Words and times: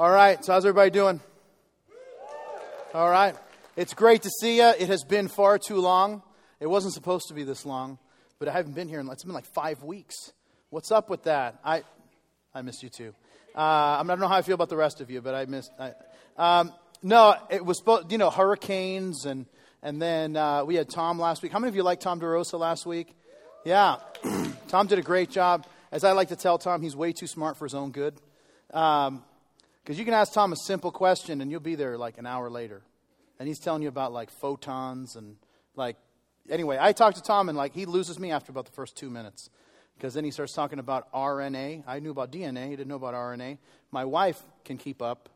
All 0.00 0.10
right, 0.10 0.42
so 0.42 0.54
how's 0.54 0.64
everybody 0.64 0.88
doing? 0.88 1.20
All 2.94 3.10
right. 3.10 3.36
It's 3.76 3.92
great 3.92 4.22
to 4.22 4.30
see 4.30 4.56
you. 4.56 4.68
It 4.68 4.88
has 4.88 5.04
been 5.04 5.28
far 5.28 5.58
too 5.58 5.76
long. 5.76 6.22
It 6.58 6.68
wasn't 6.68 6.94
supposed 6.94 7.28
to 7.28 7.34
be 7.34 7.44
this 7.44 7.66
long, 7.66 7.98
but 8.38 8.48
I 8.48 8.52
haven't 8.52 8.72
been 8.72 8.88
here 8.88 8.98
in 9.00 9.06
it's 9.10 9.24
been 9.24 9.34
like 9.34 9.44
five 9.44 9.82
weeks. 9.82 10.32
What's 10.70 10.90
up 10.90 11.10
with 11.10 11.24
that? 11.24 11.58
I, 11.62 11.82
I 12.54 12.62
miss 12.62 12.82
you 12.82 12.88
too. 12.88 13.12
Uh, 13.54 13.58
I 14.00 14.02
don't 14.06 14.20
know 14.20 14.26
how 14.26 14.36
I 14.36 14.40
feel 14.40 14.54
about 14.54 14.70
the 14.70 14.76
rest 14.78 15.02
of 15.02 15.10
you, 15.10 15.20
but 15.20 15.34
I 15.34 15.44
miss. 15.44 15.68
I, 15.78 15.92
um, 16.38 16.72
no, 17.02 17.34
it 17.50 17.62
was 17.62 17.76
supposed, 17.76 18.10
you 18.10 18.16
know, 18.16 18.30
hurricanes 18.30 19.26
and 19.26 19.44
and 19.82 20.00
then 20.00 20.34
uh, 20.34 20.64
we 20.64 20.76
had 20.76 20.88
Tom 20.88 21.18
last 21.18 21.42
week. 21.42 21.52
How 21.52 21.58
many 21.58 21.68
of 21.68 21.76
you 21.76 21.82
liked 21.82 22.00
Tom 22.00 22.20
DeRosa 22.20 22.58
last 22.58 22.86
week? 22.86 23.14
Yeah, 23.66 23.96
Tom 24.68 24.86
did 24.86 24.98
a 24.98 25.02
great 25.02 25.28
job. 25.28 25.66
As 25.92 26.04
I 26.04 26.12
like 26.12 26.28
to 26.28 26.36
tell 26.36 26.56
Tom, 26.56 26.80
he's 26.80 26.96
way 26.96 27.12
too 27.12 27.26
smart 27.26 27.58
for 27.58 27.66
his 27.66 27.74
own 27.74 27.90
good. 27.90 28.14
Because 29.82 29.98
you 29.98 30.04
can 30.04 30.14
ask 30.14 30.32
Tom 30.32 30.52
a 30.52 30.56
simple 30.56 30.90
question 30.90 31.40
and 31.40 31.50
you'll 31.50 31.60
be 31.60 31.74
there 31.74 31.96
like 31.96 32.18
an 32.18 32.26
hour 32.26 32.50
later, 32.50 32.82
and 33.38 33.48
he's 33.48 33.58
telling 33.58 33.82
you 33.82 33.88
about 33.88 34.12
like 34.12 34.30
photons 34.30 35.16
and 35.16 35.36
like. 35.76 35.96
Anyway, 36.48 36.78
I 36.80 36.92
talked 36.92 37.16
to 37.16 37.22
Tom 37.22 37.48
and 37.48 37.56
like 37.56 37.74
he 37.74 37.86
loses 37.86 38.18
me 38.18 38.30
after 38.30 38.50
about 38.50 38.64
the 38.64 38.72
first 38.72 38.96
two 38.96 39.10
minutes 39.10 39.50
because 39.96 40.14
then 40.14 40.24
he 40.24 40.30
starts 40.30 40.54
talking 40.54 40.78
about 40.78 41.12
RNA. 41.12 41.84
I 41.86 42.00
knew 42.00 42.10
about 42.10 42.32
DNA, 42.32 42.64
he 42.64 42.70
didn't 42.70 42.88
know 42.88 42.96
about 42.96 43.14
RNA. 43.14 43.58
My 43.92 44.04
wife 44.06 44.40
can 44.64 44.78
keep 44.78 45.02
up, 45.02 45.28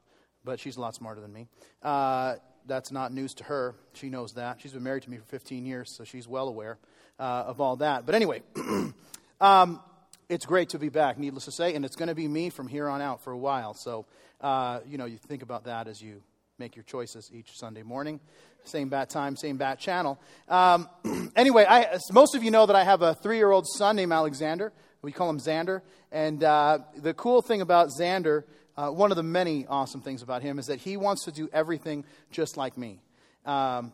but 0.43 0.59
she's 0.59 0.77
a 0.77 0.81
lot 0.81 0.95
smarter 0.95 1.21
than 1.21 1.33
me. 1.33 1.47
Uh, 1.83 2.37
that's 2.67 2.91
not 2.91 3.13
news 3.13 3.35
to 3.35 3.45
her. 3.45 3.75
She 3.93 4.09
knows 4.09 4.33
that. 4.33 4.61
She's 4.61 4.73
been 4.73 4.83
married 4.83 5.03
to 5.03 5.11
me 5.11 5.19
for 5.19 5.25
15 5.25 5.67
years, 5.67 5.95
so 5.95 6.05
she's 6.05 6.27
well 6.27 6.49
aware 6.49 6.79
uh, 7.19 7.45
of 7.47 7.61
all 7.61 7.77
that. 7.77 8.07
But 8.07 8.15
anyway, 8.15 8.43
um, 9.41 9.81
it's 10.29 10.47
great 10.47 10.71
to 10.71 10.79
be 10.79 10.89
back, 10.89 11.19
needless 11.19 11.45
to 11.45 11.53
say, 11.53 11.75
and 11.75 11.85
it's 11.85 11.97
going 11.97 12.09
to 12.09 12.15
be 12.15 12.27
me 12.27 12.51
from 12.51 12.69
here 12.69 12.89
on 12.89 13.03
out 13.03 13.23
for 13.23 13.33
a 13.33 13.39
while. 13.39 13.75
So, 13.75 14.07
uh, 14.45 14.81
you 14.87 14.99
know, 14.99 15.07
you 15.07 15.17
think 15.17 15.43
about 15.43 15.65
that 15.65 15.89
as 15.89 16.01
you 16.01 16.23
make 16.59 16.77
your 16.77 16.85
choices 16.85 17.31
each 17.33 17.59
Sunday 17.59 17.83
morning. 17.83 18.21
Same 18.65 18.89
bat 18.89 19.11
time, 19.11 19.37
same 19.37 19.57
bat 19.57 19.79
channel. 19.79 20.21
Um, 20.49 20.89
anyway, 21.37 21.67
I, 21.69 21.99
most 22.13 22.35
of 22.35 22.45
you 22.45 22.51
know 22.51 22.67
that 22.67 22.77
I 22.77 22.85
have 22.85 23.03
a 23.03 23.15
three 23.15 23.39
year 23.39 23.51
old 23.51 23.67
son 23.67 23.97
named 23.97 24.13
Alexander. 24.13 24.73
We 25.03 25.13
call 25.13 25.29
him 25.29 25.39
Xander. 25.39 25.83
And 26.13 26.45
uh, 26.45 26.79
the 26.97 27.13
cool 27.13 27.43
thing 27.43 27.61
about 27.61 27.89
Xander 27.89 28.45
uh, 28.77 28.91
one 28.91 29.13
of 29.13 29.17
the 29.17 29.23
many 29.23 29.67
awesome 29.67 30.01
things 30.01 30.23
about 30.23 30.43
him 30.43 30.59
is 30.59 30.67
that 30.67 30.81
he 30.81 30.97
wants 30.97 31.25
to 31.25 31.33
do 31.33 31.49
everything 31.53 32.05
just 32.31 32.57
like 32.57 32.77
me. 32.77 33.01
Um, 33.47 33.93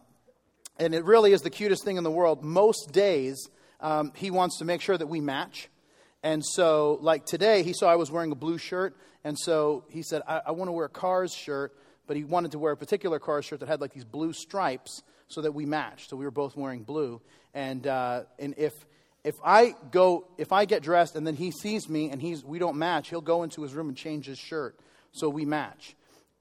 and 0.78 0.94
it 0.94 1.04
really 1.04 1.32
is 1.32 1.42
the 1.42 1.50
cutest 1.50 1.84
thing 1.84 1.98
in 1.98 2.04
the 2.04 2.10
world. 2.10 2.42
Most 2.42 2.92
days, 2.92 3.48
um, 3.80 4.12
he 4.16 4.30
wants 4.30 4.58
to 4.58 4.64
make 4.64 4.80
sure 4.80 4.96
that 4.96 5.06
we 5.06 5.20
match. 5.20 5.68
And 6.22 6.44
so, 6.44 6.98
like 7.02 7.26
today, 7.26 7.62
he 7.62 7.72
saw 7.72 7.90
I 7.90 7.96
was 7.96 8.10
wearing 8.10 8.32
a 8.32 8.34
blue 8.34 8.58
shirt. 8.58 8.96
And 9.24 9.38
so 9.38 9.84
he 9.88 10.02
said, 10.02 10.22
I, 10.26 10.42
I 10.46 10.50
want 10.52 10.68
to 10.68 10.72
wear 10.72 10.86
a 10.86 10.90
Cars 10.90 11.32
shirt, 11.34 11.76
but 12.06 12.16
he 12.16 12.24
wanted 12.24 12.52
to 12.52 12.58
wear 12.58 12.72
a 12.72 12.76
particular 12.76 13.18
Cars 13.18 13.44
shirt 13.44 13.60
that 13.60 13.68
had 13.68 13.80
like 13.80 13.92
these 13.92 14.04
blue 14.04 14.32
stripes 14.32 15.02
so 15.28 15.42
that 15.42 15.52
we 15.52 15.66
matched. 15.66 16.10
So 16.10 16.16
we 16.16 16.24
were 16.24 16.30
both 16.30 16.56
wearing 16.56 16.82
blue. 16.82 17.20
And, 17.54 17.86
uh, 17.86 18.22
and 18.38 18.54
if, 18.56 18.72
if 19.24 19.34
I 19.44 19.74
go, 19.90 20.26
if 20.38 20.52
I 20.52 20.64
get 20.64 20.82
dressed 20.82 21.16
and 21.16 21.26
then 21.26 21.36
he 21.36 21.50
sees 21.50 21.88
me 21.88 22.10
and 22.10 22.20
he's, 22.20 22.44
we 22.44 22.58
don't 22.58 22.76
match, 22.76 23.10
he'll 23.10 23.20
go 23.20 23.42
into 23.42 23.62
his 23.62 23.74
room 23.74 23.88
and 23.88 23.96
change 23.96 24.26
his 24.26 24.38
shirt 24.38 24.78
so 25.12 25.28
we 25.28 25.44
match. 25.44 25.94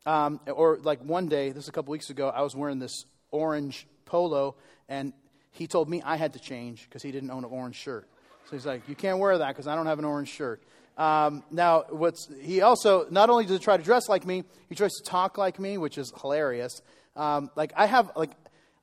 Um, 0.06 0.40
or 0.48 0.80
like 0.82 1.04
one 1.04 1.28
day, 1.28 1.52
this 1.52 1.64
is 1.64 1.70
a 1.70 1.72
couple 1.72 1.92
weeks 1.92 2.10
ago, 2.10 2.30
I 2.30 2.42
was 2.42 2.56
wearing 2.56 2.80
this 2.80 3.06
orange 3.32 3.86
polo 4.06 4.56
and 4.88 5.14
he 5.52 5.68
told 5.68 5.90
me 5.90 6.02
I 6.04 6.16
had 6.16 6.34
to 6.34 6.40
change 6.40 6.84
because 6.86 7.04
he 7.04 7.12
didn't 7.12 7.32
own 7.32 7.44
an 7.44 7.52
orange 7.52 7.76
shirt. 7.76 8.08
So 8.46 8.56
he's 8.56 8.66
like, 8.66 8.88
you 8.88 8.96
can't 8.96 9.20
wear 9.20 9.38
that 9.38 9.50
because 9.50 9.68
I 9.68 9.76
don't 9.76 9.86
have 9.86 10.00
an 10.00 10.06
orange 10.06 10.30
shirt. 10.30 10.64
Um, 11.00 11.44
now, 11.50 11.86
what's, 11.90 12.28
he 12.42 12.60
also, 12.62 13.08
not 13.10 13.30
only 13.30 13.46
does 13.46 13.58
he 13.58 13.64
try 13.64 13.78
to 13.78 13.84
dress 13.84 14.10
like 14.10 14.26
me, 14.26 14.44
he 14.68 14.76
tries 14.76 14.94
to 14.96 15.04
talk 15.04 15.38
like 15.38 15.58
me, 15.58 15.78
which 15.78 15.98
is 15.98 16.12
hilarious. 16.20 16.82
Um, 17.16 17.50
like, 17.56 17.72
I 17.78 17.86
have, 17.86 18.12
like, 18.18 18.32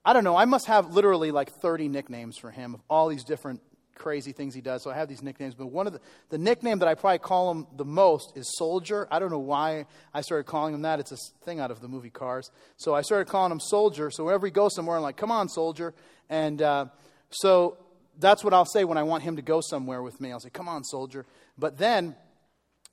I 0.02 0.14
don't 0.14 0.24
know, 0.24 0.34
I 0.34 0.46
must 0.46 0.66
have 0.66 0.94
literally 0.94 1.30
like 1.30 1.50
30 1.60 1.88
nicknames 1.88 2.38
for 2.38 2.50
him 2.50 2.74
of 2.74 2.80
all 2.88 3.08
these 3.08 3.22
different 3.22 3.60
crazy 3.94 4.32
things 4.32 4.54
he 4.54 4.62
does. 4.62 4.82
So 4.82 4.90
I 4.90 4.94
have 4.94 5.08
these 5.08 5.22
nicknames. 5.22 5.54
But 5.54 5.66
one 5.66 5.86
of 5.86 5.92
the, 5.92 6.00
the 6.30 6.38
nickname 6.38 6.78
that 6.78 6.88
I 6.88 6.94
probably 6.94 7.18
call 7.18 7.50
him 7.50 7.66
the 7.76 7.84
most 7.84 8.32
is 8.34 8.56
Soldier. 8.56 9.06
I 9.10 9.18
don't 9.18 9.30
know 9.30 9.38
why 9.38 9.84
I 10.14 10.22
started 10.22 10.44
calling 10.44 10.74
him 10.74 10.82
that. 10.82 11.00
It's 11.00 11.12
a 11.12 11.18
thing 11.44 11.60
out 11.60 11.70
of 11.70 11.80
the 11.80 11.88
movie 11.88 12.10
Cars. 12.10 12.50
So 12.78 12.94
I 12.94 13.02
started 13.02 13.28
calling 13.28 13.52
him 13.52 13.60
Soldier. 13.60 14.10
So 14.10 14.24
whenever 14.24 14.46
he 14.46 14.52
goes 14.52 14.74
somewhere, 14.74 14.96
I'm 14.96 15.02
like, 15.02 15.18
come 15.18 15.30
on, 15.30 15.50
Soldier. 15.50 15.92
And 16.30 16.62
uh, 16.62 16.86
so 17.30 17.76
that's 18.18 18.42
what 18.44 18.54
I'll 18.54 18.64
say 18.64 18.84
when 18.84 18.98
I 18.98 19.02
want 19.02 19.22
him 19.22 19.36
to 19.36 19.42
go 19.42 19.60
somewhere 19.60 20.02
with 20.02 20.20
me. 20.20 20.32
I'll 20.32 20.40
say, 20.40 20.50
come 20.50 20.68
on, 20.68 20.84
Soldier. 20.84 21.26
But 21.58 21.78
then 21.78 22.14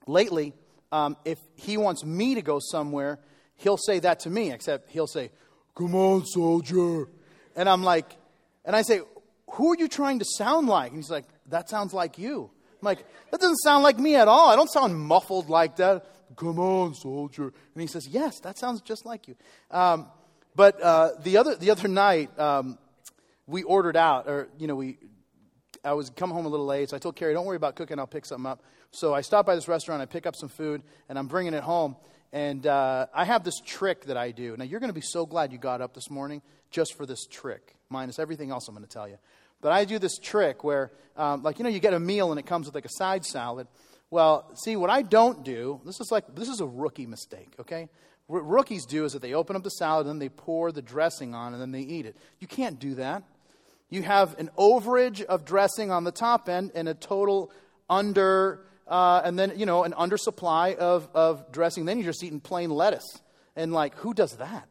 lately, 0.07 0.53
um, 0.91 1.17
if 1.25 1.39
he 1.55 1.77
wants 1.77 2.05
me 2.05 2.35
to 2.35 2.41
go 2.41 2.59
somewhere, 2.61 3.19
he'll 3.55 3.77
say 3.77 3.99
that 3.99 4.21
to 4.21 4.29
me, 4.29 4.51
except 4.51 4.89
he'll 4.91 5.07
say, 5.07 5.31
come 5.75 5.95
on, 5.95 6.25
Soldier. 6.25 7.07
And 7.55 7.67
I'm 7.67 7.83
like, 7.83 8.15
and 8.65 8.75
I 8.75 8.81
say, 8.81 9.01
who 9.53 9.71
are 9.71 9.75
you 9.77 9.87
trying 9.87 10.19
to 10.19 10.25
sound 10.25 10.67
like? 10.67 10.91
And 10.91 10.97
he's 10.97 11.11
like, 11.11 11.25
That 11.49 11.69
sounds 11.69 11.93
like 11.93 12.17
you. 12.17 12.49
I'm 12.81 12.85
like, 12.85 13.05
That 13.31 13.39
doesn't 13.39 13.57
sound 13.57 13.83
like 13.83 13.99
me 13.99 14.15
at 14.15 14.27
all. 14.27 14.49
I 14.49 14.55
don't 14.55 14.69
sound 14.69 14.97
muffled 14.97 15.49
like 15.49 15.75
that. 15.77 16.05
Come 16.35 16.57
on, 16.57 16.95
soldier. 16.95 17.53
And 17.73 17.81
he 17.81 17.87
says, 17.87 18.07
Yes, 18.07 18.39
that 18.41 18.57
sounds 18.57 18.81
just 18.81 19.05
like 19.05 19.27
you. 19.27 19.35
Um, 19.69 20.07
but 20.55 20.81
uh, 20.81 21.11
the, 21.21 21.37
other, 21.37 21.55
the 21.55 21.71
other 21.71 21.87
night, 21.87 22.37
um, 22.39 22.77
we 23.45 23.63
ordered 23.63 23.97
out, 23.97 24.27
or, 24.27 24.49
you 24.57 24.67
know, 24.67 24.75
we, 24.75 24.97
I 25.83 25.93
was 25.93 26.09
come 26.09 26.31
home 26.31 26.45
a 26.45 26.49
little 26.49 26.65
late, 26.65 26.89
so 26.89 26.95
I 26.95 26.99
told 26.99 27.15
Carrie, 27.15 27.33
don't 27.33 27.45
worry 27.45 27.57
about 27.57 27.75
cooking, 27.75 27.99
I'll 27.99 28.07
pick 28.07 28.25
something 28.25 28.45
up. 28.45 28.63
So 28.91 29.13
I 29.13 29.21
stop 29.21 29.45
by 29.45 29.55
this 29.55 29.67
restaurant, 29.67 30.01
I 30.01 30.05
pick 30.05 30.25
up 30.25 30.35
some 30.35 30.49
food, 30.49 30.81
and 31.09 31.19
I'm 31.19 31.27
bringing 31.27 31.53
it 31.53 31.63
home. 31.63 31.95
And 32.31 32.65
uh, 32.65 33.07
I 33.13 33.25
have 33.25 33.43
this 33.43 33.59
trick 33.63 34.05
that 34.05 34.17
I 34.17 34.31
do. 34.31 34.57
Now, 34.57 34.63
you're 34.63 34.79
going 34.79 34.89
to 34.89 34.93
be 34.93 35.01
so 35.01 35.25
glad 35.25 35.51
you 35.51 35.59
got 35.59 35.81
up 35.81 35.93
this 35.93 36.09
morning 36.09 36.41
just 36.71 36.95
for 36.95 37.05
this 37.05 37.27
trick, 37.27 37.75
minus 37.89 38.17
everything 38.17 38.49
else 38.49 38.67
I'm 38.67 38.73
going 38.73 38.85
to 38.85 38.91
tell 38.91 39.07
you. 39.07 39.17
But 39.61 39.71
I 39.71 39.85
do 39.85 39.99
this 39.99 40.17
trick 40.17 40.63
where, 40.63 40.91
um, 41.15 41.43
like, 41.43 41.59
you 41.59 41.63
know, 41.63 41.69
you 41.69 41.79
get 41.79 41.93
a 41.93 41.99
meal 41.99 42.31
and 42.31 42.39
it 42.39 42.45
comes 42.45 42.65
with 42.65 42.75
like 42.75 42.85
a 42.85 42.91
side 42.97 43.23
salad. 43.23 43.67
Well, 44.09 44.49
see, 44.55 44.75
what 44.75 44.89
I 44.89 45.03
don't 45.03 45.43
do, 45.43 45.79
this 45.85 45.99
is 45.99 46.11
like, 46.11 46.35
this 46.35 46.49
is 46.49 46.59
a 46.59 46.65
rookie 46.65 47.05
mistake, 47.05 47.53
okay? 47.59 47.87
What 48.27 48.47
rookies 48.47 48.85
do 48.85 49.05
is 49.05 49.13
that 49.13 49.21
they 49.21 49.33
open 49.33 49.55
up 49.55 49.63
the 49.63 49.69
salad 49.69 50.07
and 50.07 50.15
then 50.15 50.19
they 50.19 50.29
pour 50.29 50.71
the 50.71 50.81
dressing 50.81 51.35
on 51.35 51.53
and 51.53 51.61
then 51.61 51.71
they 51.71 51.81
eat 51.81 52.05
it. 52.05 52.17
You 52.39 52.47
can't 52.47 52.79
do 52.79 52.95
that. 52.95 53.23
You 53.93 54.01
have 54.01 54.39
an 54.39 54.49
overage 54.57 55.23
of 55.23 55.45
dressing 55.45 55.91
on 55.91 56.03
the 56.03 56.11
top 56.11 56.49
end 56.49 56.71
and 56.73 56.89
a 56.89 56.95
total 56.95 57.51
under, 57.87 58.65
uh, 58.87 59.21
and 59.23 59.37
then, 59.37 59.53
you 59.55 59.67
know, 59.67 59.83
an 59.83 59.91
undersupply 59.91 60.77
of, 60.77 61.07
of 61.13 61.51
dressing. 61.51 61.85
Then 61.85 61.99
you're 61.99 62.07
just 62.07 62.23
eating 62.23 62.39
plain 62.39 62.71
lettuce. 62.71 63.05
And, 63.55 63.71
like, 63.71 63.93
who 63.97 64.15
does 64.15 64.37
that? 64.37 64.67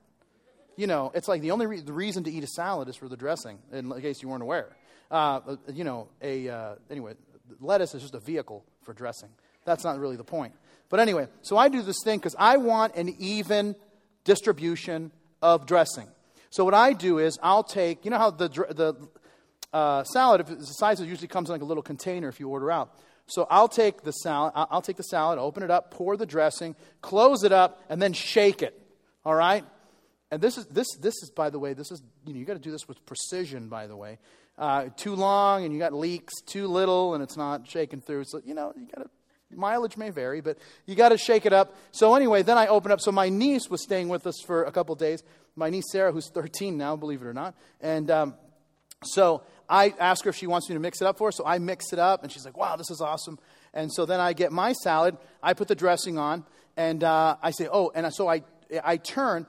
You 0.76 0.88
know, 0.88 1.12
it's 1.14 1.28
like 1.28 1.40
the 1.40 1.52
only 1.52 1.66
re- 1.66 1.80
the 1.80 1.92
reason 1.92 2.24
to 2.24 2.32
eat 2.32 2.42
a 2.42 2.48
salad 2.48 2.88
is 2.88 2.96
for 2.96 3.08
the 3.08 3.16
dressing, 3.16 3.60
in 3.70 3.92
case 4.00 4.22
you 4.22 4.28
weren't 4.28 4.42
aware. 4.42 4.74
Uh, 5.08 5.54
you 5.72 5.84
know, 5.84 6.08
a, 6.20 6.48
uh, 6.48 6.74
anyway, 6.90 7.14
lettuce 7.60 7.94
is 7.94 8.02
just 8.02 8.16
a 8.16 8.20
vehicle 8.20 8.64
for 8.82 8.92
dressing. 8.92 9.28
That's 9.64 9.84
not 9.84 10.00
really 10.00 10.16
the 10.16 10.24
point. 10.24 10.52
But 10.88 10.98
anyway, 10.98 11.28
so 11.42 11.56
I 11.56 11.68
do 11.68 11.80
this 11.82 11.98
thing 12.02 12.18
because 12.18 12.34
I 12.40 12.56
want 12.56 12.96
an 12.96 13.14
even 13.20 13.76
distribution 14.24 15.12
of 15.40 15.64
dressing. 15.66 16.08
So 16.52 16.66
what 16.66 16.74
I 16.74 16.92
do 16.92 17.18
is 17.18 17.38
I'll 17.42 17.64
take, 17.64 18.04
you 18.04 18.10
know 18.10 18.18
how 18.18 18.30
the, 18.30 18.48
the 18.48 18.94
uh, 19.72 20.04
salad, 20.04 20.42
if 20.42 20.50
it's 20.50 20.68
the 20.68 20.74
size, 20.74 21.00
it 21.00 21.06
usually 21.06 21.26
comes 21.26 21.48
in 21.48 21.54
like 21.54 21.62
a 21.62 21.64
little 21.64 21.82
container 21.82 22.28
if 22.28 22.38
you 22.38 22.48
order 22.50 22.70
out. 22.70 22.94
So 23.24 23.46
I'll 23.50 23.68
take 23.68 24.02
the 24.02 24.12
salad, 24.12 24.52
I'll 24.54 24.82
take 24.82 24.98
the 24.98 25.02
salad, 25.02 25.38
open 25.38 25.62
it 25.62 25.70
up, 25.70 25.90
pour 25.90 26.18
the 26.18 26.26
dressing, 26.26 26.76
close 27.00 27.42
it 27.42 27.52
up, 27.52 27.80
and 27.88 28.02
then 28.02 28.12
shake 28.12 28.60
it. 28.60 28.78
All 29.24 29.34
right? 29.34 29.64
And 30.30 30.42
this 30.42 30.58
is 30.58 30.66
this 30.66 30.88
this 31.00 31.14
is 31.22 31.30
by 31.30 31.48
the 31.48 31.58
way, 31.58 31.72
this 31.72 31.90
is 31.90 32.02
you 32.26 32.34
know 32.34 32.38
you 32.38 32.44
got 32.44 32.54
to 32.54 32.58
do 32.58 32.70
this 32.70 32.86
with 32.86 33.04
precision. 33.06 33.68
By 33.68 33.86
the 33.86 33.96
way, 33.96 34.18
uh, 34.58 34.90
too 34.96 35.14
long 35.14 35.64
and 35.64 35.72
you 35.72 35.78
got 35.78 35.94
leaks, 35.94 36.42
too 36.42 36.66
little 36.66 37.14
and 37.14 37.22
it's 37.22 37.36
not 37.36 37.66
shaking 37.66 38.02
through. 38.02 38.24
So, 38.24 38.42
you 38.44 38.52
know, 38.52 38.74
you 38.76 38.86
got 38.94 39.04
to, 39.04 39.10
mileage 39.54 39.96
may 39.96 40.10
vary, 40.10 40.40
but 40.40 40.58
you 40.86 40.94
got 40.94 41.10
to 41.10 41.18
shake 41.18 41.46
it 41.46 41.52
up. 41.52 41.74
So, 41.92 42.14
anyway, 42.14 42.42
then 42.42 42.58
I 42.58 42.66
open 42.66 42.92
up. 42.92 43.00
So, 43.00 43.12
my 43.12 43.28
niece 43.28 43.68
was 43.68 43.82
staying 43.82 44.08
with 44.08 44.26
us 44.26 44.40
for 44.46 44.64
a 44.64 44.72
couple 44.72 44.94
days. 44.94 45.22
My 45.56 45.70
niece 45.70 45.90
Sarah, 45.90 46.12
who's 46.12 46.30
13 46.30 46.76
now, 46.76 46.96
believe 46.96 47.22
it 47.22 47.26
or 47.26 47.34
not. 47.34 47.54
And 47.80 48.10
um, 48.10 48.34
so 49.04 49.42
I 49.68 49.94
asked 49.98 50.24
her 50.24 50.30
if 50.30 50.36
she 50.36 50.46
wants 50.46 50.68
me 50.68 50.74
to 50.74 50.80
mix 50.80 51.00
it 51.00 51.06
up 51.06 51.18
for 51.18 51.28
her. 51.28 51.32
So, 51.32 51.44
I 51.44 51.58
mix 51.58 51.92
it 51.92 51.98
up 51.98 52.22
and 52.22 52.32
she's 52.32 52.44
like, 52.44 52.56
wow, 52.56 52.76
this 52.76 52.90
is 52.90 53.00
awesome. 53.00 53.38
And 53.74 53.92
so 53.92 54.06
then 54.06 54.20
I 54.20 54.32
get 54.32 54.52
my 54.52 54.72
salad, 54.72 55.16
I 55.42 55.54
put 55.54 55.68
the 55.68 55.74
dressing 55.74 56.18
on, 56.18 56.44
and 56.76 57.02
uh, 57.02 57.36
I 57.42 57.50
say, 57.50 57.68
oh, 57.70 57.90
and 57.94 58.12
so 58.14 58.28
I, 58.28 58.42
I 58.84 58.96
turn 58.96 59.46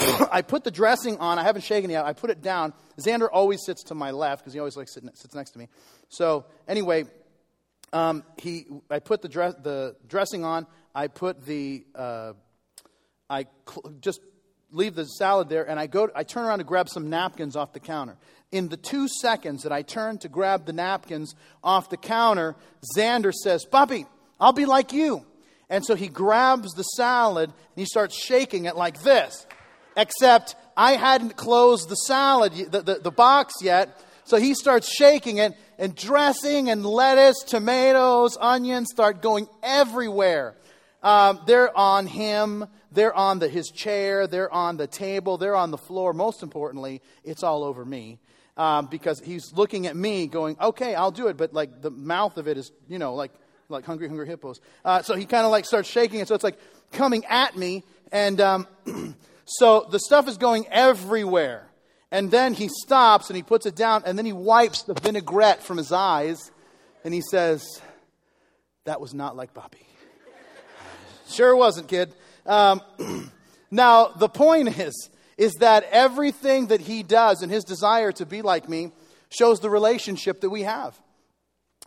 I 0.30 0.42
put 0.42 0.64
the 0.64 0.70
dressing 0.70 1.18
on. 1.18 1.38
I 1.38 1.42
haven't 1.42 1.62
shaken 1.62 1.90
it 1.90 1.94
yet. 1.94 2.04
I 2.04 2.12
put 2.12 2.30
it 2.30 2.42
down. 2.42 2.72
Xander 3.00 3.28
always 3.30 3.64
sits 3.64 3.84
to 3.84 3.94
my 3.94 4.10
left 4.10 4.42
because 4.42 4.52
he 4.52 4.58
always 4.58 4.76
like 4.76 4.88
sits, 4.88 5.06
sits 5.20 5.34
next 5.34 5.52
to 5.52 5.58
me. 5.58 5.68
So 6.08 6.46
anyway, 6.68 7.04
um, 7.92 8.24
he, 8.38 8.66
I 8.88 9.00
put 9.00 9.22
the, 9.22 9.28
dress, 9.28 9.54
the 9.62 9.96
dressing 10.06 10.44
on. 10.44 10.66
I 10.94 11.08
put 11.08 11.44
the, 11.44 11.84
uh, 11.94 12.32
I 13.28 13.46
cl- 13.68 13.94
just 14.00 14.20
leave 14.72 14.94
the 14.94 15.04
salad 15.04 15.48
there, 15.48 15.68
and 15.68 15.78
I 15.78 15.86
go. 15.86 16.10
I 16.14 16.24
turn 16.24 16.44
around 16.44 16.58
to 16.58 16.64
grab 16.64 16.88
some 16.88 17.10
napkins 17.10 17.56
off 17.56 17.72
the 17.72 17.80
counter. 17.80 18.16
In 18.52 18.68
the 18.68 18.76
two 18.76 19.08
seconds 19.20 19.62
that 19.62 19.72
I 19.72 19.82
turn 19.82 20.18
to 20.18 20.28
grab 20.28 20.66
the 20.66 20.72
napkins 20.72 21.34
off 21.62 21.90
the 21.90 21.96
counter, 21.96 22.56
Xander 22.96 23.32
says, 23.32 23.64
"Bobby, 23.64 24.06
I'll 24.38 24.52
be 24.52 24.66
like 24.66 24.92
you." 24.92 25.24
And 25.68 25.84
so 25.84 25.94
he 25.94 26.08
grabs 26.08 26.72
the 26.74 26.82
salad 26.82 27.48
and 27.48 27.54
he 27.76 27.84
starts 27.84 28.16
shaking 28.16 28.64
it 28.64 28.76
like 28.76 29.02
this. 29.02 29.46
Except 29.96 30.56
I 30.76 30.92
hadn't 30.92 31.36
closed 31.36 31.88
the 31.88 31.94
salad, 31.94 32.52
the, 32.52 32.82
the, 32.82 32.94
the 32.96 33.10
box 33.10 33.54
yet. 33.62 34.04
So 34.24 34.36
he 34.36 34.54
starts 34.54 34.88
shaking 34.88 35.38
it, 35.38 35.54
and 35.78 35.94
dressing 35.94 36.70
and 36.70 36.84
lettuce, 36.84 37.42
tomatoes, 37.42 38.36
onions 38.40 38.88
start 38.92 39.22
going 39.22 39.48
everywhere. 39.62 40.54
Um, 41.02 41.40
they're 41.46 41.76
on 41.76 42.06
him, 42.06 42.66
they're 42.92 43.14
on 43.14 43.38
the, 43.38 43.48
his 43.48 43.70
chair, 43.70 44.26
they're 44.26 44.52
on 44.52 44.76
the 44.76 44.86
table, 44.86 45.38
they're 45.38 45.56
on 45.56 45.70
the 45.70 45.78
floor. 45.78 46.12
Most 46.12 46.42
importantly, 46.42 47.00
it's 47.24 47.42
all 47.42 47.64
over 47.64 47.84
me. 47.84 48.18
Um, 48.56 48.86
because 48.86 49.20
he's 49.20 49.52
looking 49.54 49.86
at 49.86 49.96
me 49.96 50.26
going, 50.26 50.56
okay, 50.60 50.94
I'll 50.94 51.12
do 51.12 51.28
it. 51.28 51.36
But 51.36 51.54
like 51.54 51.80
the 51.80 51.90
mouth 51.90 52.36
of 52.36 52.46
it 52.46 52.58
is, 52.58 52.72
you 52.88 52.98
know, 52.98 53.14
like, 53.14 53.32
like 53.68 53.84
hungry, 53.84 54.08
hungry 54.08 54.26
hippos. 54.26 54.60
Uh, 54.84 55.02
so 55.02 55.14
he 55.14 55.24
kind 55.24 55.46
of 55.46 55.50
like 55.50 55.64
starts 55.64 55.88
shaking 55.88 56.20
it. 56.20 56.28
So 56.28 56.34
it's 56.34 56.44
like 56.44 56.58
coming 56.92 57.24
at 57.26 57.56
me. 57.56 57.84
And 58.12 58.40
um, 58.40 58.66
so 59.46 59.86
the 59.90 59.98
stuff 59.98 60.28
is 60.28 60.36
going 60.36 60.66
everywhere. 60.68 61.70
And 62.10 62.30
then 62.30 62.54
he 62.54 62.68
stops 62.68 63.30
and 63.30 63.36
he 63.36 63.42
puts 63.42 63.66
it 63.66 63.76
down 63.76 64.02
and 64.04 64.18
then 64.18 64.26
he 64.26 64.32
wipes 64.32 64.82
the 64.82 64.94
vinaigrette 64.94 65.62
from 65.62 65.76
his 65.76 65.92
eyes 65.92 66.50
and 67.04 67.14
he 67.14 67.20
says, 67.20 67.80
That 68.84 69.00
was 69.00 69.14
not 69.14 69.36
like 69.36 69.54
Bobby. 69.54 69.86
sure 71.28 71.54
wasn't, 71.54 71.88
kid. 71.88 72.12
Um, 72.50 72.82
now, 73.70 74.08
the 74.08 74.28
point 74.28 74.76
is, 74.78 75.08
is 75.38 75.54
that 75.60 75.84
everything 75.90 76.66
that 76.66 76.80
he 76.80 77.02
does 77.02 77.42
and 77.42 77.50
his 77.50 77.64
desire 77.64 78.12
to 78.12 78.26
be 78.26 78.42
like 78.42 78.68
me 78.68 78.90
shows 79.30 79.60
the 79.60 79.70
relationship 79.70 80.40
that 80.40 80.50
we 80.50 80.62
have. 80.64 81.00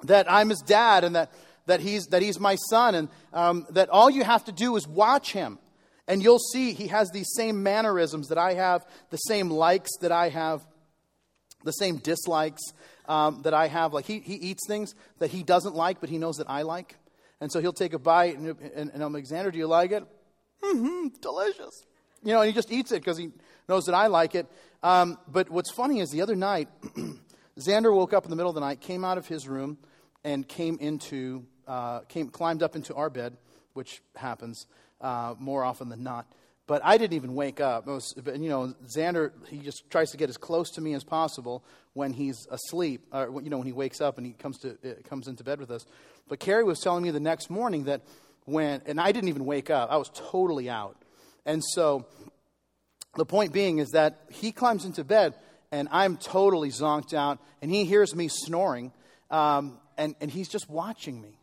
That 0.04 0.32
I'm 0.32 0.50
his 0.50 0.62
dad 0.66 1.04
and 1.04 1.16
that, 1.16 1.32
that, 1.66 1.82
he's, 1.82 2.08
that 2.08 2.22
he's 2.22 2.40
my 2.40 2.56
son, 2.56 2.96
and 2.96 3.10
um, 3.34 3.68
that 3.72 3.90
all 3.90 4.10
you 4.10 4.24
have 4.24 4.46
to 4.46 4.52
do 4.52 4.76
is 4.78 4.88
watch 4.88 5.34
him. 5.34 5.60
And 6.08 6.24
you'll 6.24 6.40
see 6.40 6.74
he 6.74 6.88
has 6.88 7.12
these 7.12 7.32
same 7.36 7.62
mannerisms 7.62 8.30
that 8.30 8.38
I 8.38 8.54
have, 8.54 8.86
the 9.10 9.18
same 9.18 9.50
likes 9.50 9.92
that 10.02 10.12
I 10.12 10.30
have, 10.30 10.66
the 11.64 11.72
same 11.72 11.98
dislikes 11.98 12.62
um, 13.08 13.42
that 13.44 13.54
I 13.54 13.68
have. 13.68 13.94
Like 13.94 14.06
he, 14.06 14.20
he 14.20 14.36
eats 14.36 14.66
things 14.68 14.96
that 15.20 15.30
he 15.30 15.44
doesn't 15.44 15.76
like, 15.76 16.00
but 16.00 16.10
he 16.10 16.18
knows 16.18 16.38
that 16.38 16.50
I 16.50 16.62
like. 16.62 16.96
And 17.42 17.52
so 17.52 17.60
he'll 17.60 17.74
take 17.74 17.94
a 17.94 18.00
bite, 18.00 18.38
and, 18.38 18.58
and, 18.76 18.92
and 18.94 19.04
I'm 19.04 19.14
do 19.14 19.58
you 19.58 19.68
like 19.68 19.92
it? 19.92 20.06
Mm-hmm, 20.64 21.08
delicious. 21.22 21.86
You 22.24 22.34
know, 22.34 22.42
and 22.42 22.48
he 22.48 22.54
just 22.54 22.72
eats 22.72 22.92
it 22.92 23.02
because 23.02 23.18
he 23.18 23.32
knows 23.68 23.86
that 23.86 23.96
I 23.96 24.08
like 24.08 24.36
it. 24.36 24.48
Um, 24.82 25.18
but 25.28 25.50
what's 25.50 25.72
funny 25.72 26.00
is 26.00 26.10
the 26.10 26.22
other 26.22 26.36
night, 26.36 26.70
Xander 27.60 27.94
woke 27.94 28.14
up 28.14 28.24
in 28.24 28.30
the 28.30 28.36
middle 28.36 28.50
of 28.50 28.56
the 28.56 28.62
night, 28.62 28.82
came 28.82 29.04
out 29.04 29.18
of 29.18 29.28
his 29.28 29.48
room, 29.48 29.78
and 30.24 30.48
came 30.48 30.78
into, 30.80 31.46
uh, 31.68 32.00
came, 32.02 32.30
climbed 32.30 32.64
up 32.64 32.76
into 32.76 32.96
our 32.96 33.10
bed, 33.10 33.38
which 33.74 34.02
happens 34.16 34.68
uh, 35.02 35.36
more 35.38 35.64
often 35.64 35.90
than 35.90 36.04
not. 36.04 36.26
But 36.66 36.82
I 36.84 36.98
didn't 36.98 37.14
even 37.14 37.36
wake 37.36 37.60
up. 37.60 37.88
Was, 37.88 38.14
you 38.26 38.48
know, 38.50 38.74
Xander, 38.86 39.32
he 39.50 39.60
just 39.60 39.90
tries 39.90 40.12
to 40.12 40.18
get 40.18 40.30
as 40.30 40.38
close 40.38 40.70
to 40.72 40.82
me 40.82 40.94
as 40.94 41.04
possible 41.04 41.64
when 41.92 42.14
he's 42.14 42.48
asleep, 42.50 43.06
or, 43.12 43.42
you 43.42 43.50
know, 43.50 43.58
when 43.58 43.68
he 43.68 43.74
wakes 43.74 44.00
up 44.00 44.18
and 44.18 44.26
he 44.26 44.32
comes, 44.34 44.60
to, 44.60 44.72
uh, 44.72 44.94
comes 45.04 45.28
into 45.28 45.44
bed 45.44 45.60
with 45.60 45.70
us. 45.70 45.86
But 46.30 46.40
Carrie 46.40 46.64
was 46.64 46.80
telling 46.80 47.04
me 47.04 47.12
the 47.12 47.20
next 47.20 47.50
morning 47.50 47.84
that 47.84 48.02
when, 48.46 48.82
and 48.86 49.00
I 49.00 49.12
didn't 49.12 49.30
even 49.30 49.46
wake 49.46 49.70
up, 49.70 49.90
I 49.92 49.98
was 49.98 50.10
totally 50.14 50.70
out. 50.70 50.98
And 51.46 51.64
so 51.64 52.06
the 53.16 53.26
point 53.26 53.54
being 53.54 53.80
is 53.80 53.90
that 53.90 54.20
he 54.30 54.52
climbs 54.52 54.86
into 54.86 55.04
bed 55.04 55.36
and 55.74 55.88
I'm 55.92 56.18
totally 56.18 56.70
zonked 56.70 57.16
out, 57.16 57.40
and 57.60 57.72
he 57.72 57.84
hears 57.84 58.14
me 58.16 58.28
snoring, 58.28 58.92
um, 59.32 59.80
and, 59.98 60.14
and 60.22 60.30
he's 60.30 60.48
just 60.48 60.70
watching 60.70 61.20
me. 61.20 61.40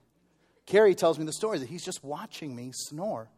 Carrie 0.66 0.94
tells 0.94 1.18
me 1.18 1.24
the 1.24 1.32
story 1.32 1.58
that 1.58 1.68
he's 1.68 1.84
just 1.84 2.04
watching 2.04 2.54
me 2.54 2.70
snore. 2.72 3.28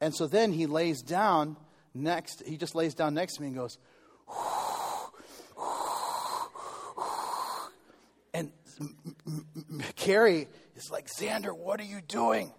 And 0.00 0.14
so 0.14 0.26
then 0.26 0.50
he 0.50 0.64
lays 0.64 1.02
down 1.02 1.58
next, 1.92 2.42
he 2.46 2.56
just 2.56 2.74
lays 2.74 2.94
down 2.94 3.12
next 3.12 3.34
to 3.34 3.42
me 3.42 3.48
and 3.48 3.56
goes, 3.56 3.76
and 8.32 8.50
Carrie 9.96 10.48
is 10.74 10.90
like, 10.90 11.08
Xander, 11.08 11.54
what 11.54 11.80
are 11.80 11.84
you 11.84 12.00
doing? 12.00 12.50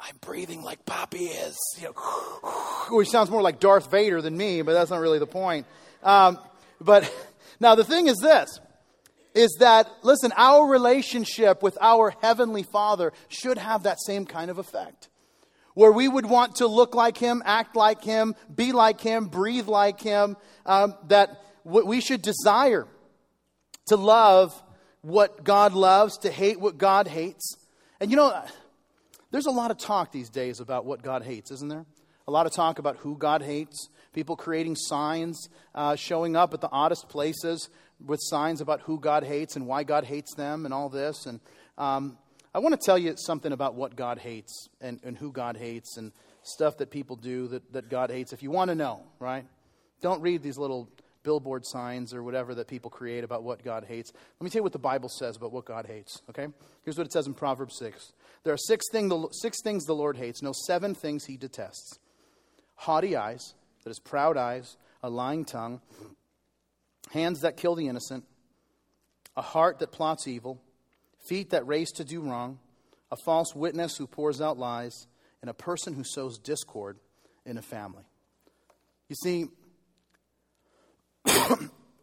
I'm 0.00 0.16
breathing 0.20 0.62
like 0.62 0.84
Poppy 0.86 1.26
is. 1.26 1.56
You 1.78 1.88
know, 1.88 1.92
which 2.90 3.08
sounds 3.08 3.30
more 3.30 3.42
like 3.42 3.60
Darth 3.60 3.90
Vader 3.90 4.22
than 4.22 4.36
me, 4.36 4.62
but 4.62 4.72
that's 4.72 4.90
not 4.90 5.00
really 5.00 5.18
the 5.18 5.26
point. 5.26 5.66
Um, 6.02 6.38
but 6.80 7.12
now 7.60 7.74
the 7.74 7.84
thing 7.84 8.06
is 8.06 8.16
this 8.18 8.60
is 9.34 9.56
that, 9.60 9.88
listen, 10.02 10.32
our 10.36 10.66
relationship 10.66 11.62
with 11.62 11.78
our 11.80 12.12
Heavenly 12.22 12.64
Father 12.64 13.12
should 13.28 13.58
have 13.58 13.84
that 13.84 13.98
same 14.04 14.26
kind 14.26 14.50
of 14.50 14.58
effect 14.58 15.08
where 15.74 15.92
we 15.92 16.08
would 16.08 16.26
want 16.26 16.56
to 16.56 16.66
look 16.66 16.96
like 16.96 17.16
him, 17.16 17.40
act 17.46 17.76
like 17.76 18.02
him, 18.02 18.34
be 18.52 18.72
like 18.72 19.00
him, 19.00 19.26
breathe 19.26 19.68
like 19.68 20.00
him, 20.00 20.36
um, 20.66 20.92
that 21.06 21.40
we 21.64 22.00
should 22.00 22.20
desire 22.20 22.84
to 23.86 23.96
love 23.96 24.60
what 25.02 25.44
God 25.44 25.74
loves, 25.74 26.18
to 26.18 26.32
hate 26.32 26.58
what 26.58 26.78
God 26.78 27.06
hates. 27.06 27.56
And 28.00 28.10
you 28.10 28.16
know, 28.16 28.42
there's 29.30 29.46
a 29.46 29.50
lot 29.50 29.70
of 29.70 29.78
talk 29.78 30.12
these 30.12 30.30
days 30.30 30.60
about 30.60 30.84
what 30.84 31.02
God 31.02 31.22
hates, 31.22 31.50
isn't 31.50 31.68
there? 31.68 31.84
A 32.26 32.30
lot 32.30 32.46
of 32.46 32.52
talk 32.52 32.78
about 32.78 32.98
who 32.98 33.16
God 33.16 33.42
hates, 33.42 33.88
people 34.12 34.36
creating 34.36 34.76
signs, 34.76 35.48
uh, 35.74 35.96
showing 35.96 36.36
up 36.36 36.52
at 36.52 36.60
the 36.60 36.70
oddest 36.70 37.08
places 37.08 37.68
with 38.04 38.20
signs 38.22 38.60
about 38.60 38.82
who 38.82 38.98
God 39.00 39.24
hates 39.24 39.56
and 39.56 39.66
why 39.66 39.82
God 39.82 40.04
hates 40.04 40.34
them 40.34 40.64
and 40.64 40.74
all 40.74 40.88
this. 40.88 41.26
And 41.26 41.40
um, 41.78 42.18
I 42.54 42.58
want 42.58 42.78
to 42.78 42.84
tell 42.84 42.98
you 42.98 43.14
something 43.16 43.52
about 43.52 43.74
what 43.74 43.96
God 43.96 44.18
hates 44.18 44.68
and, 44.80 45.00
and 45.04 45.16
who 45.16 45.32
God 45.32 45.56
hates 45.56 45.96
and 45.96 46.12
stuff 46.42 46.78
that 46.78 46.90
people 46.90 47.16
do 47.16 47.48
that, 47.48 47.72
that 47.72 47.88
God 47.88 48.10
hates. 48.10 48.32
If 48.32 48.42
you 48.42 48.50
want 48.50 48.68
to 48.68 48.74
know, 48.74 49.02
right? 49.18 49.46
Don't 50.00 50.20
read 50.20 50.42
these 50.42 50.58
little 50.58 50.88
billboard 51.22 51.66
signs 51.66 52.14
or 52.14 52.22
whatever 52.22 52.54
that 52.54 52.68
people 52.68 52.90
create 52.90 53.24
about 53.24 53.42
what 53.42 53.62
God 53.62 53.84
hates. 53.84 54.12
Let 54.40 54.44
me 54.44 54.50
tell 54.50 54.60
you 54.60 54.62
what 54.62 54.72
the 54.72 54.78
Bible 54.78 55.08
says 55.08 55.36
about 55.36 55.52
what 55.52 55.64
God 55.64 55.86
hates, 55.86 56.22
okay? 56.30 56.46
Here's 56.84 56.96
what 56.96 57.06
it 57.06 57.12
says 57.12 57.26
in 57.26 57.34
Proverbs 57.34 57.76
6. 57.78 58.12
There 58.44 58.52
are 58.52 58.58
six, 58.58 58.86
thing 58.90 59.08
the, 59.08 59.28
six 59.32 59.62
things 59.62 59.84
the 59.84 59.94
Lord 59.94 60.16
hates, 60.16 60.42
no, 60.42 60.52
seven 60.52 60.94
things 60.94 61.24
he 61.24 61.36
detests 61.36 61.98
haughty 62.78 63.16
eyes, 63.16 63.54
that 63.82 63.90
is, 63.90 63.98
proud 63.98 64.36
eyes, 64.36 64.76
a 65.02 65.10
lying 65.10 65.44
tongue, 65.44 65.80
hands 67.10 67.40
that 67.40 67.56
kill 67.56 67.74
the 67.74 67.88
innocent, 67.88 68.24
a 69.36 69.42
heart 69.42 69.80
that 69.80 69.90
plots 69.90 70.28
evil 70.28 70.60
feet 71.28 71.50
that 71.50 71.66
race 71.66 71.90
to 71.92 72.04
do 72.04 72.20
wrong, 72.20 72.58
a 73.10 73.16
false 73.24 73.54
witness 73.54 73.96
who 73.96 74.06
pours 74.06 74.40
out 74.40 74.58
lies, 74.58 75.06
and 75.42 75.50
a 75.50 75.54
person 75.54 75.94
who 75.94 76.04
sows 76.04 76.38
discord 76.38 76.96
in 77.44 77.58
a 77.58 77.62
family. 77.62 78.04
You 79.08 79.16
see, 79.16 79.48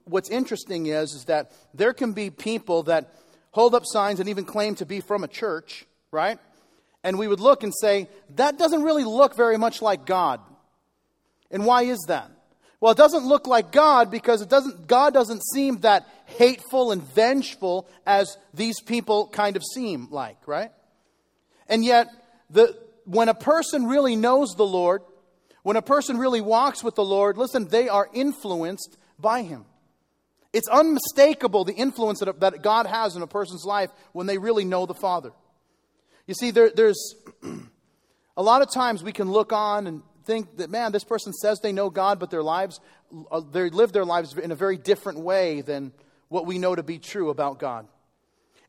what's 0.06 0.30
interesting 0.30 0.88
is, 0.88 1.14
is 1.14 1.26
that 1.26 1.52
there 1.74 1.94
can 1.94 2.14
be 2.14 2.30
people 2.30 2.84
that 2.84 3.14
hold 3.52 3.74
up 3.74 3.84
signs 3.86 4.20
and 4.20 4.30
even 4.30 4.46
claim 4.46 4.76
to 4.76 4.86
be 4.86 5.00
from 5.00 5.24
a 5.24 5.28
church, 5.28 5.86
right? 6.16 6.40
And 7.04 7.20
we 7.20 7.28
would 7.28 7.40
look 7.40 7.62
and 7.64 7.74
say, 7.80 8.10
that 8.36 8.58
doesn't 8.58 8.82
really 8.82 9.04
look 9.04 9.36
very 9.36 9.58
much 9.58 9.82
like 9.82 10.08
God. 10.08 10.40
And 11.52 11.66
why 11.66 11.84
is 11.84 12.00
that? 12.08 12.32
Well, 12.80 12.92
it 12.92 12.98
doesn't 12.98 13.26
look 13.26 13.48
like 13.48 13.72
God 13.72 14.10
because 14.10 14.42
it 14.42 14.50
doesn't, 14.50 14.88
God 14.88 15.14
doesn't 15.14 15.44
seem 15.54 15.82
that 15.82 16.08
hateful 16.26 16.92
and 16.92 17.02
vengeful 17.02 17.88
as 18.06 18.38
these 18.54 18.82
people 18.82 19.28
kind 19.28 19.56
of 19.56 19.64
seem 19.64 20.08
like, 20.10 20.38
right? 20.48 20.72
And 21.68 21.86
yet, 21.86 22.08
the, 22.50 22.78
when 23.06 23.30
a 23.30 23.34
person 23.34 23.86
really 23.86 24.16
knows 24.16 24.56
the 24.56 24.66
Lord, 24.66 25.02
when 25.64 25.78
a 25.78 25.82
person 25.82 26.18
really 26.18 26.42
walks 26.42 26.84
with 26.84 26.96
the 26.96 27.06
Lord, 27.06 27.38
listen, 27.38 27.68
they 27.68 27.90
are 27.90 28.10
influenced 28.14 28.98
by 29.18 29.44
Him. 29.44 29.66
It's 30.54 30.68
unmistakable 30.68 31.66
the 31.66 31.74
influence 31.74 32.20
that, 32.20 32.40
that 32.40 32.62
God 32.62 32.86
has 32.86 33.16
in 33.16 33.22
a 33.22 33.28
person's 33.28 33.66
life 33.66 33.90
when 34.12 34.28
they 34.28 34.38
really 34.38 34.66
know 34.66 34.86
the 34.86 34.94
Father. 34.94 35.32
You 36.28 36.34
see, 36.34 36.52
there, 36.52 36.72
there's 36.74 37.16
a 38.38 38.44
lot 38.44 38.62
of 38.62 38.72
times 38.72 39.04
we 39.04 39.12
can 39.12 39.32
look 39.32 39.54
on 39.54 39.88
and 39.88 40.02
think 40.26 40.58
that, 40.58 40.70
man, 40.70 40.92
this 40.92 41.04
person 41.04 41.34
says 41.34 41.60
they 41.60 41.72
know 41.72 41.90
God, 41.90 42.20
but 42.20 42.32
their 42.32 42.44
lives, 42.44 42.80
uh, 43.32 43.40
they 43.40 43.70
live 43.70 43.92
their 43.92 44.06
lives 44.06 44.36
in 44.36 44.52
a 44.52 44.56
very 44.56 44.78
different 44.78 45.20
way 45.20 45.62
than 45.62 45.92
what 46.30 46.46
we 46.46 46.58
know 46.58 46.76
to 46.76 46.84
be 46.84 46.98
true 46.98 47.30
about 47.30 47.60
God. 47.60 47.88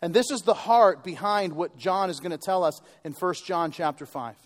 And 0.03 0.13
this 0.13 0.31
is 0.31 0.43
the 0.43 0.55
heart 0.55 1.03
behind 1.03 1.55
what 1.55 1.79
John 1.79 2.11
is 2.11 2.21
going 2.21 2.33
to 2.33 2.39
tell 2.39 2.63
us 2.63 2.81
in 3.05 3.13
1 3.13 3.35
John 3.47 3.71
chapter 3.71 4.05
5. 4.05 4.37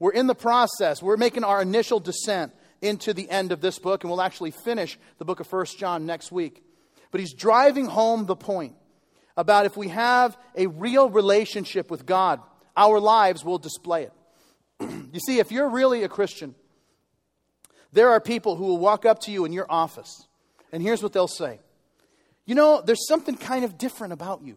We're 0.00 0.12
in 0.12 0.26
the 0.26 0.34
process, 0.34 1.02
we're 1.02 1.16
making 1.16 1.44
our 1.44 1.62
initial 1.62 2.00
descent 2.00 2.52
into 2.80 3.12
the 3.12 3.28
end 3.30 3.52
of 3.52 3.60
this 3.60 3.78
book, 3.78 4.02
and 4.02 4.10
we'll 4.10 4.22
actually 4.22 4.50
finish 4.50 4.98
the 5.18 5.24
book 5.24 5.40
of 5.40 5.50
1 5.50 5.66
John 5.78 6.06
next 6.06 6.30
week. 6.30 6.62
But 7.10 7.20
he's 7.20 7.32
driving 7.32 7.86
home 7.86 8.26
the 8.26 8.36
point 8.36 8.74
about 9.38 9.66
if 9.66 9.76
we 9.76 9.88
have 9.88 10.36
a 10.56 10.66
real 10.66 11.08
relationship 11.08 11.92
with 11.92 12.04
God, 12.04 12.40
our 12.76 12.98
lives 12.98 13.44
will 13.44 13.58
display 13.58 14.02
it. 14.02 14.12
you 15.12 15.20
see, 15.20 15.38
if 15.38 15.52
you're 15.52 15.70
really 15.70 16.02
a 16.02 16.08
Christian, 16.08 16.56
there 17.92 18.10
are 18.10 18.20
people 18.20 18.56
who 18.56 18.64
will 18.64 18.78
walk 18.78 19.06
up 19.06 19.20
to 19.20 19.30
you 19.30 19.44
in 19.44 19.52
your 19.52 19.66
office, 19.70 20.26
and 20.72 20.82
here's 20.82 21.04
what 21.04 21.12
they'll 21.12 21.28
say 21.28 21.60
You 22.46 22.56
know, 22.56 22.82
there's 22.84 23.06
something 23.06 23.36
kind 23.36 23.64
of 23.64 23.78
different 23.78 24.12
about 24.12 24.42
you. 24.42 24.56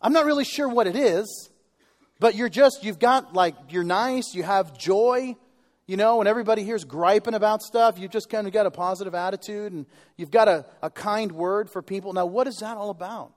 I'm 0.00 0.12
not 0.12 0.24
really 0.24 0.44
sure 0.44 0.68
what 0.68 0.86
it 0.86 0.94
is, 0.94 1.50
But 2.20 2.36
you're 2.36 2.48
just, 2.48 2.84
you've 2.84 3.00
got 3.00 3.34
like, 3.34 3.56
you're 3.70 3.84
nice, 3.84 4.32
you 4.32 4.44
have 4.44 4.78
joy. 4.78 5.36
You 5.86 5.96
know, 5.96 6.18
when 6.18 6.26
everybody 6.26 6.62
here's 6.62 6.84
griping 6.84 7.34
about 7.34 7.62
stuff, 7.62 7.98
you've 7.98 8.10
just 8.10 8.28
kind 8.28 8.46
of 8.46 8.52
got 8.52 8.66
a 8.66 8.70
positive 8.70 9.14
attitude 9.14 9.72
and 9.72 9.86
you've 10.16 10.30
got 10.30 10.46
a, 10.46 10.66
a 10.82 10.90
kind 10.90 11.32
word 11.32 11.70
for 11.70 11.82
people. 11.82 12.12
Now, 12.12 12.26
what 12.26 12.46
is 12.46 12.58
that 12.58 12.76
all 12.76 12.90
about? 12.90 13.32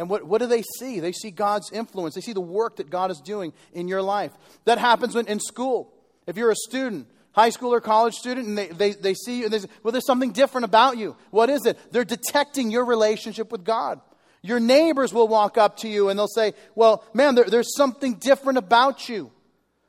And 0.00 0.08
what, 0.08 0.24
what 0.24 0.38
do 0.38 0.46
they 0.46 0.62
see? 0.78 0.98
They 0.98 1.12
see 1.12 1.30
God's 1.30 1.70
influence. 1.72 2.14
They 2.14 2.22
see 2.22 2.32
the 2.32 2.40
work 2.40 2.76
that 2.76 2.88
God 2.88 3.10
is 3.10 3.20
doing 3.20 3.52
in 3.74 3.86
your 3.86 4.00
life. 4.00 4.32
That 4.64 4.78
happens 4.78 5.14
when, 5.14 5.26
in 5.26 5.40
school. 5.40 5.92
If 6.26 6.38
you're 6.38 6.50
a 6.50 6.56
student, 6.56 7.06
high 7.32 7.50
school 7.50 7.74
or 7.74 7.82
college 7.82 8.14
student, 8.14 8.48
and 8.48 8.56
they, 8.56 8.68
they, 8.68 8.92
they 8.92 9.14
see 9.14 9.40
you 9.40 9.44
and 9.44 9.52
they 9.52 9.58
say, 9.58 9.68
well, 9.82 9.92
there's 9.92 10.06
something 10.06 10.32
different 10.32 10.64
about 10.64 10.96
you. 10.96 11.16
What 11.30 11.50
is 11.50 11.66
it? 11.66 11.78
They're 11.92 12.04
detecting 12.06 12.70
your 12.70 12.86
relationship 12.86 13.52
with 13.52 13.62
God. 13.62 14.00
Your 14.40 14.58
neighbors 14.58 15.12
will 15.12 15.28
walk 15.28 15.58
up 15.58 15.76
to 15.78 15.88
you 15.88 16.08
and 16.08 16.18
they'll 16.18 16.26
say, 16.26 16.54
Well, 16.74 17.04
man, 17.12 17.34
there, 17.34 17.44
there's 17.44 17.76
something 17.76 18.14
different 18.14 18.56
about 18.56 19.06
you. 19.06 19.30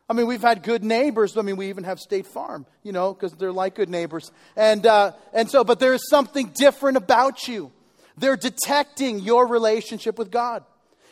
I 0.10 0.14
mean, 0.14 0.28
we've 0.28 0.42
had 0.42 0.62
good 0.62 0.84
neighbors. 0.84 1.38
I 1.38 1.42
mean, 1.42 1.56
we 1.56 1.70
even 1.70 1.86
have 1.86 2.00
State 2.00 2.28
Farm, 2.28 2.66
you 2.84 2.92
know, 2.92 3.14
because 3.14 3.32
they're 3.32 3.54
like 3.54 3.76
good 3.76 3.88
neighbors. 3.88 4.30
And, 4.58 4.86
uh, 4.86 5.14
and 5.32 5.50
so, 5.50 5.64
but 5.64 5.80
there 5.80 5.94
is 5.94 6.10
something 6.10 6.52
different 6.54 6.98
about 6.98 7.48
you. 7.48 7.72
They're 8.18 8.38
detecting 8.38 9.20
your 9.20 9.48
relationship 9.48 10.18
with 10.18 10.32
God. 10.32 10.64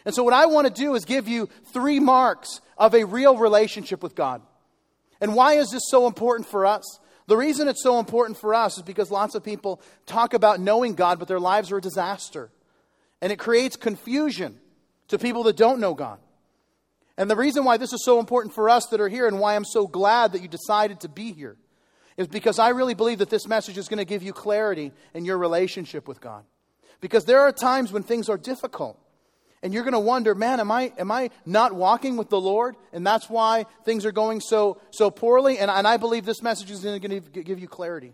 And 0.05 0.15
so, 0.15 0.23
what 0.23 0.33
I 0.33 0.45
want 0.45 0.67
to 0.67 0.73
do 0.73 0.95
is 0.95 1.05
give 1.05 1.27
you 1.27 1.49
three 1.73 1.99
marks 1.99 2.61
of 2.77 2.95
a 2.95 3.03
real 3.03 3.37
relationship 3.37 4.01
with 4.01 4.15
God. 4.15 4.41
And 5.21 5.35
why 5.35 5.53
is 5.53 5.69
this 5.69 5.83
so 5.89 6.07
important 6.07 6.47
for 6.47 6.65
us? 6.65 6.83
The 7.27 7.37
reason 7.37 7.67
it's 7.67 7.83
so 7.83 7.99
important 7.99 8.37
for 8.39 8.55
us 8.55 8.77
is 8.77 8.83
because 8.83 9.11
lots 9.11 9.35
of 9.35 9.43
people 9.43 9.81
talk 10.05 10.33
about 10.33 10.59
knowing 10.59 10.95
God, 10.95 11.19
but 11.19 11.27
their 11.27 11.39
lives 11.39 11.71
are 11.71 11.77
a 11.77 11.81
disaster. 11.81 12.49
And 13.21 13.31
it 13.31 13.37
creates 13.37 13.75
confusion 13.75 14.59
to 15.09 15.19
people 15.19 15.43
that 15.43 15.57
don't 15.57 15.79
know 15.79 15.93
God. 15.93 16.19
And 17.17 17.29
the 17.29 17.35
reason 17.35 17.65
why 17.65 17.77
this 17.77 17.91
is 17.91 18.03
so 18.05 18.19
important 18.19 18.55
for 18.55 18.69
us 18.69 18.85
that 18.87 19.01
are 19.01 19.09
here 19.09 19.27
and 19.27 19.39
why 19.39 19.55
I'm 19.55 19.65
so 19.65 19.85
glad 19.85 20.31
that 20.31 20.41
you 20.41 20.47
decided 20.47 21.01
to 21.01 21.09
be 21.09 21.33
here 21.33 21.57
is 22.15 22.27
because 22.27 22.59
I 22.59 22.69
really 22.69 22.93
believe 22.93 23.19
that 23.19 23.29
this 23.29 23.47
message 23.47 23.77
is 23.77 23.89
going 23.89 23.97
to 23.97 24.05
give 24.05 24.23
you 24.23 24.33
clarity 24.33 24.91
in 25.13 25.25
your 25.25 25.37
relationship 25.37 26.07
with 26.07 26.21
God. 26.21 26.43
Because 27.01 27.25
there 27.25 27.41
are 27.41 27.51
times 27.51 27.91
when 27.91 28.03
things 28.03 28.29
are 28.29 28.37
difficult. 28.37 28.99
And 29.61 29.73
you're 29.73 29.83
going 29.83 29.93
to 29.93 29.99
wonder, 29.99 30.35
man, 30.35 30.59
am 30.59 30.71
I, 30.71 30.93
am 30.97 31.11
I 31.11 31.31
not 31.45 31.73
walking 31.73 32.15
with 32.15 32.29
the 32.29 32.39
Lord? 32.39 32.75
And 32.93 33.05
that's 33.05 33.29
why 33.29 33.65
things 33.83 34.05
are 34.05 34.11
going 34.11 34.39
so, 34.39 34.79
so 34.91 35.11
poorly. 35.11 35.57
And, 35.57 35.69
and 35.69 35.85
I 35.85 35.97
believe 35.97 36.25
this 36.25 36.41
message 36.41 36.71
is 36.71 36.81
going 36.81 37.01
to 37.01 37.19
give 37.19 37.59
you 37.59 37.67
clarity. 37.67 38.13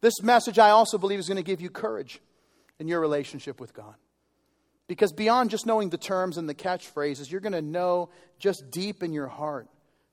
This 0.00 0.22
message, 0.22 0.58
I 0.58 0.70
also 0.70 0.98
believe, 0.98 1.18
is 1.18 1.28
going 1.28 1.36
to 1.36 1.44
give 1.44 1.60
you 1.60 1.70
courage 1.70 2.20
in 2.78 2.88
your 2.88 3.00
relationship 3.00 3.60
with 3.60 3.74
God. 3.74 3.94
Because 4.88 5.12
beyond 5.12 5.50
just 5.50 5.66
knowing 5.66 5.90
the 5.90 5.98
terms 5.98 6.36
and 6.36 6.48
the 6.48 6.54
catchphrases, 6.54 7.30
you're 7.30 7.40
going 7.40 7.52
to 7.52 7.62
know 7.62 8.08
just 8.40 8.70
deep 8.72 9.04
in 9.04 9.12
your 9.12 9.28
heart 9.28 9.68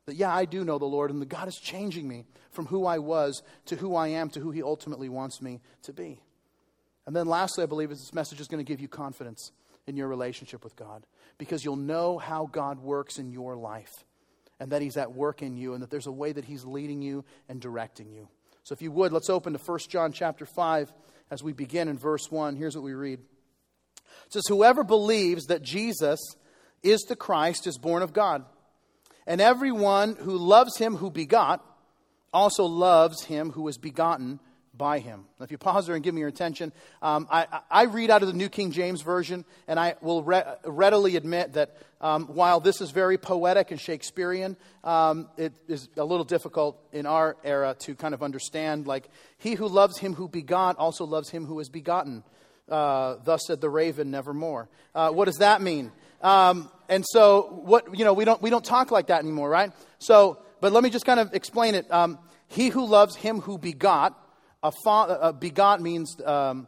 that, 0.06 0.16
yeah, 0.16 0.34
I 0.34 0.46
do 0.46 0.64
know 0.64 0.78
the 0.78 0.86
Lord, 0.86 1.10
and 1.10 1.20
that 1.22 1.30
God 1.30 1.48
is 1.48 1.56
changing 1.56 2.08
me 2.08 2.26
from 2.52 2.68
who 2.68 2.86
I 2.86 3.00
was 3.00 3.42
to 3.66 3.76
who 3.76 3.96
I 3.96 4.10
am 4.10 4.30
to 4.32 4.40
who 4.40 4.52
He 4.52 4.62
ultimately 4.62 5.10
wants 5.10 5.42
me 5.42 5.62
to 5.84 5.94
be. 5.94 6.22
And 7.08 7.16
then, 7.16 7.26
lastly, 7.26 7.64
I 7.64 7.68
believe 7.68 7.90
is 7.90 8.00
this 8.00 8.14
message 8.14 8.42
is 8.42 8.48
going 8.48 8.64
to 8.64 8.70
give 8.70 8.82
you 8.82 8.88
confidence 8.88 9.52
in 9.88 9.96
your 9.96 10.10
relationship 10.10 10.64
with 10.64 10.76
God 10.76 11.06
because 11.38 11.64
you'll 11.64 11.78
know 11.78 12.18
how 12.18 12.48
God 12.52 12.80
works 12.80 13.18
in 13.18 13.32
your 13.32 13.56
life 13.56 13.94
and 14.60 14.72
that 14.72 14.82
He's 14.82 14.98
at 14.98 15.14
work 15.14 15.42
in 15.42 15.56
you 15.56 15.74
and 15.74 15.82
that 15.82 15.90
there's 15.90 16.06
a 16.06 16.12
way 16.12 16.34
that 16.34 16.46
He's 16.46 16.66
leading 16.66 17.02
you 17.02 17.24
and 17.48 17.62
directing 17.62 18.12
you. 18.12 18.28
So, 18.64 18.74
if 18.74 18.82
you 18.82 18.92
would, 18.92 19.14
let's 19.14 19.30
open 19.30 19.54
to 19.54 19.60
1 19.60 19.80
John 19.88 20.12
chapter 20.12 20.46
5 20.46 20.92
as 21.32 21.42
we 21.42 21.54
begin 21.54 21.88
in 21.88 21.98
verse 21.98 22.30
1, 22.30 22.56
here's 22.58 22.76
what 22.76 22.84
we 22.84 22.94
read. 22.94 23.20
It 24.26 24.34
says, 24.34 24.44
Whoever 24.48 24.84
believes 24.84 25.46
that 25.46 25.62
Jesus 25.62 26.20
is 26.84 27.02
the 27.04 27.16
Christ 27.16 27.68
is 27.68 27.78
born 27.78 28.04
of 28.04 28.14
God. 28.14 28.44
And 29.26 29.42
everyone 29.42 30.16
who 30.16 30.38
loves 30.38 30.78
him 30.78 30.98
who 30.98 31.10
begot 31.10 31.64
also 32.34 32.66
loves 32.66 33.24
him 33.24 33.52
who 33.52 33.64
was 33.64 33.78
begotten 33.78 34.40
by 34.78 35.00
him. 35.00 35.26
Now, 35.40 35.44
if 35.44 35.52
you 35.52 35.58
pause 35.58 35.88
there 35.88 35.96
and 35.96 36.04
give 36.04 36.14
me 36.14 36.20
your 36.20 36.30
attention, 36.30 36.72
um, 37.02 37.28
I, 37.32 37.48
I, 37.70 37.84
read 37.84 38.10
out 38.10 38.22
of 38.22 38.28
the 38.28 38.34
New 38.34 38.50
King 38.50 38.72
James 38.72 39.02
Version, 39.02 39.46
and 39.68 39.80
I 39.80 39.96
will 40.02 40.24
re- 40.24 40.44
readily 40.66 41.16
admit 41.16 41.54
that 41.54 41.76
um, 42.00 42.28
while 42.28 42.60
this 42.60 42.82
is 42.82 42.92
very 42.92 43.18
poetic 43.18 43.72
and 43.72 43.80
Shakespearean, 43.80 44.56
um, 44.84 45.30
it 45.38 45.54
is 45.68 45.90
a 45.98 46.06
little 46.06 46.26
difficult 46.26 46.80
in 46.92 47.06
our 47.06 47.38
era 47.44 47.76
to 47.80 47.96
kind 47.96 48.14
of 48.14 48.22
understand. 48.22 48.88
Like, 48.88 49.10
he 49.38 49.56
who 49.56 49.68
loves 49.68 49.98
him 49.98 50.14
who 50.14 50.28
begot 50.28 50.78
also 50.78 51.06
loves 51.06 51.30
him 51.30 51.46
who 51.46 51.60
is 51.60 51.70
begotten. 51.70 52.24
Uh, 52.70 53.16
Thus 53.24 53.42
said 53.48 53.62
the 53.62 53.70
raven, 53.70 54.12
nevermore. 54.12 54.70
Uh, 54.94 55.12
what 55.12 55.26
does 55.26 55.38
that 55.38 55.62
mean? 55.62 55.92
Um, 56.22 56.70
and 56.90 57.06
so, 57.08 57.62
what 57.64 57.98
you 57.98 58.04
know, 58.04 58.14
we 58.14 58.26
don't 58.26 58.42
we 58.42 58.50
don't 58.50 58.66
talk 58.66 58.92
like 58.92 59.08
that 59.08 59.22
anymore, 59.22 59.50
right? 59.50 59.72
So, 60.00 60.40
but 60.60 60.74
let 60.74 60.84
me 60.84 60.90
just 60.90 61.06
kind 61.06 61.20
of 61.20 61.34
explain 61.34 61.76
it. 61.76 61.90
Um, 61.92 62.20
he 62.48 62.70
who 62.70 62.86
loves 62.86 63.16
him 63.16 63.42
who 63.42 63.58
begot 63.58 64.18
a, 64.64 64.72
fa- 64.84 65.20
a 65.22 65.34
begot 65.34 65.82
means 65.82 66.16
um, 66.26 66.68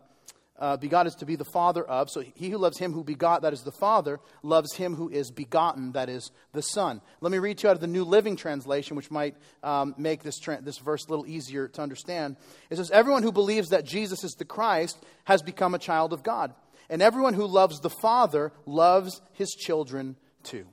uh, 0.60 0.78
begot 0.78 1.08
is 1.08 1.16
to 1.16 1.26
be 1.26 1.36
the 1.36 1.46
father 1.46 1.84
of. 1.84 2.10
So 2.10 2.22
he 2.36 2.50
who 2.50 2.58
loves 2.58 2.78
him 2.78 2.94
who 2.94 3.04
begot, 3.04 3.44
that 3.44 3.54
is 3.54 3.62
the 3.62 3.72
father, 3.72 4.20
loves 4.44 4.76
him 4.76 4.96
who 4.96 5.10
is 5.10 5.32
begotten, 5.32 5.94
that 5.94 6.10
is 6.10 6.32
the 6.52 6.62
son. 6.62 7.02
Let 7.22 7.32
me 7.32 7.38
read 7.38 7.60
to 7.60 7.64
you 7.64 7.70
out 7.70 7.76
of 7.76 7.82
the 7.82 7.88
New 7.88 8.04
Living 8.04 8.36
Translation, 8.36 8.98
which 8.98 9.10
might 9.10 9.36
um, 9.64 9.96
make 9.98 10.22
this, 10.22 10.38
tra- 10.38 10.62
this 10.62 10.78
verse 10.78 11.06
a 11.08 11.10
little 11.10 11.26
easier 11.26 11.68
to 11.70 11.82
understand. 11.82 12.36
It 12.70 12.76
says, 12.76 12.92
Everyone 12.92 13.24
who 13.24 13.32
believes 13.32 13.70
that 13.70 13.86
Jesus 13.86 14.24
is 14.24 14.34
the 14.34 14.46
Christ 14.46 15.02
has 15.24 15.42
become 15.42 15.74
a 15.74 15.80
child 15.80 16.14
of 16.14 16.24
God. 16.24 16.54
And 16.90 17.02
everyone 17.02 17.36
who 17.36 17.46
loves 17.46 17.80
the 17.80 17.92
Father 18.02 18.52
loves 18.66 19.22
his 19.34 19.50
children 19.52 20.18
too. 20.44 20.66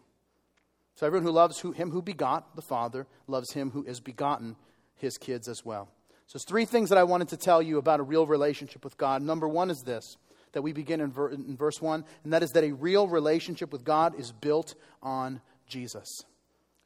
So 0.94 1.06
everyone 1.06 1.26
who 1.26 1.32
loves 1.32 1.60
who, 1.60 1.72
him 1.72 1.90
who 1.90 2.00
begot, 2.00 2.56
the 2.56 2.62
Father, 2.62 3.06
loves 3.26 3.52
him 3.52 3.70
who 3.70 3.84
is 3.84 4.00
begotten, 4.00 4.56
his 4.96 5.18
kids 5.18 5.46
as 5.46 5.62
well. 5.62 5.90
So, 6.26 6.38
there's 6.38 6.44
three 6.44 6.64
things 6.64 6.88
that 6.88 6.98
I 6.98 7.04
wanted 7.04 7.28
to 7.28 7.36
tell 7.36 7.62
you 7.62 7.78
about 7.78 8.00
a 8.00 8.02
real 8.02 8.26
relationship 8.26 8.84
with 8.84 8.98
God. 8.98 9.22
Number 9.22 9.48
one 9.48 9.70
is 9.70 9.82
this 9.84 10.16
that 10.52 10.62
we 10.62 10.72
begin 10.72 11.02
in, 11.02 11.12
ver- 11.12 11.28
in 11.28 11.54
verse 11.54 11.82
1, 11.82 12.02
and 12.24 12.32
that 12.32 12.42
is 12.42 12.52
that 12.52 12.64
a 12.64 12.72
real 12.72 13.06
relationship 13.08 13.72
with 13.72 13.84
God 13.84 14.18
is 14.18 14.32
built 14.32 14.74
on 15.02 15.42
Jesus. 15.66 16.08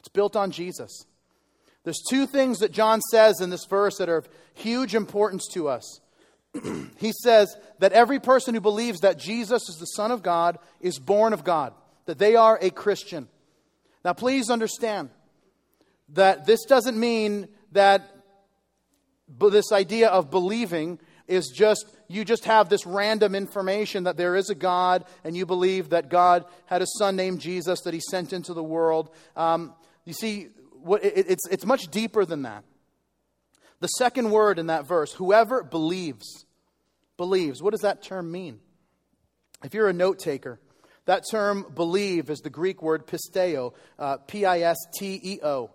It's 0.00 0.09
built 0.09 0.35
on 0.35 0.50
Jesus. 0.50 1.06
There's 1.85 2.02
two 2.09 2.26
things 2.26 2.59
that 2.59 2.73
John 2.73 3.00
says 3.12 3.40
in 3.40 3.50
this 3.50 3.66
verse 3.66 3.99
that 3.99 4.09
are 4.09 4.16
of 4.16 4.28
huge 4.54 4.94
importance 4.94 5.47
to 5.52 5.68
us. 5.68 6.00
he 6.99 7.12
says 7.12 7.56
that 7.78 7.92
every 7.92 8.18
person 8.18 8.54
who 8.54 8.61
believes 8.61 9.00
that 9.00 9.18
Jesus 9.18 9.68
is 9.68 9.76
the 9.76 9.87
Son 9.87 10.11
of 10.11 10.23
God 10.23 10.59
is 10.80 10.99
born 10.99 11.32
of 11.32 11.44
God, 11.44 11.73
that 12.06 12.18
they 12.18 12.35
are 12.35 12.59
a 12.61 12.70
Christian. 12.70 13.28
Now, 14.04 14.14
please 14.14 14.50
understand 14.50 15.11
that 16.11 16.44
this 16.44 16.64
doesn't 16.64 16.99
mean 16.99 17.49
that 17.73 18.19
but 19.38 19.52
this 19.52 19.72
idea 19.72 20.08
of 20.08 20.30
believing 20.30 20.99
is 21.28 21.49
just 21.49 21.87
you 22.08 22.25
just 22.25 22.44
have 22.44 22.68
this 22.68 22.84
random 22.84 23.34
information 23.34 24.04
that 24.04 24.16
there 24.16 24.34
is 24.34 24.50
a 24.50 24.54
God 24.54 25.04
and 25.22 25.37
you 25.37 25.46
believe 25.46 25.90
that 25.90 26.08
God 26.08 26.44
had 26.66 26.82
a 26.82 26.87
son 26.99 27.14
named 27.14 27.40
Jesus 27.40 27.80
that 27.82 27.94
he 27.94 28.00
sent 28.00 28.32
into 28.32 28.52
the 28.52 28.64
world. 28.64 29.10
Um, 29.37 29.75
you 30.04 30.12
see, 30.12 30.49
what, 30.82 31.04
it, 31.04 31.26
it's, 31.28 31.46
it's 31.49 31.64
much 31.64 31.82
deeper 31.88 32.25
than 32.25 32.42
that. 32.42 32.64
The 33.78 33.87
second 33.87 34.30
word 34.30 34.58
in 34.58 34.66
that 34.66 34.87
verse, 34.87 35.12
whoever 35.12 35.62
believes, 35.62 36.44
believes. 37.16 37.62
What 37.62 37.70
does 37.70 37.82
that 37.82 38.02
term 38.02 38.30
mean? 38.32 38.58
If 39.62 39.72
you're 39.72 39.88
a 39.88 39.92
note 39.92 40.18
taker, 40.18 40.58
that 41.04 41.25
term 41.30 41.64
believe 41.75 42.28
is 42.28 42.40
the 42.40 42.50
Greek 42.50 42.82
word 42.82 43.06
pisteo, 43.06 43.72
uh, 43.99 44.16
P 44.18 44.44
I 44.44 44.60
S 44.60 44.78
T 44.99 45.20
E 45.22 45.38
O. 45.42 45.70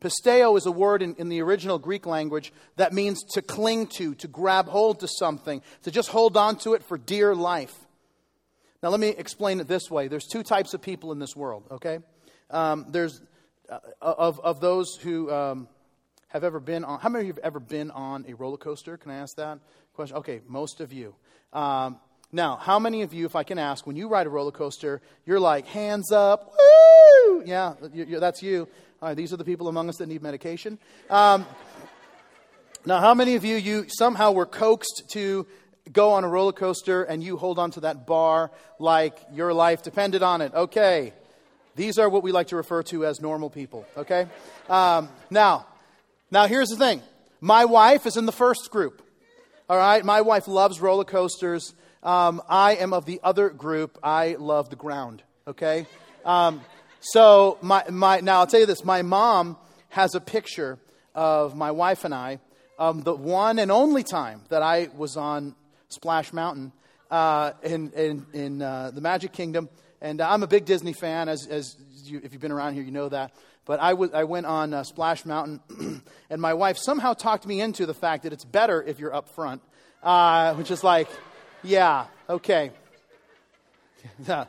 Pisteo 0.00 0.56
is 0.56 0.66
a 0.66 0.72
word 0.72 1.02
in, 1.02 1.14
in, 1.16 1.28
the 1.28 1.42
original 1.42 1.78
Greek 1.78 2.06
language 2.06 2.52
that 2.76 2.92
means 2.92 3.22
to 3.34 3.42
cling 3.42 3.86
to, 3.98 4.14
to 4.16 4.28
grab 4.28 4.66
hold 4.66 5.00
to 5.00 5.08
something, 5.08 5.62
to 5.82 5.90
just 5.90 6.08
hold 6.08 6.36
on 6.36 6.56
to 6.56 6.74
it 6.74 6.82
for 6.82 6.96
dear 6.96 7.34
life. 7.34 7.74
Now, 8.82 8.88
let 8.88 9.00
me 9.00 9.08
explain 9.08 9.60
it 9.60 9.68
this 9.68 9.90
way 9.90 10.08
there's 10.08 10.26
two 10.26 10.42
types 10.42 10.72
of 10.72 10.80
people 10.80 11.12
in 11.12 11.18
this 11.18 11.36
world, 11.36 11.64
okay? 11.70 11.98
Um, 12.50 12.86
there's 12.88 13.20
uh, 13.68 13.78
of, 14.00 14.40
of 14.40 14.60
those 14.60 14.96
who 14.96 15.30
um, 15.30 15.68
have 16.28 16.44
ever 16.44 16.60
been 16.60 16.84
on, 16.84 16.98
how 16.98 17.08
many 17.08 17.22
of 17.22 17.26
you 17.26 17.32
have 17.34 17.44
ever 17.44 17.60
been 17.60 17.90
on 17.90 18.24
a 18.26 18.34
roller 18.34 18.56
coaster? 18.56 18.96
Can 18.96 19.10
I 19.10 19.16
ask 19.16 19.36
that 19.36 19.58
question? 19.94 20.16
Okay, 20.16 20.40
most 20.48 20.80
of 20.80 20.92
you. 20.92 21.14
Um, 21.52 22.00
now, 22.32 22.56
how 22.56 22.78
many 22.78 23.02
of 23.02 23.12
you, 23.12 23.26
if 23.26 23.34
I 23.34 23.42
can 23.42 23.58
ask, 23.58 23.86
when 23.86 23.96
you 23.96 24.08
ride 24.08 24.26
a 24.26 24.30
roller 24.30 24.52
coaster, 24.52 25.02
you're 25.26 25.40
like, 25.40 25.66
hands 25.66 26.12
up, 26.12 26.52
woo! 26.58 27.42
Yeah, 27.44 27.74
that's 27.80 28.42
you. 28.42 28.68
All 29.02 29.08
right, 29.08 29.16
these 29.16 29.32
are 29.32 29.38
the 29.38 29.46
people 29.46 29.68
among 29.68 29.88
us 29.88 29.96
that 29.96 30.08
need 30.08 30.20
medication. 30.20 30.78
Um, 31.08 31.46
now, 32.84 33.00
how 33.00 33.14
many 33.14 33.34
of 33.34 33.46
you, 33.46 33.56
you 33.56 33.86
somehow 33.88 34.32
were 34.32 34.44
coaxed 34.44 35.04
to 35.12 35.46
go 35.90 36.10
on 36.10 36.24
a 36.24 36.28
roller 36.28 36.52
coaster 36.52 37.02
and 37.04 37.24
you 37.24 37.38
hold 37.38 37.58
on 37.58 37.70
to 37.70 37.80
that 37.80 38.06
bar 38.06 38.50
like 38.78 39.16
your 39.32 39.54
life 39.54 39.82
depended 39.82 40.22
on 40.22 40.42
it? 40.42 40.52
Okay. 40.52 41.14
These 41.76 41.98
are 41.98 42.10
what 42.10 42.22
we 42.22 42.30
like 42.30 42.48
to 42.48 42.56
refer 42.56 42.82
to 42.84 43.06
as 43.06 43.22
normal 43.22 43.48
people, 43.48 43.86
okay? 43.96 44.26
Um, 44.68 45.08
now, 45.30 45.66
now 46.30 46.46
here's 46.46 46.68
the 46.68 46.76
thing. 46.76 47.00
My 47.40 47.64
wife 47.64 48.04
is 48.04 48.18
in 48.18 48.26
the 48.26 48.32
first 48.32 48.70
group. 48.70 49.00
All 49.66 49.78
right, 49.78 50.04
my 50.04 50.20
wife 50.20 50.46
loves 50.46 50.78
roller 50.78 51.04
coasters. 51.04 51.74
Um, 52.02 52.42
I 52.50 52.74
am 52.74 52.92
of 52.92 53.06
the 53.06 53.18
other 53.22 53.48
group. 53.48 53.98
I 54.02 54.36
love 54.38 54.68
the 54.68 54.76
ground. 54.76 55.22
Okay, 55.46 55.86
um, 56.26 56.60
So, 57.02 57.56
my, 57.62 57.82
my, 57.88 58.20
now 58.20 58.40
I'll 58.40 58.46
tell 58.46 58.60
you 58.60 58.66
this 58.66 58.84
my 58.84 59.00
mom 59.00 59.56
has 59.88 60.14
a 60.14 60.20
picture 60.20 60.78
of 61.14 61.56
my 61.56 61.70
wife 61.70 62.04
and 62.04 62.14
I, 62.14 62.40
um, 62.78 63.02
the 63.02 63.14
one 63.14 63.58
and 63.58 63.70
only 63.70 64.02
time 64.02 64.42
that 64.50 64.62
I 64.62 64.90
was 64.94 65.16
on 65.16 65.54
Splash 65.88 66.34
Mountain 66.34 66.72
uh, 67.10 67.52
in, 67.62 67.90
in, 67.92 68.26
in 68.34 68.62
uh, 68.62 68.90
the 68.92 69.00
Magic 69.00 69.32
Kingdom. 69.32 69.70
And 70.02 70.20
I'm 70.20 70.42
a 70.42 70.46
big 70.46 70.66
Disney 70.66 70.92
fan, 70.92 71.30
as, 71.30 71.46
as 71.46 71.74
you, 72.04 72.20
if 72.22 72.32
you've 72.32 72.42
been 72.42 72.52
around 72.52 72.74
here, 72.74 72.82
you 72.82 72.90
know 72.90 73.08
that. 73.08 73.32
But 73.64 73.80
I, 73.80 73.90
w- 73.90 74.12
I 74.12 74.24
went 74.24 74.44
on 74.44 74.74
uh, 74.74 74.84
Splash 74.84 75.24
Mountain, 75.24 76.02
and 76.30 76.40
my 76.42 76.52
wife 76.52 76.76
somehow 76.76 77.14
talked 77.14 77.46
me 77.46 77.62
into 77.62 77.86
the 77.86 77.94
fact 77.94 78.24
that 78.24 78.34
it's 78.34 78.44
better 78.44 78.82
if 78.82 78.98
you're 78.98 79.14
up 79.14 79.34
front, 79.34 79.62
uh, 80.02 80.54
which 80.54 80.70
is 80.70 80.84
like, 80.84 81.08
yeah, 81.62 82.06
okay. 82.28 82.72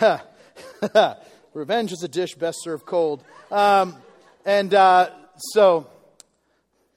Revenge 1.58 1.90
is 1.90 2.04
a 2.04 2.08
dish 2.08 2.36
best 2.36 2.62
served 2.62 2.86
cold. 2.86 3.24
Um, 3.50 3.96
and 4.44 4.72
uh, 4.72 5.10
so, 5.36 5.88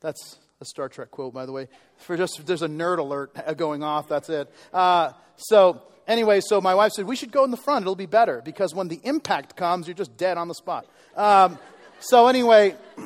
that's 0.02 0.38
a 0.62 0.66
Star 0.66 0.88
Trek 0.88 1.10
quote, 1.10 1.34
by 1.34 1.48
the 1.48 1.52
way. 1.52 1.68
For 1.98 2.16
just 2.16 2.46
there's 2.46 2.62
a 2.62 2.68
nerd 2.68 3.00
alert 3.00 3.36
going 3.58 3.82
off. 3.82 4.08
That's 4.08 4.30
it. 4.30 4.54
Uh, 4.72 5.14
so 5.36 5.82
anyway, 6.08 6.42
so 6.42 6.62
my 6.62 6.76
wife 6.76 6.92
said 6.92 7.06
we 7.06 7.16
should 7.16 7.32
go 7.32 7.44
in 7.44 7.50
the 7.50 7.58
front. 7.58 7.84
It'll 7.84 7.96
be 7.96 8.06
better 8.06 8.40
because 8.46 8.76
when 8.76 8.88
the 8.88 9.00
impact 9.04 9.56
comes, 9.56 9.88
you're 9.88 9.96
just 9.96 10.16
dead 10.16 10.38
on 10.38 10.48
the 10.48 10.54
spot. 10.54 10.86
Um, 11.16 11.58
so 12.00 12.28
anyway, 12.28 12.76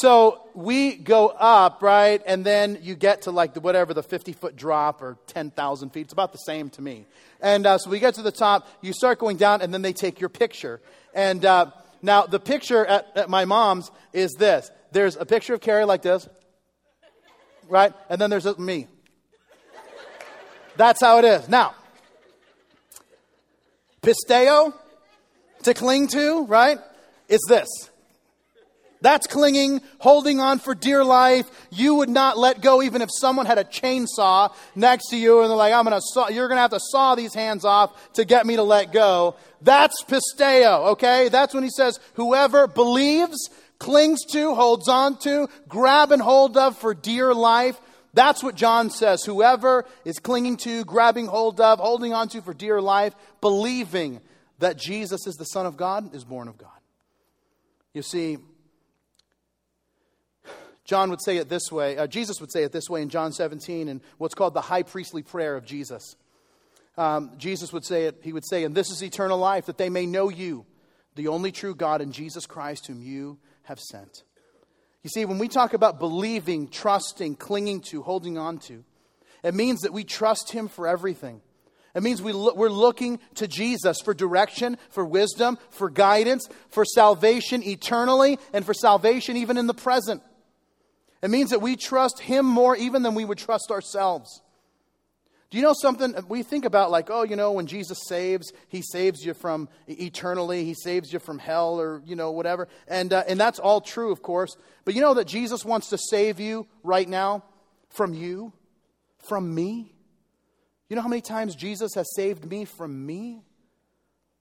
so 0.00 0.42
we 0.54 0.94
go 0.94 1.28
up, 1.28 1.82
right, 1.82 2.22
and 2.26 2.44
then 2.44 2.78
you 2.82 2.94
get 2.94 3.22
to 3.22 3.30
like 3.30 3.54
the, 3.54 3.60
whatever 3.60 3.94
the 3.94 4.02
50 4.02 4.32
foot 4.32 4.56
drop 4.56 5.02
or 5.02 5.16
10,000 5.26 5.90
feet. 5.90 6.02
It's 6.02 6.12
about 6.12 6.32
the 6.32 6.38
same 6.38 6.70
to 6.70 6.82
me. 6.82 7.06
And 7.40 7.66
uh, 7.66 7.78
so 7.78 7.90
we 7.90 7.98
get 7.98 8.14
to 8.14 8.22
the 8.22 8.32
top. 8.32 8.68
You 8.80 8.92
start 8.92 9.18
going 9.18 9.36
down, 9.36 9.62
and 9.62 9.72
then 9.72 9.82
they 9.82 9.92
take 9.92 10.20
your 10.20 10.30
picture. 10.30 10.80
And 11.14 11.44
uh, 11.44 11.70
now 12.02 12.26
the 12.26 12.40
picture 12.40 12.84
at, 12.86 13.08
at 13.16 13.28
my 13.28 13.44
mom's 13.44 13.90
is 14.12 14.32
this. 14.38 14.70
There's 14.92 15.16
a 15.16 15.26
picture 15.26 15.54
of 15.54 15.60
Carrie 15.60 15.84
like 15.84 16.02
this 16.02 16.28
right? 17.68 17.92
And 18.08 18.20
then 18.20 18.30
there's 18.30 18.58
me. 18.58 18.86
That's 20.76 21.00
how 21.00 21.18
it 21.18 21.24
is. 21.24 21.48
Now, 21.48 21.74
pisteo, 24.02 24.74
to 25.62 25.74
cling 25.74 26.08
to, 26.08 26.46
right, 26.46 26.78
is 27.28 27.40
this. 27.48 27.68
That's 29.04 29.26
clinging, 29.26 29.82
holding 29.98 30.40
on 30.40 30.60
for 30.60 30.74
dear 30.74 31.04
life. 31.04 31.44
You 31.70 31.96
would 31.96 32.08
not 32.08 32.38
let 32.38 32.62
go 32.62 32.80
even 32.80 33.02
if 33.02 33.10
someone 33.12 33.44
had 33.44 33.58
a 33.58 33.64
chainsaw 33.64 34.50
next 34.74 35.10
to 35.10 35.18
you 35.18 35.42
and 35.42 35.50
they're 35.50 35.58
like, 35.58 35.74
I'm 35.74 35.84
gonna 35.84 36.00
saw, 36.00 36.30
you're 36.30 36.48
gonna 36.48 36.62
have 36.62 36.70
to 36.70 36.80
saw 36.80 37.14
these 37.14 37.34
hands 37.34 37.66
off 37.66 38.14
to 38.14 38.24
get 38.24 38.46
me 38.46 38.56
to 38.56 38.62
let 38.62 38.94
go. 38.94 39.36
That's 39.60 40.02
pisteo, 40.04 40.92
okay? 40.92 41.28
That's 41.28 41.52
when 41.52 41.64
he 41.64 41.68
says, 41.68 42.00
whoever 42.14 42.66
believes 42.66 43.50
clings 43.78 44.24
to, 44.32 44.54
holds 44.54 44.88
on 44.88 45.18
to, 45.18 45.50
grab 45.68 46.10
and 46.10 46.22
hold 46.22 46.56
of 46.56 46.78
for 46.78 46.94
dear 46.94 47.34
life. 47.34 47.78
That's 48.14 48.42
what 48.42 48.54
John 48.54 48.88
says. 48.88 49.22
Whoever 49.22 49.84
is 50.06 50.18
clinging 50.18 50.56
to, 50.58 50.82
grabbing 50.86 51.26
hold 51.26 51.60
of, 51.60 51.78
holding 51.78 52.14
on 52.14 52.30
to 52.30 52.40
for 52.40 52.54
dear 52.54 52.80
life, 52.80 53.14
believing 53.42 54.22
that 54.60 54.78
Jesus 54.78 55.26
is 55.26 55.34
the 55.34 55.44
Son 55.44 55.66
of 55.66 55.76
God, 55.76 56.14
is 56.14 56.24
born 56.24 56.48
of 56.48 56.56
God. 56.56 56.70
You 57.92 58.00
see, 58.00 58.38
John 60.84 61.10
would 61.10 61.22
say 61.22 61.38
it 61.38 61.48
this 61.48 61.72
way, 61.72 61.96
uh, 61.96 62.06
Jesus 62.06 62.40
would 62.40 62.52
say 62.52 62.62
it 62.62 62.72
this 62.72 62.90
way 62.90 63.00
in 63.00 63.08
John 63.08 63.32
17 63.32 63.88
in 63.88 64.02
what's 64.18 64.34
called 64.34 64.54
the 64.54 64.60
high 64.60 64.82
priestly 64.82 65.22
prayer 65.22 65.56
of 65.56 65.64
Jesus. 65.64 66.16
Um, 66.96 67.32
Jesus 67.38 67.72
would 67.72 67.84
say 67.84 68.04
it, 68.04 68.20
he 68.22 68.32
would 68.32 68.46
say, 68.46 68.64
and 68.64 68.74
this 68.74 68.90
is 68.90 69.02
eternal 69.02 69.38
life, 69.38 69.66
that 69.66 69.78
they 69.78 69.88
may 69.88 70.06
know 70.06 70.28
you, 70.28 70.66
the 71.14 71.28
only 71.28 71.52
true 71.52 71.74
God, 71.74 72.00
and 72.00 72.12
Jesus 72.12 72.46
Christ, 72.46 72.86
whom 72.86 73.02
you 73.02 73.38
have 73.64 73.80
sent. 73.80 74.22
You 75.02 75.10
see, 75.10 75.24
when 75.24 75.38
we 75.38 75.48
talk 75.48 75.74
about 75.74 75.98
believing, 75.98 76.68
trusting, 76.68 77.36
clinging 77.36 77.80
to, 77.90 78.02
holding 78.02 78.38
on 78.38 78.58
to, 78.60 78.84
it 79.42 79.54
means 79.54 79.80
that 79.80 79.92
we 79.92 80.04
trust 80.04 80.52
Him 80.52 80.68
for 80.68 80.86
everything. 80.86 81.40
It 81.94 82.02
means 82.02 82.22
we 82.22 82.32
lo- 82.32 82.54
we're 82.54 82.70
looking 82.70 83.20
to 83.36 83.46
Jesus 83.46 83.98
for 84.00 84.14
direction, 84.14 84.78
for 84.90 85.04
wisdom, 85.04 85.58
for 85.70 85.90
guidance, 85.90 86.48
for 86.70 86.84
salvation 86.84 87.62
eternally, 87.62 88.38
and 88.52 88.64
for 88.64 88.74
salvation 88.74 89.36
even 89.36 89.58
in 89.58 89.66
the 89.66 89.74
present. 89.74 90.22
It 91.24 91.30
means 91.30 91.50
that 91.50 91.62
we 91.62 91.74
trust 91.74 92.20
Him 92.20 92.44
more 92.44 92.76
even 92.76 93.02
than 93.02 93.14
we 93.14 93.24
would 93.24 93.38
trust 93.38 93.70
ourselves. 93.70 94.42
Do 95.48 95.56
you 95.56 95.64
know 95.64 95.72
something? 95.72 96.14
We 96.28 96.42
think 96.42 96.66
about, 96.66 96.90
like, 96.90 97.08
oh, 97.08 97.22
you 97.22 97.34
know, 97.34 97.52
when 97.52 97.66
Jesus 97.66 97.98
saves, 98.08 98.52
he 98.68 98.82
saves 98.82 99.24
you 99.24 99.32
from 99.32 99.70
eternally, 99.86 100.66
he 100.66 100.74
saves 100.74 101.14
you 101.14 101.18
from 101.18 101.38
hell 101.38 101.80
or, 101.80 102.02
you 102.04 102.14
know, 102.14 102.32
whatever. 102.32 102.68
And, 102.88 103.10
uh, 103.10 103.24
and 103.26 103.40
that's 103.40 103.58
all 103.58 103.80
true, 103.80 104.12
of 104.12 104.20
course. 104.20 104.54
But 104.84 104.94
you 104.94 105.00
know 105.00 105.14
that 105.14 105.26
Jesus 105.26 105.64
wants 105.64 105.88
to 105.90 105.98
save 106.10 106.40
you 106.40 106.66
right 106.82 107.08
now 107.08 107.44
from 107.88 108.12
you, 108.12 108.52
from 109.28 109.54
me? 109.54 109.94
You 110.90 110.96
know 110.96 111.02
how 111.02 111.08
many 111.08 111.22
times 111.22 111.54
Jesus 111.54 111.94
has 111.94 112.14
saved 112.14 112.44
me 112.44 112.66
from 112.66 113.06
me? 113.06 113.44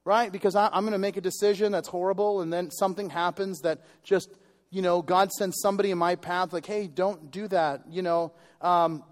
Right? 0.04 0.32
Because 0.32 0.56
I, 0.56 0.66
am 0.74 0.82
going 0.84 0.92
to 0.92 0.98
make 0.98 1.16
a 1.16 1.22
decision 1.22 1.72
that's 1.72 1.88
horrible, 1.88 2.42
and 2.42 2.52
then 2.52 2.72
something 2.72 3.10
happens 3.10 3.62
that 3.62 3.82
just, 4.04 4.30
you 4.74 4.82
know, 4.82 5.02
God 5.02 5.32
sends 5.32 5.62
somebody 5.62 5.92
in 5.92 5.98
my 5.98 6.16
path, 6.16 6.52
like, 6.52 6.66
hey, 6.66 6.88
don't 6.88 7.32
do 7.32 7.48
that. 7.50 7.84
You 7.90 8.02
know, 8.02 8.34
um, 8.60 9.04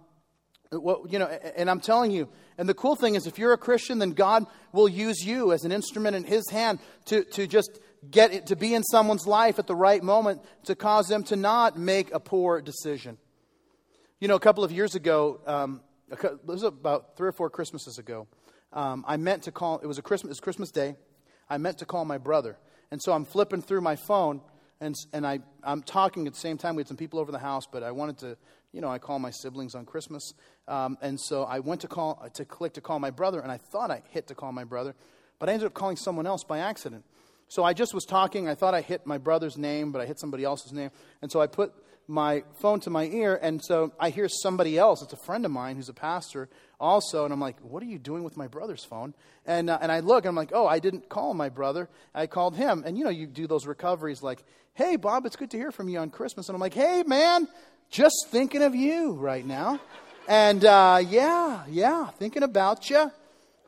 what, 0.72 1.12
you 1.12 1.20
know, 1.20 1.28
and 1.28 1.70
I'm 1.70 1.80
telling 1.80 2.12
you, 2.12 2.30
and 2.58 2.68
the 2.68 2.74
cool 2.74 2.96
thing 2.96 3.16
is, 3.16 3.28
if 3.28 3.38
you're 3.38 3.54
a 3.54 3.58
Christian, 3.58 4.00
then 4.00 4.12
God 4.12 4.46
will 4.74 4.90
use 4.90 5.24
you 5.24 5.52
as 5.52 5.64
an 5.64 5.72
instrument 5.72 6.16
in 6.16 6.24
His 6.24 6.50
hand 6.50 6.80
to, 7.06 7.24
to 7.26 7.46
just 7.46 7.80
get 8.10 8.34
it, 8.34 8.48
to 8.48 8.56
be 8.56 8.74
in 8.74 8.82
someone's 8.84 9.28
life 9.28 9.60
at 9.60 9.68
the 9.68 9.76
right 9.76 10.02
moment 10.02 10.42
to 10.66 10.76
cause 10.76 11.08
them 11.08 11.24
to 11.26 11.36
not 11.36 11.78
make 11.78 12.12
a 12.12 12.20
poor 12.20 12.60
decision. 12.60 13.18
You 14.20 14.28
know, 14.28 14.36
a 14.36 14.40
couple 14.40 14.64
of 14.64 14.72
years 14.72 14.96
ago, 14.96 15.42
um, 15.46 15.82
it 16.10 16.46
was 16.46 16.64
about 16.64 17.16
three 17.18 17.30
or 17.30 17.34
four 17.34 17.50
Christmases 17.50 18.00
ago, 18.00 18.28
um, 18.74 19.06
I 19.08 19.18
meant 19.18 19.44
to 19.44 19.52
call, 19.52 19.80
it 19.80 19.88
was 19.88 19.98
a 19.98 20.02
Christmas, 20.02 20.30
it 20.30 20.32
was 20.32 20.40
Christmas 20.40 20.72
Day. 20.72 20.96
I 21.50 21.58
meant 21.58 21.80
to 21.80 21.86
call 21.86 22.06
my 22.06 22.18
brother. 22.18 22.58
And 22.92 23.02
so 23.02 23.14
I'm 23.14 23.26
flipping 23.26 23.62
through 23.62 23.82
my 23.82 23.96
phone, 23.96 24.42
and, 24.82 24.96
and 25.14 25.26
I, 25.26 25.40
I'm 25.64 25.82
talking 25.82 26.28
at 26.28 26.34
the 26.34 26.40
same 26.40 26.58
time. 26.58 26.76
We 26.76 26.82
had 26.82 26.88
some 26.88 26.98
people 26.98 27.20
over 27.20 27.32
the 27.32 27.40
house, 27.40 27.66
but 27.72 27.84
I 27.84 27.92
wanted 27.92 28.18
to 28.20 28.38
you 28.74 28.82
know, 28.82 28.90
I 28.90 29.00
call 29.00 29.20
my 29.20 29.32
siblings 29.32 29.76
on 29.76 29.86
Christmas. 29.86 30.34
Um, 30.68 30.98
and 31.02 31.20
so 31.20 31.44
I 31.44 31.60
went 31.60 31.82
to 31.82 31.88
call, 31.88 32.30
to 32.34 32.46
click 32.46 32.74
to 32.74 32.82
call 32.82 33.00
my 33.00 33.12
brother, 33.12 33.40
and 33.42 33.52
I 33.52 33.58
thought 33.58 33.92
I 33.92 34.02
hit 34.10 34.28
to 34.28 34.36
call 34.36 34.52
my 34.52 34.64
brother, 34.64 34.96
but 35.40 35.50
I 35.50 35.54
ended 35.54 35.68
up 35.68 35.74
calling 35.74 35.98
someone 35.98 36.26
else 36.26 36.44
by 36.44 36.60
accident. 36.60 37.04
So 37.48 37.66
I 37.66 37.74
just 37.74 37.94
was 37.94 38.06
talking. 38.06 38.48
I 38.48 38.56
thought 38.56 38.74
I 38.74 38.82
hit 38.82 39.06
my 39.06 39.18
brother's 39.18 39.58
name, 39.58 39.92
but 39.92 40.02
I 40.02 40.06
hit 40.06 40.20
somebody 40.20 40.46
else's 40.46 40.72
name. 40.72 40.90
And 41.22 41.30
so 41.30 41.42
I 41.42 41.48
put 41.48 41.74
my 42.12 42.44
phone 42.60 42.80
to 42.82 42.90
my 42.90 43.06
ear, 43.06 43.40
and 43.42 43.64
so 43.64 43.94
I 44.00 44.10
hear 44.10 44.28
somebody 44.30 44.78
else. 44.78 45.02
It's 45.02 45.14
a 45.14 45.26
friend 45.26 45.46
of 45.46 45.52
mine 45.52 45.76
who's 45.76 45.90
a 45.90 45.94
pastor 45.94 46.50
also, 46.80 47.24
and 47.26 47.34
I'm 47.34 47.40
like, 47.40 47.60
"What 47.62 47.82
are 47.82 47.88
you 47.88 47.98
doing 47.98 48.24
with 48.24 48.38
my 48.38 48.48
brother's 48.48 48.84
phone?" 48.84 49.14
And 49.46 49.70
uh, 49.70 49.80
and 49.82 49.92
I 49.92 50.02
look, 50.02 50.26
and 50.26 50.30
I'm 50.30 50.36
like, 50.36 50.52
"Oh, 50.54 50.68
I 50.68 50.80
didn't 50.80 51.10
call 51.10 51.34
my 51.34 51.50
brother. 51.50 51.90
I 52.14 52.28
called 52.28 52.56
him." 52.56 52.84
And 52.86 52.98
you 52.98 53.04
know, 53.04 53.10
you 53.10 53.28
do 53.28 53.48
those 53.48 53.66
recoveries, 53.66 54.22
like, 54.22 54.44
"Hey, 54.74 54.98
Bob, 54.98 55.26
it's 55.26 55.36
good 55.36 55.52
to 55.52 55.58
hear 55.58 55.72
from 55.72 55.90
you 55.90 56.00
on 56.00 56.10
Christmas." 56.10 56.50
And 56.50 56.56
I'm 56.56 56.62
like, 56.62 56.74
"Hey, 56.74 57.04
man, 57.08 57.48
just 57.92 58.28
thinking 58.30 58.64
of 58.64 58.74
you 58.74 59.14
right 59.14 59.46
now. 59.46 59.80
And 60.28 60.64
uh, 60.64 61.02
yeah, 61.06 61.64
yeah, 61.70 62.08
thinking 62.12 62.44
about 62.44 62.90
you. 62.90 63.12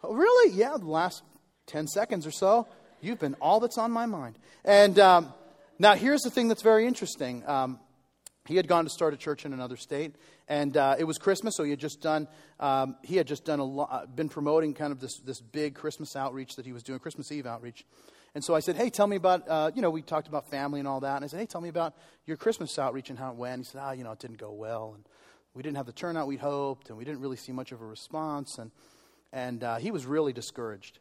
Oh, 0.03 0.13
really? 0.13 0.53
Yeah, 0.55 0.77
the 0.77 0.85
last 0.85 1.21
10 1.67 1.87
seconds 1.87 2.25
or 2.25 2.31
so, 2.31 2.67
you've 3.01 3.19
been 3.19 3.35
all 3.35 3.59
that's 3.59 3.77
on 3.77 3.91
my 3.91 4.05
mind. 4.05 4.37
And 4.63 4.97
um, 4.97 5.33
now 5.77 5.95
here's 5.95 6.21
the 6.21 6.29
thing 6.29 6.47
that's 6.47 6.61
very 6.61 6.87
interesting. 6.87 7.47
Um, 7.47 7.79
he 8.45 8.55
had 8.55 8.67
gone 8.67 8.83
to 8.83 8.89
start 8.89 9.13
a 9.13 9.17
church 9.17 9.45
in 9.45 9.53
another 9.53 9.77
state, 9.77 10.15
and 10.47 10.75
uh, 10.75 10.95
it 10.99 11.05
was 11.05 11.17
Christmas, 11.17 11.55
so 11.55 11.63
he 11.63 11.69
had 11.69 11.79
just 11.79 12.01
done. 12.01 12.27
Um, 12.59 12.97
he 13.03 13.15
had 13.15 13.27
just 13.27 13.45
done 13.45 13.59
a 13.59 13.63
lo- 13.63 13.87
uh, 13.89 14.05
been 14.05 14.29
promoting 14.29 14.73
kind 14.73 14.91
of 14.91 14.99
this 14.99 15.19
this 15.19 15.39
big 15.39 15.75
Christmas 15.75 16.15
outreach 16.15 16.55
that 16.57 16.65
he 16.65 16.73
was 16.73 16.83
doing, 16.83 16.99
Christmas 16.99 17.31
Eve 17.31 17.45
outreach. 17.45 17.85
And 18.35 18.43
so 18.43 18.55
I 18.55 18.61
said, 18.61 18.75
hey, 18.75 18.89
tell 18.89 19.05
me 19.05 19.15
about, 19.15 19.47
uh, 19.47 19.69
you 19.75 19.83
know, 19.83 19.91
we 19.91 20.01
talked 20.01 20.27
about 20.27 20.49
family 20.49 20.79
and 20.79 20.87
all 20.87 21.01
that. 21.01 21.17
And 21.17 21.23
I 21.23 21.27
said, 21.27 21.39
hey, 21.39 21.45
tell 21.45 21.61
me 21.61 21.69
about 21.69 21.93
your 22.25 22.35
Christmas 22.35 22.79
outreach 22.79 23.11
and 23.11 23.19
how 23.19 23.29
it 23.29 23.35
went. 23.35 23.59
He 23.59 23.63
said, 23.63 23.81
ah, 23.83 23.91
you 23.91 24.03
know, 24.03 24.11
it 24.11 24.17
didn't 24.17 24.39
go 24.39 24.51
well. 24.51 24.93
And 24.95 25.05
we 25.53 25.61
didn't 25.61 25.77
have 25.77 25.85
the 25.85 25.93
turnout 25.93 26.25
we'd 26.25 26.39
hoped, 26.39 26.89
and 26.89 26.97
we 26.97 27.05
didn't 27.05 27.21
really 27.21 27.37
see 27.37 27.51
much 27.51 27.71
of 27.71 27.79
a 27.79 27.85
response. 27.85 28.57
And, 28.57 28.71
and 29.31 29.63
uh, 29.63 29.75
he 29.77 29.91
was 29.91 30.07
really 30.07 30.33
discouraged. 30.33 30.97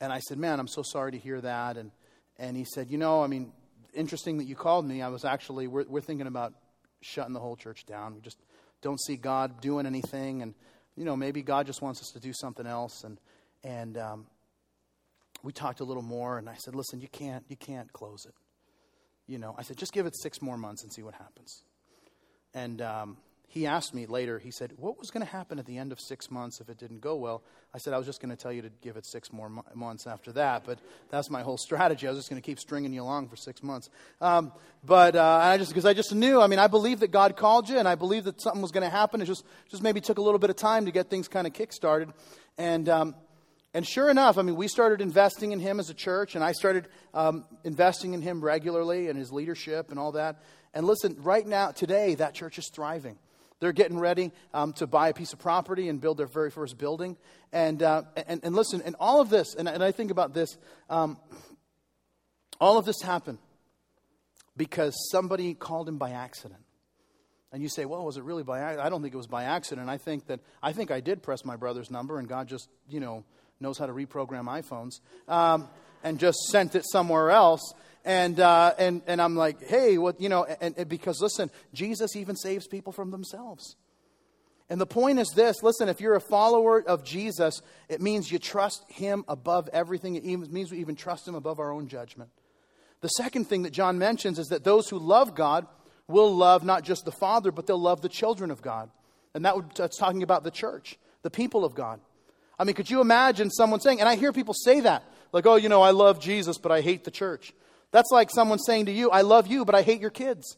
And 0.00 0.12
I 0.12 0.18
said, 0.18 0.38
man, 0.38 0.58
I'm 0.58 0.66
so 0.66 0.82
sorry 0.82 1.12
to 1.12 1.18
hear 1.18 1.40
that. 1.40 1.76
And, 1.76 1.92
and 2.36 2.56
he 2.56 2.64
said, 2.64 2.90
you 2.90 2.98
know, 2.98 3.22
I 3.22 3.28
mean, 3.28 3.52
interesting 3.94 4.38
that 4.38 4.44
you 4.44 4.54
called 4.54 4.86
me. 4.86 5.02
I 5.02 5.08
was 5.08 5.24
actually, 5.24 5.66
we're, 5.66 5.84
we're 5.88 6.00
thinking 6.00 6.26
about 6.26 6.54
shutting 7.00 7.34
the 7.34 7.40
whole 7.40 7.56
church 7.56 7.86
down. 7.86 8.14
We 8.14 8.20
just 8.20 8.38
don't 8.82 9.00
see 9.00 9.16
God 9.16 9.60
doing 9.60 9.86
anything. 9.86 10.42
And, 10.42 10.54
you 10.96 11.04
know, 11.04 11.16
maybe 11.16 11.42
God 11.42 11.66
just 11.66 11.82
wants 11.82 12.00
us 12.00 12.10
to 12.12 12.20
do 12.20 12.32
something 12.32 12.66
else. 12.66 13.04
And, 13.04 13.18
and 13.62 13.98
um, 13.98 14.26
we 15.42 15.52
talked 15.52 15.80
a 15.80 15.84
little 15.84 16.02
more, 16.02 16.38
and 16.38 16.48
I 16.48 16.54
said, 16.56 16.74
listen, 16.74 17.00
you 17.00 17.08
can't, 17.08 17.44
you 17.48 17.56
can't 17.56 17.92
close 17.92 18.26
it. 18.26 18.34
You 19.26 19.38
know, 19.38 19.54
I 19.56 19.62
said, 19.62 19.76
just 19.76 19.92
give 19.92 20.06
it 20.06 20.16
six 20.16 20.42
more 20.42 20.56
months 20.56 20.82
and 20.82 20.92
see 20.92 21.02
what 21.02 21.14
happens. 21.14 21.62
And 22.52 22.82
um, 22.82 23.16
he 23.52 23.66
asked 23.66 23.94
me 23.94 24.06
later, 24.06 24.38
he 24.38 24.52
said, 24.52 24.74
What 24.76 24.96
was 24.96 25.10
going 25.10 25.26
to 25.26 25.32
happen 25.32 25.58
at 25.58 25.66
the 25.66 25.76
end 25.76 25.90
of 25.90 25.98
six 25.98 26.30
months 26.30 26.60
if 26.60 26.68
it 26.68 26.78
didn't 26.78 27.00
go 27.00 27.16
well? 27.16 27.42
I 27.74 27.78
said, 27.78 27.92
I 27.92 27.98
was 27.98 28.06
just 28.06 28.22
going 28.22 28.30
to 28.30 28.36
tell 28.36 28.52
you 28.52 28.62
to 28.62 28.70
give 28.80 28.96
it 28.96 29.04
six 29.04 29.32
more 29.32 29.48
mo- 29.48 29.64
months 29.74 30.06
after 30.06 30.30
that, 30.34 30.62
but 30.64 30.78
that's 31.10 31.28
my 31.30 31.42
whole 31.42 31.56
strategy. 31.58 32.06
I 32.06 32.10
was 32.10 32.20
just 32.20 32.30
going 32.30 32.40
to 32.40 32.46
keep 32.46 32.60
stringing 32.60 32.92
you 32.92 33.02
along 33.02 33.26
for 33.26 33.34
six 33.34 33.60
months. 33.60 33.90
Um, 34.20 34.52
but 34.84 35.16
uh, 35.16 35.40
I 35.42 35.58
just, 35.58 35.72
because 35.72 35.84
I 35.84 35.94
just 35.94 36.14
knew, 36.14 36.40
I 36.40 36.46
mean, 36.46 36.60
I 36.60 36.68
believe 36.68 37.00
that 37.00 37.10
God 37.10 37.36
called 37.36 37.68
you, 37.68 37.76
and 37.76 37.88
I 37.88 37.96
believe 37.96 38.22
that 38.22 38.40
something 38.40 38.62
was 38.62 38.70
going 38.70 38.84
to 38.84 38.88
happen. 38.88 39.20
It 39.20 39.24
just, 39.24 39.44
just 39.68 39.82
maybe 39.82 40.00
took 40.00 40.18
a 40.18 40.22
little 40.22 40.38
bit 40.38 40.50
of 40.50 40.56
time 40.56 40.84
to 40.84 40.92
get 40.92 41.10
things 41.10 41.26
kind 41.26 41.48
of 41.48 41.52
kick 41.52 41.72
started. 41.72 42.12
And, 42.56 42.88
um, 42.88 43.16
and 43.74 43.84
sure 43.84 44.10
enough, 44.10 44.38
I 44.38 44.42
mean, 44.42 44.54
we 44.54 44.68
started 44.68 45.00
investing 45.00 45.50
in 45.50 45.58
him 45.58 45.80
as 45.80 45.90
a 45.90 45.94
church, 45.94 46.36
and 46.36 46.44
I 46.44 46.52
started 46.52 46.86
um, 47.14 47.44
investing 47.64 48.14
in 48.14 48.22
him 48.22 48.44
regularly 48.44 49.08
and 49.08 49.18
his 49.18 49.32
leadership 49.32 49.90
and 49.90 49.98
all 49.98 50.12
that. 50.12 50.40
And 50.72 50.86
listen, 50.86 51.16
right 51.18 51.44
now, 51.44 51.72
today, 51.72 52.14
that 52.14 52.34
church 52.34 52.56
is 52.56 52.70
thriving. 52.72 53.18
They're 53.60 53.72
getting 53.72 53.98
ready 53.98 54.32
um, 54.54 54.72
to 54.74 54.86
buy 54.86 55.08
a 55.08 55.14
piece 55.14 55.32
of 55.32 55.38
property 55.38 55.88
and 55.88 56.00
build 56.00 56.16
their 56.16 56.26
very 56.26 56.50
first 56.50 56.78
building. 56.78 57.16
And, 57.52 57.82
uh, 57.82 58.02
and, 58.26 58.40
and 58.42 58.54
listen, 58.54 58.82
and 58.84 58.96
all 58.98 59.20
of 59.20 59.28
this, 59.28 59.54
and, 59.54 59.68
and 59.68 59.84
I 59.84 59.92
think 59.92 60.10
about 60.10 60.34
this, 60.34 60.56
um, 60.88 61.18
all 62.60 62.78
of 62.78 62.86
this 62.86 63.00
happened 63.02 63.38
because 64.56 64.94
somebody 65.10 65.54
called 65.54 65.88
him 65.88 65.98
by 65.98 66.10
accident. 66.10 66.60
And 67.52 67.62
you 67.62 67.68
say, 67.68 67.84
well, 67.84 68.04
was 68.04 68.16
it 68.16 68.22
really 68.22 68.44
by 68.44 68.60
accident? 68.60 68.86
I 68.86 68.90
don't 68.90 69.02
think 69.02 69.12
it 69.12 69.16
was 69.16 69.26
by 69.26 69.44
accident. 69.44 69.88
I 69.88 69.98
think 69.98 70.26
that, 70.26 70.40
I 70.62 70.72
think 70.72 70.90
I 70.90 71.00
did 71.00 71.22
press 71.22 71.44
my 71.44 71.56
brother's 71.56 71.90
number 71.90 72.18
and 72.18 72.28
God 72.28 72.48
just, 72.48 72.68
you 72.88 73.00
know, 73.00 73.24
knows 73.60 73.76
how 73.76 73.86
to 73.86 73.92
reprogram 73.92 74.44
iPhones 74.44 75.00
um, 75.28 75.68
and 76.02 76.18
just 76.18 76.38
sent 76.50 76.74
it 76.74 76.84
somewhere 76.90 77.30
else. 77.30 77.74
And, 78.04 78.40
uh, 78.40 78.74
and, 78.78 79.02
and 79.06 79.20
I'm 79.20 79.36
like, 79.36 79.62
hey, 79.66 79.98
what, 79.98 80.20
you 80.20 80.28
know, 80.28 80.44
and, 80.44 80.74
and 80.76 80.88
because 80.88 81.20
listen, 81.20 81.50
Jesus 81.74 82.16
even 82.16 82.34
saves 82.34 82.66
people 82.66 82.92
from 82.92 83.10
themselves. 83.10 83.76
And 84.70 84.80
the 84.80 84.86
point 84.86 85.18
is 85.18 85.28
this 85.34 85.62
listen, 85.62 85.88
if 85.88 86.00
you're 86.00 86.14
a 86.14 86.20
follower 86.20 86.80
of 86.80 87.04
Jesus, 87.04 87.60
it 87.88 88.00
means 88.00 88.30
you 88.30 88.38
trust 88.38 88.84
him 88.90 89.24
above 89.28 89.68
everything. 89.72 90.14
It 90.14 90.24
means 90.24 90.70
we 90.70 90.78
even 90.78 90.96
trust 90.96 91.26
him 91.26 91.34
above 91.34 91.58
our 91.58 91.72
own 91.72 91.88
judgment. 91.88 92.30
The 93.00 93.08
second 93.08 93.46
thing 93.46 93.62
that 93.62 93.72
John 93.72 93.98
mentions 93.98 94.38
is 94.38 94.48
that 94.48 94.64
those 94.64 94.88
who 94.88 94.98
love 94.98 95.34
God 95.34 95.66
will 96.06 96.34
love 96.34 96.64
not 96.64 96.84
just 96.84 97.04
the 97.04 97.12
Father, 97.12 97.50
but 97.50 97.66
they'll 97.66 97.80
love 97.80 98.00
the 98.00 98.08
children 98.08 98.50
of 98.50 98.62
God. 98.62 98.90
And 99.34 99.44
that 99.44 99.56
would, 99.56 99.72
that's 99.74 99.96
talking 99.96 100.22
about 100.22 100.44
the 100.44 100.50
church, 100.50 100.98
the 101.22 101.30
people 101.30 101.64
of 101.64 101.74
God. 101.74 102.00
I 102.58 102.64
mean, 102.64 102.74
could 102.74 102.90
you 102.90 103.00
imagine 103.00 103.50
someone 103.50 103.80
saying, 103.80 104.00
and 104.00 104.08
I 104.08 104.16
hear 104.16 104.32
people 104.32 104.54
say 104.54 104.80
that, 104.80 105.04
like, 105.32 105.46
oh, 105.46 105.56
you 105.56 105.68
know, 105.68 105.82
I 105.82 105.92
love 105.92 106.20
Jesus, 106.20 106.58
but 106.58 106.72
I 106.72 106.80
hate 106.80 107.04
the 107.04 107.10
church. 107.10 107.54
That's 107.92 108.10
like 108.10 108.30
someone 108.30 108.58
saying 108.58 108.86
to 108.86 108.92
you, 108.92 109.10
I 109.10 109.22
love 109.22 109.46
you, 109.46 109.64
but 109.64 109.74
I 109.74 109.82
hate 109.82 110.00
your 110.00 110.10
kids. 110.10 110.56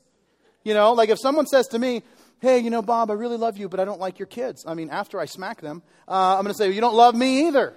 You 0.64 0.74
know, 0.74 0.92
like 0.92 1.08
if 1.08 1.18
someone 1.18 1.46
says 1.46 1.66
to 1.68 1.78
me, 1.78 2.02
hey, 2.40 2.58
you 2.58 2.70
know, 2.70 2.82
Bob, 2.82 3.10
I 3.10 3.14
really 3.14 3.36
love 3.36 3.56
you, 3.56 3.68
but 3.68 3.80
I 3.80 3.84
don't 3.84 4.00
like 4.00 4.18
your 4.18 4.26
kids. 4.26 4.64
I 4.66 4.74
mean, 4.74 4.90
after 4.90 5.18
I 5.18 5.26
smack 5.26 5.60
them, 5.60 5.82
uh, 6.08 6.36
I'm 6.36 6.42
going 6.42 6.52
to 6.52 6.58
say, 6.58 6.70
you 6.70 6.80
don't 6.80 6.94
love 6.94 7.14
me 7.14 7.46
either, 7.46 7.74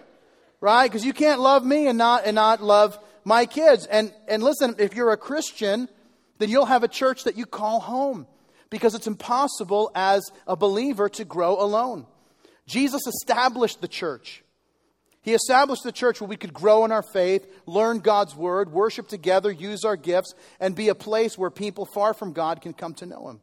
right? 0.60 0.88
Because 0.88 1.06
you 1.06 1.14
can't 1.14 1.40
love 1.40 1.64
me 1.64 1.88
and 1.88 1.98
not, 1.98 2.26
and 2.26 2.36
not 2.36 2.62
love 2.62 2.98
my 3.24 3.46
kids. 3.46 3.86
And, 3.86 4.12
and 4.28 4.44
listen, 4.44 4.76
if 4.80 4.96
you're 4.96 5.12
a 5.12 5.18
Christian, 5.18 5.88
then 6.40 6.50
you'll 6.50 6.66
have 6.66 6.84
a 6.84 6.88
church 6.88 7.24
that 7.26 7.38
you 7.38 7.46
call 7.46 7.80
home 7.80 8.28
because 8.70 8.96
it's 8.96 9.08
impossible 9.08 9.92
as 9.96 10.24
a 10.48 10.56
believer 10.56 11.10
to 11.10 11.26
grow 11.26 11.62
alone. 11.62 12.08
Jesus 12.68 13.06
established 13.06 13.82
the 13.82 13.88
church. 13.88 14.44
He 15.26 15.34
established 15.34 15.82
the 15.82 15.92
church 15.92 16.22
where 16.22 16.28
we 16.28 16.38
could 16.38 16.54
grow 16.54 16.86
in 16.86 16.92
our 16.92 17.02
faith, 17.02 17.48
learn 17.66 17.98
God's 17.98 18.36
word, 18.36 18.72
worship 18.72 19.08
together, 19.08 19.52
use 19.52 19.84
our 19.84 19.96
gifts, 19.96 20.36
and 20.60 20.76
be 20.76 20.90
a 20.90 20.94
place 20.94 21.36
where 21.36 21.50
people 21.50 21.88
far 21.88 22.14
from 22.14 22.32
God 22.32 22.62
can 22.62 22.74
come 22.74 22.94
to 22.94 23.08
know 23.08 23.30
Him. 23.30 23.42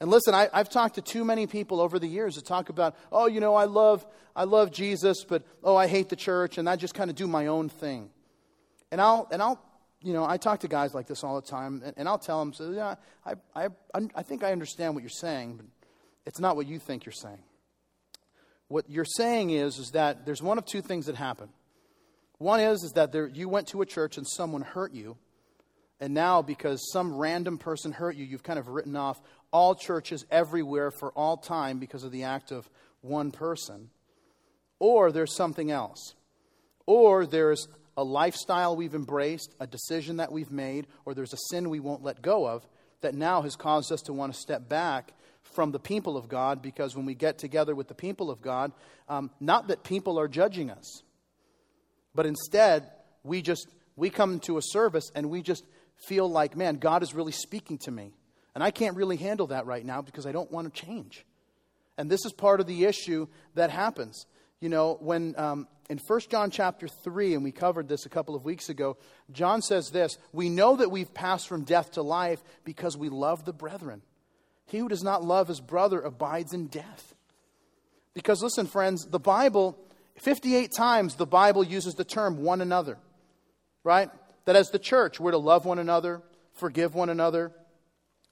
And 0.00 0.10
listen, 0.10 0.34
I, 0.34 0.50
have 0.52 0.68
talked 0.68 0.96
to 0.96 1.00
too 1.00 1.24
many 1.24 1.46
people 1.46 1.80
over 1.80 1.98
the 1.98 2.06
years 2.06 2.34
to 2.34 2.42
talk 2.42 2.68
about, 2.68 2.94
oh, 3.10 3.26
you 3.26 3.40
know, 3.40 3.54
I 3.54 3.64
love, 3.64 4.04
I 4.36 4.44
love 4.44 4.70
Jesus, 4.70 5.24
but 5.24 5.44
oh, 5.64 5.74
I 5.74 5.86
hate 5.86 6.10
the 6.10 6.14
church, 6.14 6.58
and 6.58 6.68
I 6.68 6.76
just 6.76 6.92
kind 6.92 7.08
of 7.08 7.16
do 7.16 7.26
my 7.26 7.46
own 7.46 7.70
thing. 7.70 8.10
And 8.92 9.00
I'll, 9.00 9.28
and 9.32 9.40
I'll, 9.40 9.58
you 10.02 10.12
know, 10.12 10.26
I 10.26 10.36
talk 10.36 10.60
to 10.60 10.68
guys 10.68 10.92
like 10.92 11.06
this 11.06 11.24
all 11.24 11.40
the 11.40 11.46
time, 11.46 11.80
and, 11.86 11.94
and 11.96 12.06
I'll 12.06 12.18
tell 12.18 12.38
them, 12.38 12.52
so 12.52 12.70
yeah, 12.70 12.96
I, 13.24 13.32
I, 13.56 13.68
I 14.14 14.22
think 14.22 14.44
I 14.44 14.52
understand 14.52 14.92
what 14.92 15.02
you're 15.02 15.08
saying, 15.08 15.56
but 15.56 15.66
it's 16.26 16.38
not 16.38 16.54
what 16.54 16.66
you 16.66 16.78
think 16.78 17.06
you're 17.06 17.12
saying. 17.12 17.42
What 18.68 18.88
you're 18.88 19.04
saying 19.04 19.50
is, 19.50 19.78
is 19.78 19.90
that 19.92 20.26
there's 20.26 20.42
one 20.42 20.58
of 20.58 20.66
two 20.66 20.82
things 20.82 21.06
that 21.06 21.16
happen. 21.16 21.48
One 22.38 22.60
is, 22.60 22.82
is 22.84 22.92
that 22.92 23.12
there, 23.12 23.26
you 23.26 23.48
went 23.48 23.68
to 23.68 23.82
a 23.82 23.86
church 23.86 24.16
and 24.16 24.26
someone 24.28 24.62
hurt 24.62 24.92
you, 24.92 25.16
and 26.00 26.14
now 26.14 26.42
because 26.42 26.92
some 26.92 27.16
random 27.16 27.58
person 27.58 27.92
hurt 27.92 28.14
you, 28.14 28.24
you've 28.24 28.42
kind 28.44 28.58
of 28.58 28.68
written 28.68 28.94
off 28.94 29.20
all 29.52 29.74
churches 29.74 30.24
everywhere 30.30 30.90
for 30.90 31.10
all 31.12 31.36
time 31.36 31.78
because 31.78 32.04
of 32.04 32.12
the 32.12 32.24
act 32.24 32.52
of 32.52 32.68
one 33.00 33.30
person. 33.32 33.90
Or 34.78 35.10
there's 35.10 35.34
something 35.34 35.70
else. 35.70 36.14
Or 36.86 37.26
there's 37.26 37.66
a 37.96 38.04
lifestyle 38.04 38.76
we've 38.76 38.94
embraced, 38.94 39.54
a 39.58 39.66
decision 39.66 40.18
that 40.18 40.30
we've 40.30 40.52
made, 40.52 40.86
or 41.04 41.14
there's 41.14 41.32
a 41.32 41.38
sin 41.50 41.68
we 41.68 41.80
won't 41.80 42.04
let 42.04 42.22
go 42.22 42.46
of 42.46 42.64
that 43.00 43.14
now 43.14 43.42
has 43.42 43.56
caused 43.56 43.90
us 43.90 44.02
to 44.02 44.12
want 44.12 44.32
to 44.32 44.38
step 44.38 44.68
back 44.68 45.12
from 45.52 45.72
the 45.72 45.78
people 45.78 46.16
of 46.16 46.28
God 46.28 46.62
because 46.62 46.96
when 46.96 47.06
we 47.06 47.14
get 47.14 47.38
together 47.38 47.74
with 47.74 47.88
the 47.88 47.94
people 47.94 48.30
of 48.30 48.40
God, 48.40 48.72
um, 49.08 49.30
not 49.40 49.68
that 49.68 49.82
people 49.82 50.18
are 50.18 50.28
judging 50.28 50.70
us, 50.70 51.02
but 52.14 52.26
instead 52.26 52.90
we 53.22 53.42
just 53.42 53.68
we 53.96 54.10
come 54.10 54.38
to 54.40 54.58
a 54.58 54.62
service 54.62 55.10
and 55.14 55.28
we 55.28 55.42
just 55.42 55.64
feel 55.96 56.30
like, 56.30 56.56
man, 56.56 56.76
God 56.76 57.02
is 57.02 57.14
really 57.14 57.32
speaking 57.32 57.78
to 57.78 57.90
me. 57.90 58.12
And 58.54 58.62
I 58.62 58.70
can't 58.70 58.96
really 58.96 59.16
handle 59.16 59.48
that 59.48 59.66
right 59.66 59.84
now 59.84 60.02
because 60.02 60.26
I 60.26 60.32
don't 60.32 60.50
want 60.50 60.72
to 60.72 60.86
change. 60.86 61.24
And 61.96 62.08
this 62.08 62.24
is 62.24 62.32
part 62.32 62.60
of 62.60 62.66
the 62.66 62.84
issue 62.84 63.26
that 63.54 63.70
happens. 63.70 64.26
You 64.60 64.68
know, 64.68 64.96
when 65.00 65.34
um, 65.38 65.68
in 65.90 65.98
1 65.98 66.20
John 66.28 66.50
chapter 66.50 66.88
3, 66.88 67.34
and 67.34 67.44
we 67.44 67.52
covered 67.52 67.88
this 67.88 68.06
a 68.06 68.08
couple 68.08 68.34
of 68.34 68.44
weeks 68.44 68.68
ago, 68.68 68.96
John 69.32 69.62
says 69.62 69.90
this 69.90 70.18
We 70.32 70.48
know 70.48 70.76
that 70.76 70.90
we've 70.90 71.12
passed 71.12 71.48
from 71.48 71.64
death 71.64 71.92
to 71.92 72.02
life 72.02 72.42
because 72.64 72.96
we 72.96 73.08
love 73.08 73.44
the 73.44 73.52
brethren. 73.52 74.02
He 74.68 74.78
who 74.78 74.88
does 74.88 75.02
not 75.02 75.24
love 75.24 75.48
his 75.48 75.60
brother 75.60 76.00
abides 76.00 76.52
in 76.52 76.66
death. 76.66 77.14
Because 78.14 78.42
listen, 78.42 78.66
friends, 78.66 79.06
the 79.06 79.18
Bible, 79.18 79.78
58 80.20 80.72
times 80.72 81.14
the 81.14 81.26
Bible 81.26 81.64
uses 81.64 81.94
the 81.94 82.04
term 82.04 82.42
one 82.42 82.60
another, 82.60 82.98
right? 83.82 84.10
That 84.44 84.56
as 84.56 84.70
the 84.70 84.78
church, 84.78 85.18
we're 85.18 85.30
to 85.30 85.38
love 85.38 85.64
one 85.64 85.78
another, 85.78 86.20
forgive 86.52 86.94
one 86.94 87.08
another, 87.08 87.50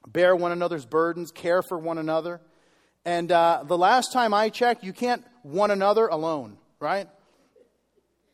bear 0.07 0.37
one 0.37 0.53
another's 0.53 0.85
burdens, 0.85 1.31
care 1.31 1.63
for 1.63 1.79
one 1.79 1.97
another. 1.97 2.41
And 3.07 3.33
uh, 3.33 3.65
the 3.67 3.79
last 3.79 4.13
time 4.13 4.35
I 4.35 4.51
checked, 4.51 4.85
you 4.85 4.93
can't 4.93 5.25
one 5.43 5.71
another 5.71 6.07
alone, 6.07 6.59
right? 6.81 7.09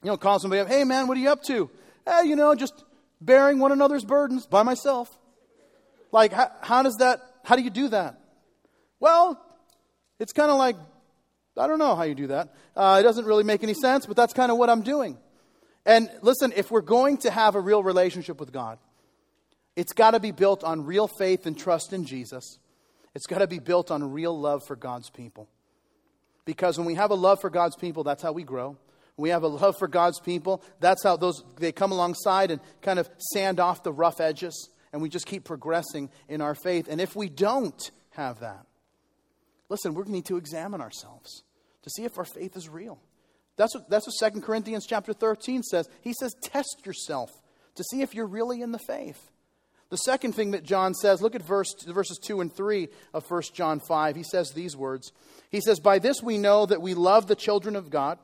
You 0.03 0.09
don't 0.09 0.21
call 0.21 0.41
somebody 0.41 0.61
up, 0.61 0.69
hey 0.69 0.83
man, 0.83 1.07
what 1.07 1.17
are 1.17 1.21
you 1.21 1.31
up 1.31 1.43
to? 1.45 1.71
Hey, 2.05 2.27
you 2.27 2.35
know, 2.35 2.55
just 2.57 2.83
bearing 3.21 3.61
one 3.61 3.71
another's 3.71 4.05
burdens 4.05 4.47
by 4.47 4.65
myself. 4.65 5.17
Like, 6.11 6.33
how, 6.33 6.51
how 6.61 6.83
does 6.83 6.97
that 6.97 7.21
how 7.45 7.57
do 7.57 7.63
you 7.63 7.71
do 7.71 7.89
that? 7.89 8.19
Well, 9.01 9.41
it's 10.19 10.33
kind 10.33 10.51
of 10.51 10.59
like, 10.59 10.77
I 11.57 11.67
don't 11.67 11.79
know 11.79 11.97
how 11.97 12.05
you 12.05 12.15
do 12.15 12.29
that. 12.29 12.55
Uh, 12.77 12.99
it 13.01 13.03
doesn't 13.03 13.25
really 13.25 13.45
make 13.45 13.63
any 13.63 13.75
sense, 13.75 14.07
but 14.07 14.17
that's 14.17 14.33
kind 14.33 14.53
of 14.53 14.59
what 14.59 14.71
I'm 14.71 14.83
doing. 14.83 15.19
And 15.85 16.09
listen, 16.23 16.53
if 16.55 16.71
we're 16.71 16.81
going 16.81 17.19
to 17.19 17.31
have 17.31 17.55
a 17.55 17.61
real 17.61 17.83
relationship 17.83 18.39
with 18.39 18.53
God, 18.53 18.79
it's 19.75 19.93
got 19.93 20.13
to 20.13 20.21
be 20.21 20.31
built 20.31 20.63
on 20.63 20.85
real 20.85 21.09
faith 21.09 21.47
and 21.47 21.59
trust 21.59 21.93
in 21.93 22.05
Jesus. 22.05 22.59
It's 23.15 23.27
got 23.27 23.39
to 23.39 23.47
be 23.47 23.59
built 23.59 23.91
on 23.91 24.13
real 24.13 24.39
love 24.39 24.63
for 24.67 24.77
God's 24.77 25.11
people. 25.11 25.49
Because 26.45 26.79
when 26.79 26.87
we 26.87 26.95
have 26.95 27.11
a 27.11 27.15
love 27.15 27.41
for 27.41 27.51
God's 27.51 27.77
people, 27.77 28.05
that's 28.05 28.23
how 28.23 28.33
we 28.33 28.43
grow. 28.43 28.77
We 29.17 29.31
have 29.31 29.43
a 29.43 29.49
love 29.49 29.77
for 29.79 29.89
God's 29.89 30.21
people, 30.21 30.63
that's 30.81 31.03
how 31.03 31.17
those 31.17 31.45
they 31.59 31.71
come 31.71 31.93
alongside 31.93 32.51
and 32.51 32.61
kind 32.81 32.99
of 32.99 33.11
sand 33.33 33.61
off 33.61 33.83
the 33.83 33.93
rough 33.93 34.21
edges 34.21 34.71
and 34.93 35.01
we 35.01 35.09
just 35.09 35.27
keep 35.27 35.45
progressing 35.45 36.11
in 36.29 36.41
our 36.41 36.55
faith. 36.55 36.89
And 36.89 37.01
if 37.01 37.17
we 37.17 37.29
don't 37.29 37.91
have 38.11 38.41
that, 38.41 38.67
listen, 39.69 39.95
we 39.95 40.05
need 40.05 40.27
to 40.27 40.37
examine 40.37 40.81
ourselves 40.81 41.45
to 41.83 41.91
see 41.91 42.05
if 42.05 42.19
our 42.19 42.25
faith 42.25 42.57
is 42.57 42.69
real. 42.69 42.99
That's 43.57 43.75
what, 43.75 43.89
that's 43.89 44.07
what 44.07 44.33
2 44.33 44.41
Corinthians 44.41 44.87
chapter 44.87 45.13
13 45.13 45.63
says. 45.63 45.89
He 46.01 46.13
says, 46.13 46.35
test 46.43 46.83
yourself 46.85 47.31
to 47.75 47.85
see 47.85 48.03
if 48.03 48.15
you're 48.15 48.27
really 48.27 48.63
in 48.63 48.73
the 48.73 48.79
faith. 48.79 49.31
The 49.91 49.99
second 49.99 50.33
thing 50.33 50.53
that 50.53 50.65
John 50.65 50.95
says, 50.95 51.21
look 51.21 51.35
at 51.35 51.43
verse, 51.43 51.75
verses 51.87 52.19
2 52.25 52.41
and 52.41 52.51
3 52.51 52.89
of 53.13 53.31
1 53.31 53.43
John 53.53 53.79
5. 53.79 54.17
He 54.17 54.23
says 54.23 54.51
these 54.51 54.75
words 54.75 55.13
He 55.51 55.61
says, 55.61 55.81
By 55.81 55.99
this 55.99 56.23
we 56.23 56.39
know 56.39 56.65
that 56.65 56.81
we 56.81 56.95
love 56.95 57.27
the 57.27 57.37
children 57.37 57.77
of 57.77 57.91
God, 57.91 58.19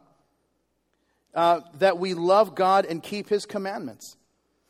uh, 1.35 1.61
that 1.75 1.99
we 1.99 2.15
love 2.15 2.55
God 2.55 2.87
and 2.87 3.03
keep 3.03 3.29
his 3.29 3.45
commandments. 3.45 4.17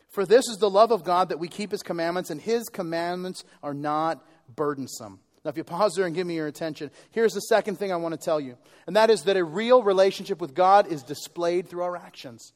For 0.08 0.24
this 0.24 0.48
is 0.48 0.56
the 0.58 0.70
love 0.70 0.90
of 0.90 1.04
God 1.04 1.28
that 1.28 1.38
we 1.38 1.48
keep 1.48 1.70
his 1.70 1.82
commandments, 1.82 2.30
and 2.30 2.40
his 2.40 2.68
commandments 2.68 3.44
are 3.62 3.74
not 3.74 4.24
burdensome. 4.54 5.20
Now, 5.44 5.50
if 5.50 5.56
you 5.56 5.64
pause 5.64 5.94
there 5.94 6.06
and 6.06 6.14
give 6.14 6.26
me 6.26 6.34
your 6.34 6.46
attention, 6.46 6.90
here's 7.10 7.34
the 7.34 7.40
second 7.40 7.78
thing 7.78 7.92
I 7.92 7.96
want 7.96 8.12
to 8.12 8.24
tell 8.24 8.40
you, 8.40 8.56
and 8.86 8.96
that 8.96 9.10
is 9.10 9.22
that 9.24 9.36
a 9.36 9.44
real 9.44 9.82
relationship 9.82 10.40
with 10.40 10.54
God 10.54 10.90
is 10.90 11.02
displayed 11.02 11.68
through 11.68 11.82
our 11.82 11.96
actions. 11.96 12.52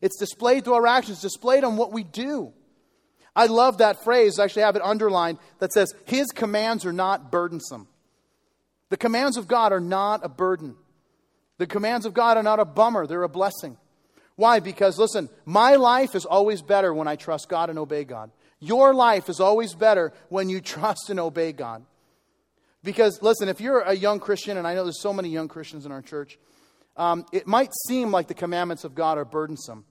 It's 0.00 0.18
displayed 0.18 0.64
through 0.64 0.74
our 0.74 0.86
actions, 0.86 1.20
displayed 1.20 1.64
on 1.64 1.76
what 1.76 1.92
we 1.92 2.04
do. 2.04 2.52
I 3.34 3.46
love 3.46 3.78
that 3.78 4.02
phrase. 4.02 4.38
I 4.38 4.44
actually 4.44 4.62
have 4.62 4.76
it 4.76 4.82
underlined 4.82 5.38
that 5.58 5.72
says, 5.72 5.94
His 6.04 6.26
commands 6.28 6.84
are 6.86 6.92
not 6.92 7.30
burdensome. 7.30 7.88
The 8.88 8.96
commands 8.96 9.36
of 9.36 9.48
God 9.48 9.72
are 9.72 9.80
not 9.80 10.24
a 10.24 10.28
burden. 10.28 10.76
The 11.58 11.66
commands 11.66 12.06
of 12.06 12.14
God 12.14 12.36
are 12.36 12.42
not 12.42 12.60
a 12.60 12.64
bummer, 12.64 13.06
they're 13.06 13.22
a 13.22 13.28
blessing. 13.28 13.76
Why? 14.36 14.60
Because, 14.60 14.98
listen, 14.98 15.28
my 15.44 15.76
life 15.76 16.14
is 16.14 16.26
always 16.26 16.62
better 16.62 16.92
when 16.92 17.08
I 17.08 17.16
trust 17.16 17.48
God 17.48 17.70
and 17.70 17.78
obey 17.78 18.04
God. 18.04 18.30
Your 18.60 18.94
life 18.94 19.28
is 19.28 19.40
always 19.40 19.74
better 19.74 20.12
when 20.28 20.48
you 20.48 20.60
trust 20.62 21.10
and 21.10 21.18
obey 21.18 21.52
God. 21.52 21.84
Because, 22.84 23.20
listen, 23.20 23.48
if 23.48 23.60
you're 23.60 23.80
a 23.80 23.94
young 23.94 24.20
Christian, 24.20 24.58
and 24.58 24.66
I 24.66 24.74
know 24.74 24.84
there's 24.84 25.02
so 25.02 25.12
many 25.12 25.30
young 25.30 25.48
Christians 25.48 25.86
in 25.86 25.92
our 25.92 26.02
church, 26.02 26.38
um, 26.96 27.26
it 27.32 27.46
might 27.46 27.70
seem 27.88 28.10
like 28.10 28.28
the 28.28 28.34
commandments 28.34 28.84
of 28.84 28.94
God 28.94 29.18
are 29.18 29.24
burdensome 29.24 29.84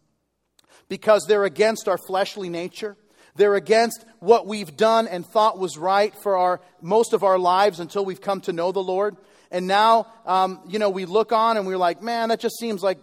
because 0.87 1.25
they're 1.27 1.43
against 1.43 1.87
our 1.87 1.97
fleshly 1.97 2.49
nature. 2.49 2.95
They're 3.35 3.55
against 3.55 4.05
what 4.19 4.47
we've 4.47 4.77
done 4.77 5.07
and 5.07 5.25
thought 5.25 5.59
was 5.59 5.77
right 5.77 6.15
for 6.23 6.37
our, 6.37 6.61
most 6.81 7.13
of 7.13 7.23
our 7.23 7.37
lives 7.37 7.79
until 7.79 8.05
we've 8.05 8.21
come 8.21 8.41
to 8.41 8.53
know 8.53 8.71
the 8.71 8.81
Lord. 8.81 9.17
And 9.51 9.67
now, 9.67 10.07
um, 10.25 10.61
you 10.67 10.79
know, 10.79 10.89
we 10.89 11.05
look 11.05 11.31
on 11.31 11.57
and 11.57 11.67
we're 11.67 11.77
like, 11.77 12.01
man, 12.01 12.29
that 12.29 12.39
just 12.39 12.57
seems 12.59 12.81
like, 12.81 12.99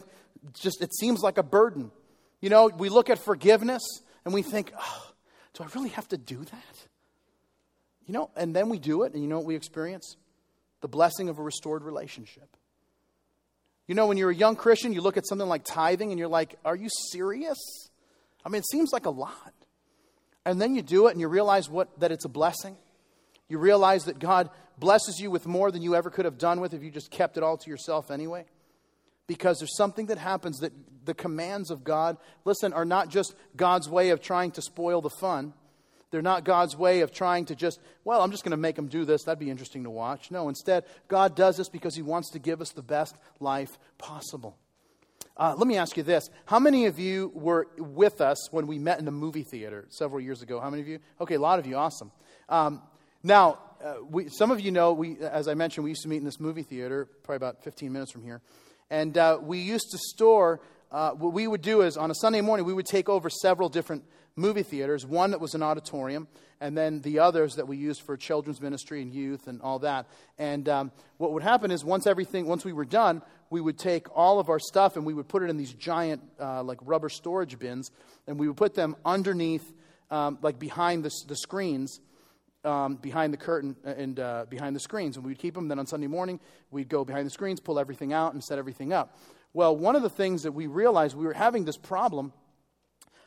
just, 0.54 0.82
it 0.82 0.94
seems 0.94 1.20
like 1.20 1.38
a 1.38 1.42
burden. 1.42 1.90
You 2.40 2.50
know, 2.50 2.68
we 2.68 2.88
look 2.88 3.10
at 3.10 3.18
forgiveness 3.18 3.82
and 4.24 4.34
we 4.34 4.42
think, 4.42 4.72
oh, 4.78 5.12
do 5.54 5.64
I 5.64 5.66
really 5.74 5.90
have 5.90 6.08
to 6.08 6.18
do 6.18 6.38
that? 6.38 6.86
You 8.06 8.14
know, 8.14 8.30
and 8.36 8.54
then 8.54 8.68
we 8.68 8.78
do 8.78 9.04
it, 9.04 9.12
and 9.14 9.22
you 9.22 9.28
know 9.28 9.38
what 9.38 9.46
we 9.46 9.54
experience? 9.54 10.16
The 10.80 10.88
blessing 10.88 11.28
of 11.28 11.38
a 11.38 11.42
restored 11.42 11.84
relationship. 11.84 12.56
You 13.86 13.94
know, 13.94 14.06
when 14.06 14.16
you're 14.16 14.30
a 14.30 14.34
young 14.34 14.56
Christian, 14.56 14.92
you 14.92 15.00
look 15.00 15.16
at 15.16 15.26
something 15.26 15.48
like 15.48 15.64
tithing 15.64 16.10
and 16.10 16.18
you're 16.18 16.28
like, 16.28 16.58
are 16.64 16.76
you 16.76 16.88
serious? 17.10 17.58
I 18.44 18.48
mean, 18.48 18.60
it 18.60 18.68
seems 18.70 18.90
like 18.92 19.06
a 19.06 19.10
lot. 19.10 19.52
And 20.44 20.60
then 20.60 20.74
you 20.74 20.82
do 20.82 21.06
it 21.06 21.12
and 21.12 21.20
you 21.20 21.28
realize 21.28 21.68
what, 21.68 22.00
that 22.00 22.10
it's 22.10 22.24
a 22.24 22.28
blessing. 22.28 22.76
You 23.48 23.58
realize 23.58 24.04
that 24.04 24.18
God 24.18 24.50
blesses 24.78 25.20
you 25.20 25.30
with 25.30 25.46
more 25.46 25.70
than 25.70 25.82
you 25.82 25.94
ever 25.94 26.10
could 26.10 26.24
have 26.24 26.38
done 26.38 26.60
with 26.60 26.74
if 26.74 26.82
you 26.82 26.90
just 26.90 27.10
kept 27.10 27.36
it 27.36 27.42
all 27.42 27.56
to 27.56 27.70
yourself 27.70 28.10
anyway. 28.10 28.44
Because 29.26 29.58
there's 29.58 29.76
something 29.76 30.06
that 30.06 30.18
happens 30.18 30.60
that 30.60 30.72
the 31.04 31.14
commands 31.14 31.70
of 31.70 31.84
God, 31.84 32.16
listen, 32.44 32.72
are 32.72 32.84
not 32.84 33.08
just 33.08 33.34
God's 33.56 33.88
way 33.88 34.10
of 34.10 34.20
trying 34.20 34.50
to 34.52 34.62
spoil 34.62 35.00
the 35.00 35.10
fun. 35.10 35.54
They're 36.10 36.22
not 36.22 36.44
God's 36.44 36.76
way 36.76 37.00
of 37.00 37.10
trying 37.10 37.46
to 37.46 37.56
just, 37.56 37.80
well, 38.04 38.20
I'm 38.20 38.30
just 38.30 38.44
going 38.44 38.50
to 38.50 38.58
make 38.58 38.76
them 38.76 38.88
do 38.88 39.04
this. 39.04 39.24
That'd 39.24 39.38
be 39.38 39.50
interesting 39.50 39.84
to 39.84 39.90
watch. 39.90 40.30
No, 40.30 40.48
instead, 40.48 40.84
God 41.08 41.34
does 41.34 41.56
this 41.56 41.70
because 41.70 41.96
He 41.96 42.02
wants 42.02 42.30
to 42.30 42.38
give 42.38 42.60
us 42.60 42.70
the 42.70 42.82
best 42.82 43.16
life 43.40 43.78
possible. 43.96 44.58
Uh, 45.36 45.54
let 45.56 45.66
me 45.66 45.78
ask 45.78 45.96
you 45.96 46.02
this. 46.02 46.28
How 46.44 46.58
many 46.58 46.84
of 46.84 46.98
you 46.98 47.32
were 47.34 47.66
with 47.78 48.20
us 48.20 48.52
when 48.52 48.66
we 48.66 48.78
met 48.78 48.98
in 48.98 49.06
the 49.06 49.10
movie 49.10 49.42
theater 49.42 49.86
several 49.88 50.20
years 50.20 50.42
ago? 50.42 50.60
How 50.60 50.68
many 50.68 50.82
of 50.82 50.88
you? 50.88 50.98
Okay, 51.20 51.36
a 51.36 51.40
lot 51.40 51.58
of 51.58 51.66
you. 51.66 51.76
Awesome. 51.76 52.12
Um, 52.50 52.82
now, 53.22 53.58
uh, 53.82 53.94
we, 54.08 54.28
some 54.28 54.50
of 54.50 54.60
you 54.60 54.70
know, 54.70 54.92
we, 54.92 55.18
as 55.18 55.48
I 55.48 55.54
mentioned, 55.54 55.84
we 55.84 55.90
used 55.90 56.02
to 56.02 56.08
meet 56.08 56.18
in 56.18 56.24
this 56.24 56.38
movie 56.38 56.62
theater, 56.62 57.08
probably 57.22 57.36
about 57.36 57.64
15 57.64 57.90
minutes 57.90 58.12
from 58.12 58.22
here. 58.22 58.42
And 58.92 59.16
uh, 59.16 59.38
we 59.40 59.58
used 59.58 59.90
to 59.92 59.98
store, 59.98 60.60
uh, 60.90 61.12
what 61.12 61.32
we 61.32 61.46
would 61.46 61.62
do 61.62 61.80
is 61.80 61.96
on 61.96 62.10
a 62.10 62.14
Sunday 62.14 62.42
morning, 62.42 62.66
we 62.66 62.74
would 62.74 62.84
take 62.84 63.08
over 63.08 63.30
several 63.30 63.70
different 63.70 64.04
movie 64.36 64.62
theaters, 64.62 65.06
one 65.06 65.30
that 65.30 65.40
was 65.40 65.54
an 65.54 65.62
auditorium, 65.62 66.28
and 66.60 66.76
then 66.76 67.00
the 67.00 67.18
others 67.18 67.54
that 67.54 67.66
we 67.66 67.78
used 67.78 68.02
for 68.02 68.18
children's 68.18 68.60
ministry 68.60 69.00
and 69.00 69.14
youth 69.14 69.46
and 69.46 69.62
all 69.62 69.78
that. 69.78 70.06
And 70.36 70.68
um, 70.68 70.92
what 71.16 71.32
would 71.32 71.42
happen 71.42 71.70
is 71.70 71.82
once 71.82 72.06
everything, 72.06 72.46
once 72.46 72.66
we 72.66 72.74
were 72.74 72.84
done, 72.84 73.22
we 73.48 73.62
would 73.62 73.78
take 73.78 74.14
all 74.14 74.38
of 74.38 74.50
our 74.50 74.58
stuff 74.58 74.96
and 74.96 75.06
we 75.06 75.14
would 75.14 75.26
put 75.26 75.42
it 75.42 75.48
in 75.48 75.56
these 75.56 75.72
giant, 75.72 76.20
uh, 76.38 76.62
like 76.62 76.78
rubber 76.82 77.08
storage 77.08 77.58
bins, 77.58 77.90
and 78.26 78.38
we 78.38 78.46
would 78.46 78.58
put 78.58 78.74
them 78.74 78.94
underneath, 79.06 79.72
um, 80.10 80.36
like 80.42 80.58
behind 80.58 81.02
the, 81.02 81.10
the 81.28 81.36
screens. 81.36 81.98
Um, 82.64 82.94
behind 82.94 83.32
the 83.32 83.38
curtain 83.38 83.74
uh, 83.84 83.88
and 83.88 84.20
uh, 84.20 84.44
behind 84.48 84.76
the 84.76 84.80
screens, 84.80 85.16
and 85.16 85.26
we'd 85.26 85.40
keep 85.40 85.54
them. 85.54 85.66
Then 85.66 85.80
on 85.80 85.86
Sunday 85.88 86.06
morning, 86.06 86.38
we'd 86.70 86.88
go 86.88 87.04
behind 87.04 87.26
the 87.26 87.30
screens, 87.30 87.58
pull 87.58 87.76
everything 87.76 88.12
out, 88.12 88.34
and 88.34 88.44
set 88.44 88.56
everything 88.56 88.92
up. 88.92 89.18
Well, 89.52 89.76
one 89.76 89.96
of 89.96 90.02
the 90.02 90.08
things 90.08 90.44
that 90.44 90.52
we 90.52 90.68
realized 90.68 91.16
we 91.16 91.26
were 91.26 91.32
having 91.32 91.64
this 91.64 91.76
problem 91.76 92.32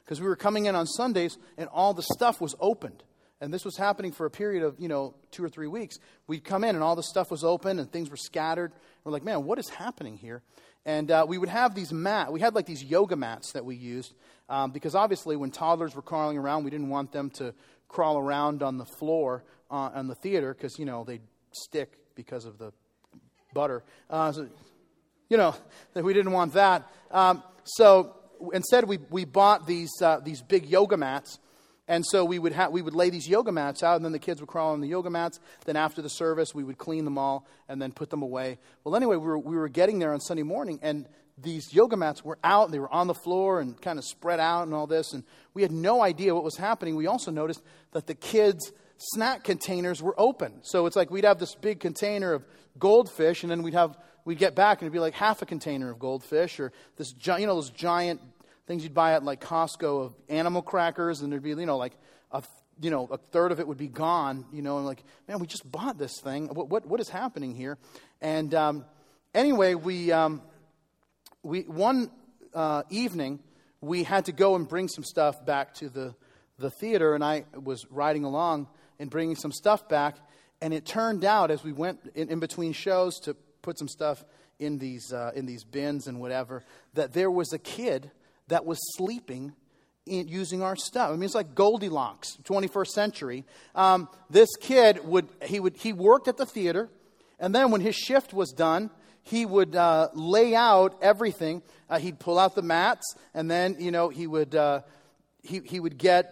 because 0.05 0.21
we 0.21 0.27
were 0.27 0.35
coming 0.35 0.65
in 0.65 0.75
on 0.75 0.85
Sundays 0.85 1.37
and 1.57 1.67
all 1.69 1.93
the 1.93 2.03
stuff 2.03 2.39
was 2.39 2.55
opened. 2.59 3.03
And 3.41 3.53
this 3.53 3.65
was 3.65 3.75
happening 3.75 4.11
for 4.11 4.25
a 4.25 4.31
period 4.31 4.63
of, 4.63 4.79
you 4.79 4.87
know, 4.87 5.13
two 5.31 5.43
or 5.43 5.49
three 5.49 5.67
weeks. 5.67 5.97
We'd 6.25 6.43
come 6.43 6.63
in 6.63 6.75
and 6.75 6.83
all 6.83 6.95
the 6.95 7.03
stuff 7.03 7.29
was 7.29 7.43
open 7.43 7.79
and 7.79 7.91
things 7.91 8.09
were 8.09 8.17
scattered. 8.17 8.71
We're 9.03 9.11
like, 9.11 9.23
man, 9.23 9.43
what 9.43 9.59
is 9.59 9.69
happening 9.69 10.17
here? 10.17 10.41
And 10.85 11.11
uh, 11.11 11.25
we 11.27 11.37
would 11.37 11.49
have 11.49 11.75
these 11.75 11.91
mat. 11.91 12.31
We 12.31 12.39
had 12.39 12.55
like 12.55 12.65
these 12.65 12.83
yoga 12.83 13.15
mats 13.15 13.51
that 13.53 13.65
we 13.65 13.75
used 13.75 14.13
um, 14.47 14.71
because 14.71 14.95
obviously 14.95 15.35
when 15.35 15.51
toddlers 15.51 15.95
were 15.95 16.01
crawling 16.01 16.37
around, 16.37 16.63
we 16.63 16.71
didn't 16.71 16.89
want 16.89 17.11
them 17.11 17.29
to 17.31 17.53
crawl 17.95 18.17
around 18.17 18.61
on 18.61 18.77
the 18.77 18.85
floor 18.85 19.41
uh, 19.71 19.89
on 19.95 20.07
the 20.07 20.15
theater 20.15 20.53
because 20.53 20.77
you 20.77 20.83
know 20.83 21.05
they'd 21.05 21.21
stick 21.53 21.97
because 22.13 22.43
of 22.43 22.57
the 22.57 22.73
butter. 23.53 23.83
Uh, 24.09 24.33
so, 24.33 24.49
you 25.29 25.37
know, 25.37 25.55
we 25.95 26.13
didn't 26.13 26.33
want 26.33 26.53
that. 26.55 26.91
Um, 27.09 27.41
so 27.63 28.13
instead, 28.51 28.83
we, 28.85 28.97
we 29.09 29.23
bought 29.23 29.65
these, 29.65 29.91
uh, 30.01 30.19
these 30.19 30.41
big 30.41 30.65
yoga 30.65 30.97
mats. 30.97 31.39
And 31.87 32.03
so 32.05 32.25
we 32.25 32.37
would, 32.37 32.51
ha- 32.51 32.67
we 32.67 32.81
would 32.81 32.95
lay 32.95 33.09
these 33.11 33.29
yoga 33.29 33.51
mats 33.51 33.81
out, 33.81 33.95
and 33.95 34.03
then 34.03 34.11
the 34.11 34.19
kids 34.19 34.41
would 34.41 34.49
crawl 34.49 34.73
on 34.73 34.81
the 34.81 34.87
yoga 34.87 35.09
mats. 35.09 35.39
Then 35.65 35.77
after 35.77 36.01
the 36.01 36.09
service, 36.09 36.53
we 36.53 36.63
would 36.63 36.77
clean 36.77 37.05
them 37.05 37.17
all 37.17 37.47
and 37.69 37.81
then 37.81 37.93
put 37.93 38.09
them 38.09 38.23
away. 38.23 38.57
Well, 38.83 38.95
anyway, 38.95 39.15
we 39.15 39.25
were, 39.25 39.39
we 39.39 39.55
were 39.55 39.69
getting 39.69 39.99
there 39.99 40.11
on 40.11 40.19
Sunday 40.19 40.43
morning, 40.43 40.79
and 40.81 41.07
these 41.37 41.73
yoga 41.73 41.97
mats 41.97 42.23
were 42.23 42.37
out. 42.43 42.71
They 42.71 42.79
were 42.79 42.91
on 42.93 43.07
the 43.07 43.13
floor 43.13 43.59
and 43.59 43.79
kind 43.81 43.99
of 43.99 44.05
spread 44.05 44.39
out 44.39 44.63
and 44.63 44.73
all 44.73 44.87
this. 44.87 45.13
And 45.13 45.23
we 45.53 45.61
had 45.61 45.71
no 45.71 46.01
idea 46.01 46.33
what 46.33 46.43
was 46.43 46.57
happening. 46.57 46.95
We 46.95 47.07
also 47.07 47.31
noticed 47.31 47.61
that 47.91 48.07
the 48.07 48.15
kids' 48.15 48.71
snack 48.97 49.43
containers 49.43 50.01
were 50.01 50.15
open. 50.17 50.53
So 50.61 50.85
it's 50.85 50.95
like 50.95 51.11
we'd 51.11 51.25
have 51.25 51.39
this 51.39 51.55
big 51.55 51.79
container 51.79 52.33
of 52.33 52.45
goldfish, 52.79 53.43
and 53.43 53.51
then 53.51 53.63
we'd 53.63 53.73
have 53.73 53.97
we'd 54.23 54.37
get 54.37 54.55
back 54.55 54.79
and 54.79 54.87
it'd 54.87 54.93
be 54.93 54.99
like 54.99 55.13
half 55.13 55.41
a 55.41 55.45
container 55.45 55.91
of 55.91 55.99
goldfish 55.99 56.59
or 56.59 56.71
this 56.97 57.11
giant, 57.11 57.41
you 57.41 57.47
know 57.47 57.55
those 57.55 57.69
giant 57.69 58.19
things 58.67 58.83
you'd 58.83 58.93
buy 58.93 59.13
at 59.13 59.23
like 59.23 59.41
Costco 59.41 60.05
of 60.05 60.15
animal 60.29 60.61
crackers, 60.61 61.21
and 61.21 61.31
there'd 61.31 61.43
be, 61.43 61.49
you 61.49 61.65
know, 61.65 61.77
like 61.77 61.93
a, 62.31 62.43
you 62.81 62.89
know, 62.89 63.07
a 63.11 63.17
third 63.17 63.51
of 63.51 63.59
it 63.59 63.67
would 63.67 63.77
be 63.77 63.87
gone, 63.87 64.45
you 64.51 64.61
know, 64.61 64.77
and 64.77 64.85
like, 64.85 65.03
man, 65.27 65.39
we 65.39 65.47
just 65.47 65.69
bought 65.69 65.97
this 65.97 66.19
thing. 66.19 66.47
What, 66.47 66.69
what, 66.69 66.85
what 66.85 66.99
is 66.99 67.09
happening 67.09 67.55
here? 67.55 67.77
And 68.21 68.53
um, 68.53 68.85
anyway, 69.33 69.75
we, 69.75 70.11
um, 70.11 70.41
we 71.45 71.61
one 71.61 72.09
uh, 72.53 72.83
evening, 72.89 73.39
we 73.81 74.03
had 74.03 74.25
to 74.25 74.31
go 74.31 74.55
and 74.55 74.67
bring 74.67 74.87
some 74.87 75.03
stuff 75.03 75.45
back 75.45 75.73
to 75.75 75.89
the, 75.89 76.15
the 76.57 76.69
theater, 76.69 77.15
and 77.15 77.23
I 77.23 77.45
was 77.53 77.85
riding 77.89 78.23
along 78.23 78.67
and 78.99 79.09
bringing 79.09 79.35
some 79.35 79.51
stuff 79.51 79.87
back, 79.87 80.17
and 80.61 80.73
it 80.73 80.85
turned 80.85 81.23
out 81.23 81.51
as 81.51 81.63
we 81.63 81.71
went 81.71 81.99
in, 82.15 82.29
in 82.29 82.39
between 82.39 82.73
shows 82.73 83.19
to 83.21 83.35
put 83.61 83.77
some 83.77 83.87
stuff 83.87 84.23
in 84.59 84.77
these, 84.77 85.13
uh, 85.13 85.31
in 85.35 85.45
these 85.45 85.63
bins 85.63 86.07
and 86.07 86.19
whatever, 86.19 86.63
that 86.93 87.13
there 87.13 87.31
was 87.31 87.53
a 87.53 87.59
kid– 87.59 88.11
that 88.47 88.65
was 88.65 88.79
sleeping 88.95 89.53
in, 90.05 90.27
using 90.27 90.61
our 90.61 90.75
stuff. 90.75 91.09
I 91.09 91.13
mean, 91.13 91.23
it's 91.23 91.35
like 91.35 91.55
Goldilocks, 91.55 92.37
21st 92.43 92.87
century. 92.87 93.45
Um, 93.73 94.07
this 94.29 94.49
kid 94.59 95.05
would 95.05 95.27
he 95.43 95.59
would 95.59 95.77
he 95.77 95.93
worked 95.93 96.27
at 96.27 96.37
the 96.37 96.45
theater, 96.45 96.89
and 97.39 97.53
then 97.53 97.71
when 97.71 97.81
his 97.81 97.95
shift 97.95 98.33
was 98.33 98.51
done, 98.51 98.91
he 99.25 99.45
would 99.45 99.75
uh, 99.75 100.09
lay 100.13 100.55
out 100.55 100.97
everything. 101.01 101.61
Uh, 101.89 101.99
he'd 101.99 102.19
pull 102.19 102.39
out 102.39 102.55
the 102.55 102.61
mats, 102.61 103.15
and 103.33 103.51
then 103.51 103.75
you 103.79 103.91
know 103.91 104.09
he 104.09 104.27
would 104.27 104.55
uh, 104.55 104.81
he 105.43 105.59
he 105.65 105.79
would 105.79 105.97
get 105.97 106.31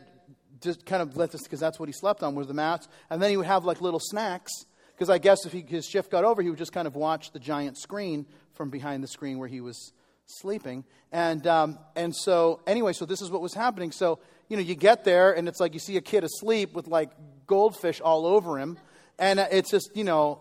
just 0.62 0.86
kind 0.86 1.02
of 1.02 1.18
let 1.18 1.32
this 1.32 1.44
because 1.44 1.60
that's 1.60 1.80
what 1.80 1.90
he 1.90 1.94
slept 1.94 2.24
on 2.24 2.36
was 2.36 2.48
the 2.48 2.54
mats, 2.54 2.88
and 3.10 3.22
then 3.22 3.30
he 3.30 3.38
would 3.38 3.46
have 3.46 3.66
like 3.66 3.82
little 3.82 4.00
snacks. 4.00 4.52
Because 4.94 5.10
I 5.10 5.18
guess 5.18 5.46
if 5.46 5.52
he, 5.52 5.62
his 5.68 5.86
shift 5.88 6.12
got 6.12 6.24
over, 6.24 6.42
he 6.44 6.50
would 6.50 6.60
just 6.60 6.72
kind 6.72 6.88
of 6.88 6.96
watch 6.96 7.32
the 7.32 7.40
giant 7.40 7.80
screen 7.80 8.28
from 8.54 8.70
behind 8.70 9.04
the 9.04 9.08
screen 9.08 9.40
where 9.40 9.48
he 9.48 9.60
was 9.60 9.92
sleeping. 10.28 10.84
And, 11.12 11.46
um, 11.48 11.80
and 11.96 12.16
so, 12.16 12.62
anyway, 12.68 12.94
so 12.94 13.06
this 13.06 13.22
is 13.22 13.32
what 13.32 13.42
was 13.42 13.56
happening. 13.56 13.92
So, 13.92 14.20
you 14.50 14.56
know, 14.56 14.64
you 14.64 14.76
get 14.76 15.04
there 15.04 15.36
and 15.36 15.48
it's 15.48 15.60
like 15.60 15.74
you 15.74 15.80
see 15.80 15.98
a 15.98 16.02
kid 16.02 16.24
asleep 16.24 16.74
with 16.74 16.88
like 16.88 17.10
goldfish 17.48 18.02
all 18.02 18.26
over 18.26 18.60
him. 18.60 18.78
And 19.18 19.40
uh, 19.40 19.48
it's 19.52 19.72
just, 19.72 19.96
you 19.96 20.04
know, 20.04 20.40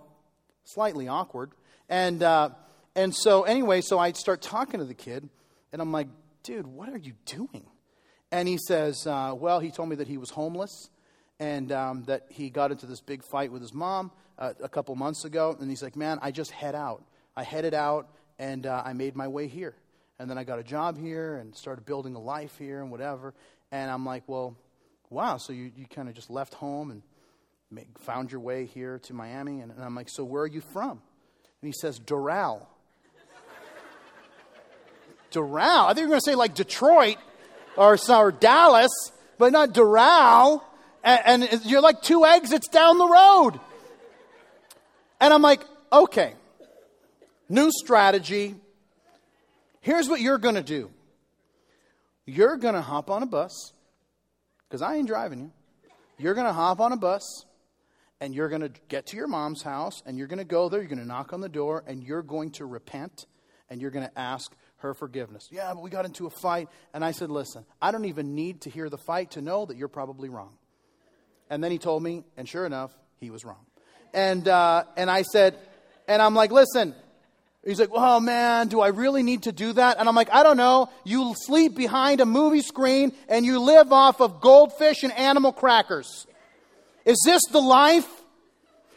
slightly 0.65 1.09
awkward. 1.09 1.53
And, 1.89 2.23
uh, 2.23 2.51
and 2.95 3.15
so, 3.15 3.43
anyway, 3.43 3.81
so 3.81 3.99
I 3.99 4.13
start 4.13 4.43
talking 4.43 4.81
to 4.81 4.87
the 4.87 4.95
kid 4.95 5.29
and 5.73 5.81
I'm 5.81 5.93
like, 5.93 6.09
dude, 6.43 6.67
what 6.67 6.89
are 6.89 6.99
you 6.99 7.15
doing? 7.27 7.67
And 8.31 8.49
he 8.49 8.59
says, 8.59 9.07
uh, 9.07 9.35
well, 9.37 9.61
he 9.61 9.71
told 9.71 9.89
me 9.89 9.97
that 9.97 10.09
he 10.09 10.17
was 10.17 10.31
homeless 10.31 10.89
and 11.39 11.73
um, 11.73 12.05
that 12.05 12.27
he 12.31 12.51
got 12.51 12.71
into 12.71 12.87
this 12.87 13.01
big 13.01 13.23
fight 13.25 13.53
with 13.53 13.63
his 13.63 13.75
mom 13.75 14.11
uh, 14.39 14.53
a 14.63 14.69
couple 14.69 14.95
months 14.95 15.25
ago. 15.25 15.57
And 15.59 15.69
he's 15.69 15.83
like, 15.83 15.97
man, 15.97 16.19
I 16.23 16.31
just 16.31 16.51
head 16.51 16.75
out. 16.75 17.05
I 17.37 17.43
headed 17.43 17.75
out 17.75 18.09
and 18.39 18.67
uh, 18.67 18.83
I 18.85 18.93
made 18.93 19.17
my 19.17 19.29
way 19.29 19.49
here. 19.49 19.75
And 20.19 20.31
then 20.31 20.39
I 20.39 20.45
got 20.45 20.59
a 20.59 20.63
job 20.63 20.99
here 20.99 21.37
and 21.37 21.55
started 21.57 21.85
building 21.85 22.15
a 22.15 22.21
life 22.21 22.57
here 22.59 22.81
and 22.81 22.91
whatever. 22.91 23.35
And 23.71 23.91
I'm 23.91 24.07
like, 24.07 24.25
well, 24.27 24.57
wow, 25.11 25.37
so 25.37 25.53
you, 25.53 25.73
you 25.77 25.87
kind 25.87 26.09
of 26.09 26.15
just 26.15 26.31
left 26.31 26.55
home 26.55 26.91
and 26.91 27.03
make, 27.71 27.99
found 27.99 28.31
your 28.31 28.41
way 28.41 28.67
here 28.67 28.99
to 29.01 29.15
Miami. 29.15 29.61
And, 29.61 29.73
and 29.73 29.83
I'm 29.83 29.95
like, 29.95 30.09
so 30.09 30.25
where 30.25 30.43
are 30.43 30.47
you 30.47 30.61
from? 30.61 31.03
And 31.63 31.69
he 31.69 31.73
says, 31.73 31.99
Doral. 32.01 32.67
Doral? 35.31 35.87
I 35.87 35.89
think 35.89 36.01
you're 36.01 36.09
going 36.09 36.21
to 36.21 36.25
say 36.25 36.35
like 36.35 36.55
Detroit 36.55 37.17
or, 37.77 37.97
or 38.11 38.33
Dallas, 38.33 38.91
but 39.39 39.53
not 39.53 39.71
Doral. 39.71 40.63
And, 41.05 41.45
and 41.45 41.65
you're 41.65 41.81
like 41.81 42.03
two 42.03 42.27
exits 42.27 42.69
down 42.69 42.99
the 42.99 43.09
road. 43.09 43.61
And 45.21 45.33
I'm 45.33 45.43
like, 45.43 45.63
okay, 45.93 46.35
new 47.49 47.71
strategy. 47.71 48.57
Here's 49.81 50.09
what 50.09 50.21
you're 50.21 50.39
going 50.39 50.57
to 50.57 50.63
do 50.63 50.91
you're 52.27 52.57
going 52.57 52.75
to 52.75 52.81
hop 52.81 53.11
on 53.11 53.23
a 53.23 53.27
bus, 53.27 53.73
because 54.69 54.83
I 54.83 54.97
ain't 54.97 55.07
driving 55.07 55.41
you. 55.41 55.51
You're 56.19 56.35
going 56.35 56.47
to 56.47 56.53
hop 56.53 56.81
on 56.81 56.93
a 56.93 56.97
bus 56.97 57.45
and 58.23 58.33
you're 58.33 58.49
going 58.49 58.63
to 58.63 58.71
get 58.87 59.07
to 59.07 59.17
your 59.17 59.27
mom's 59.27 59.63
house 59.63 60.01
and 60.07 60.17
you're 60.17 60.29
going 60.29 60.39
to 60.39 60.45
go 60.45 60.69
there, 60.69 60.79
you're 60.79 60.89
going 60.89 61.01
to 61.01 61.05
knock 61.05 61.33
on 61.33 61.41
the 61.41 61.49
door, 61.49 61.83
and 61.89 62.05
you're 62.05 62.23
going 62.23 62.53
to 62.53 62.65
repent 62.65 63.27
and 63.69 63.83
you're 63.83 63.91
going 63.91 64.07
to 64.07 64.19
ask 64.19 64.55
her 64.77 64.95
forgiveness. 64.95 65.49
Yeah, 65.51 65.73
but 65.75 65.83
we 65.83 65.91
got 65.91 66.05
into 66.05 66.27
a 66.27 66.31
fight. 66.31 66.69
And 66.95 67.05
I 67.05 67.11
said, 67.11 67.31
Listen, 67.31 67.65
I 67.81 67.91
don't 67.91 68.05
even 68.05 68.37
need 68.37 68.61
to 68.63 68.71
hear 68.71 68.89
the 68.89 68.97
fight 68.97 69.33
to 69.33 69.43
know 69.43 69.67
that 69.67 69.77
you're 69.77 69.89
probably 69.89 70.29
wrong. 70.29 70.53
And 71.51 71.65
then 71.65 71.73
he 71.73 71.79
told 71.79 72.01
me, 72.01 72.23
and 72.37 72.49
sure 72.49 72.65
enough, 72.65 72.93
he 73.19 73.31
was 73.31 73.45
wrong. 73.45 73.67
And, 74.15 74.47
uh, 74.47 74.85
and 74.97 75.11
I 75.11 75.23
said, 75.23 75.59
and 76.07 76.23
I'm 76.23 76.37
like, 76.37 76.53
Listen, 76.53 76.95
He's 77.65 77.79
like, 77.79 77.91
oh 77.93 78.19
man, 78.19 78.67
do 78.67 78.81
I 78.81 78.89
really 78.89 79.23
need 79.23 79.45
to 79.45 79.53
do 79.53 79.73
that? 79.75 79.99
And 80.01 80.09
I'm 80.09 80.17
like, 80.17 80.33
I 80.33 80.43
don't 80.43 80.57
know. 80.57 80.91
You 81.05 81.33
sleep 81.37 81.77
behind 81.77 82.21
a 82.21 82.27
movie 82.27 82.61
screen 82.61 83.13
and 83.29 83.47
you 83.47 83.61
live 83.61 83.93
off 83.93 84.21
of 84.21 84.41
goldfish 84.41 85.05
and 85.05 85.13
animal 85.13 85.53
crackers. 85.53 86.27
Is 87.05 87.19
this 87.25 87.43
the 87.51 87.61
life? 87.61 88.09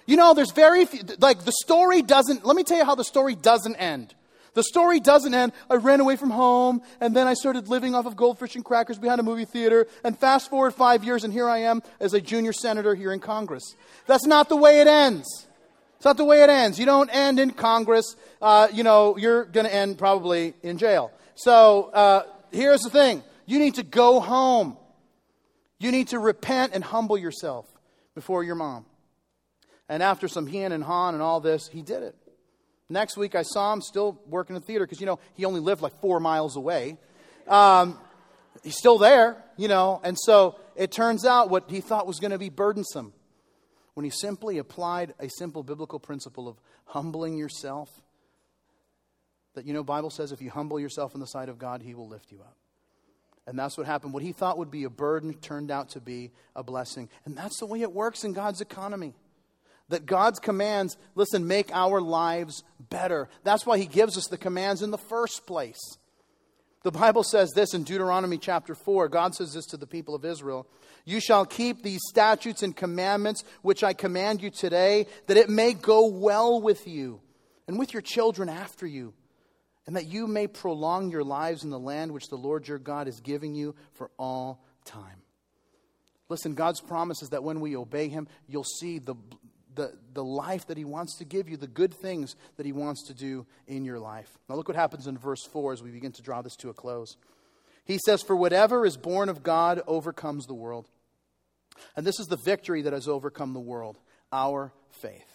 You 0.06 0.18
know, 0.18 0.34
there's 0.34 0.52
very 0.52 0.86
few, 0.86 1.02
like 1.20 1.44
the 1.46 1.54
story 1.64 2.02
doesn't, 2.02 2.46
let 2.46 2.56
me 2.56 2.64
tell 2.64 2.78
you 2.78 2.86
how 2.86 2.96
the 2.96 3.04
story 3.04 3.36
doesn't 3.36 3.76
end. 3.76 4.14
The 4.54 4.64
story 4.64 5.00
doesn't 5.00 5.34
end. 5.34 5.52
I 5.70 5.76
ran 5.76 6.00
away 6.00 6.16
from 6.16 6.30
home 6.30 6.82
and 7.02 7.16
then 7.16 7.28
I 7.28 7.34
started 7.34 7.68
living 7.68 7.94
off 7.94 8.06
of 8.06 8.16
goldfish 8.16 8.56
and 8.56 8.64
crackers 8.64 8.98
behind 8.98 9.20
a 9.20 9.24
movie 9.24 9.46
theater. 9.46 9.88
And 10.04 10.18
fast 10.18 10.50
forward 10.50 10.74
five 10.74 11.04
years 11.04 11.24
and 11.24 11.34
here 11.34 11.50
I 11.50 11.60
am 11.60 11.82
as 12.00 12.14
a 12.14 12.22
junior 12.22 12.54
senator 12.54 12.96
here 12.96 13.12
in 13.12 13.20
Congress. 13.20 13.76
That's 14.06 14.26
not 14.26 14.48
the 14.48 14.56
way 14.56 14.80
it 14.80 14.88
ends. 14.88 15.48
It's 15.98 16.06
not 16.06 16.18
the 16.18 16.26
way 16.26 16.44
it 16.44 16.50
ends. 16.50 16.80
You 16.80 16.86
don't 16.86 17.10
end 17.10 17.40
in 17.40 17.52
Congress. 17.52 18.16
Uh, 18.42 18.68
you 18.72 18.84
know, 18.84 19.18
you're 19.18 19.46
going 19.46 19.66
to 19.66 19.74
end 19.74 19.98
probably 19.98 20.54
in 20.62 20.78
jail. 20.78 21.12
So 21.34 21.86
uh, 21.94 22.24
here's 22.52 22.82
the 22.82 22.90
thing 22.90 23.24
you 23.46 23.60
need 23.60 23.76
to 23.76 23.84
go 23.84 24.20
home. 24.20 24.78
You 25.80 25.92
need 25.92 26.10
to 26.10 26.20
repent 26.20 26.74
and 26.74 26.84
humble 26.84 27.18
yourself 27.18 27.68
before 28.16 28.44
your 28.44 28.56
mom. 28.56 28.86
And 29.88 30.02
after 30.02 30.28
some 30.28 30.48
he 30.48 30.62
and 30.62 30.84
han 30.84 31.14
and 31.14 31.22
all 31.22 31.40
this, 31.40 31.68
he 31.68 31.84
did 31.84 32.02
it. 32.02 32.16
Next 32.90 33.18
week, 33.18 33.36
I 33.36 33.44
saw 33.44 33.74
him 33.74 33.82
still 33.82 34.20
working 34.28 34.56
in 34.56 34.62
the 34.62 34.66
theater 34.66 34.86
because, 34.86 35.00
you 35.00 35.06
know, 35.06 35.20
he 35.36 35.46
only 35.46 35.60
lived 35.60 35.82
like 35.82 36.00
four 36.02 36.20
miles 36.20 36.56
away. 36.56 36.98
Um, 37.48 38.00
he's 38.64 38.78
still 38.78 38.98
there, 38.98 39.44
you 39.58 39.68
know, 39.68 40.02
and 40.04 40.18
so 40.20 40.56
it 40.76 40.92
turns 40.92 41.26
out 41.26 41.50
what 41.50 41.70
he 41.70 41.82
thought 41.82 42.08
was 42.08 42.20
going 42.20 42.32
to 42.32 42.40
be 42.40 42.50
burdensome 42.50 43.14
when 43.96 44.04
he 44.04 44.12
simply 44.12 44.58
applied 44.58 45.14
a 45.20 45.30
simple 45.30 45.64
biblical 45.64 46.00
principle 46.00 46.48
of 46.48 46.58
humbling 46.86 47.38
yourself 47.38 47.90
that 49.56 49.66
you 49.66 49.74
know 49.74 49.84
bible 49.84 50.10
says 50.10 50.32
if 50.32 50.42
you 50.42 50.52
humble 50.52 50.80
yourself 50.80 51.16
in 51.16 51.20
the 51.20 51.26
sight 51.26 51.50
of 51.50 51.58
god 51.58 51.82
he 51.82 51.96
will 51.96 52.08
lift 52.08 52.32
you 52.32 52.40
up 52.42 52.58
and 53.48 53.58
that's 53.58 53.78
what 53.78 53.86
happened. 53.86 54.14
What 54.14 54.24
he 54.24 54.32
thought 54.32 54.58
would 54.58 54.72
be 54.72 54.86
a 54.86 54.90
burden 54.90 55.34
turned 55.36 55.70
out 55.70 55.90
to 55.90 56.00
be 56.00 56.32
a 56.56 56.64
blessing. 56.64 57.10
And 57.26 57.38
that's 57.38 57.60
the 57.60 57.66
way 57.66 57.82
it 57.82 57.92
works 57.92 58.24
in 58.24 58.34
god's 58.34 58.62
economy. 58.62 59.14
That 59.90 60.08
god's 60.08 60.40
commands 60.40 60.98
listen 61.14 61.48
make 61.48 61.72
our 61.72 62.02
lives 62.02 62.64
better. 62.80 63.30
That's 63.44 63.66
why 63.66 63.78
he 63.78 63.86
gives 63.86 64.18
us 64.18 64.28
the 64.28 64.38
commands 64.38 64.82
in 64.82 64.90
the 64.90 64.98
first 64.98 65.46
place. 65.46 65.80
The 66.82 66.92
bible 66.92 67.24
says 67.24 67.52
this 67.52 67.74
in 67.74 67.84
deuteronomy 67.84 68.38
chapter 68.38 68.76
4 68.76 69.10
god 69.10 69.34
says 69.34 69.54
this 69.54 69.66
to 69.68 69.78
the 69.78 69.88
people 69.88 70.14
of 70.14 70.24
israel. 70.24 70.68
You 71.04 71.20
shall 71.20 71.46
keep 71.46 71.82
these 71.82 72.02
statutes 72.08 72.64
and 72.64 72.76
commandments 72.76 73.44
which 73.62 73.84
I 73.84 73.94
command 73.94 74.42
you 74.42 74.50
today, 74.50 75.08
that 75.28 75.38
it 75.38 75.50
may 75.50 75.74
go 75.74 76.08
well 76.08 76.62
with 76.62 76.88
you 76.88 77.22
and 77.68 77.80
with 77.80 77.94
your 77.94 78.02
children 78.02 78.50
after 78.50 78.86
you, 78.86 79.14
and 79.88 79.96
that 79.96 80.08
you 80.08 80.28
may 80.28 80.48
prolong 80.48 81.12
your 81.12 81.24
lives 81.24 81.64
in 81.64 81.70
the 81.70 81.80
land 81.80 82.12
which 82.12 82.30
the 82.30 82.38
Lord 82.38 82.68
your 82.68 82.80
God 82.80 83.08
is 83.08 83.20
giving 83.20 83.54
you 83.54 83.76
for 83.94 84.10
all 84.18 84.64
time. 84.84 85.22
Listen, 86.28 86.56
God's 86.56 86.82
promise 86.82 87.22
is 87.22 87.30
that 87.30 87.44
when 87.44 87.60
we 87.60 87.76
obey 87.76 88.08
Him, 88.08 88.28
you'll 88.48 88.64
see 88.64 88.98
the, 88.98 89.16
the, 89.76 89.94
the 90.14 90.24
life 90.24 90.68
that 90.68 90.78
He 90.78 90.86
wants 90.86 91.18
to 91.20 91.26
give 91.26 91.48
you, 91.48 91.58
the 91.58 91.68
good 91.68 91.94
things 91.94 92.36
that 92.58 92.66
He 92.66 92.72
wants 92.72 93.08
to 93.08 93.14
do 93.14 93.46
in 93.68 93.86
your 93.86 94.00
life. 94.00 94.30
Now, 94.50 94.56
look 94.56 94.68
what 94.68 94.78
happens 94.78 95.06
in 95.06 95.18
verse 95.18 95.46
4 95.46 95.74
as 95.74 95.84
we 95.84 95.92
begin 95.92 96.14
to 96.14 96.24
draw 96.24 96.42
this 96.42 96.56
to 96.58 96.70
a 96.70 96.74
close. 96.74 97.18
He 97.86 98.00
says, 98.04 98.24
For 98.24 98.36
whatever 98.36 98.86
is 98.86 98.98
born 98.98 99.30
of 99.30 99.44
God 99.44 99.82
overcomes 99.86 100.48
the 100.48 100.56
world. 100.56 100.90
And 101.96 102.08
this 102.08 102.20
is 102.20 102.28
the 102.28 102.38
victory 102.38 102.82
that 102.84 102.94
has 102.94 103.08
overcome 103.08 103.54
the 103.54 103.60
world 103.60 104.00
our 104.32 104.74
faith. 104.90 105.35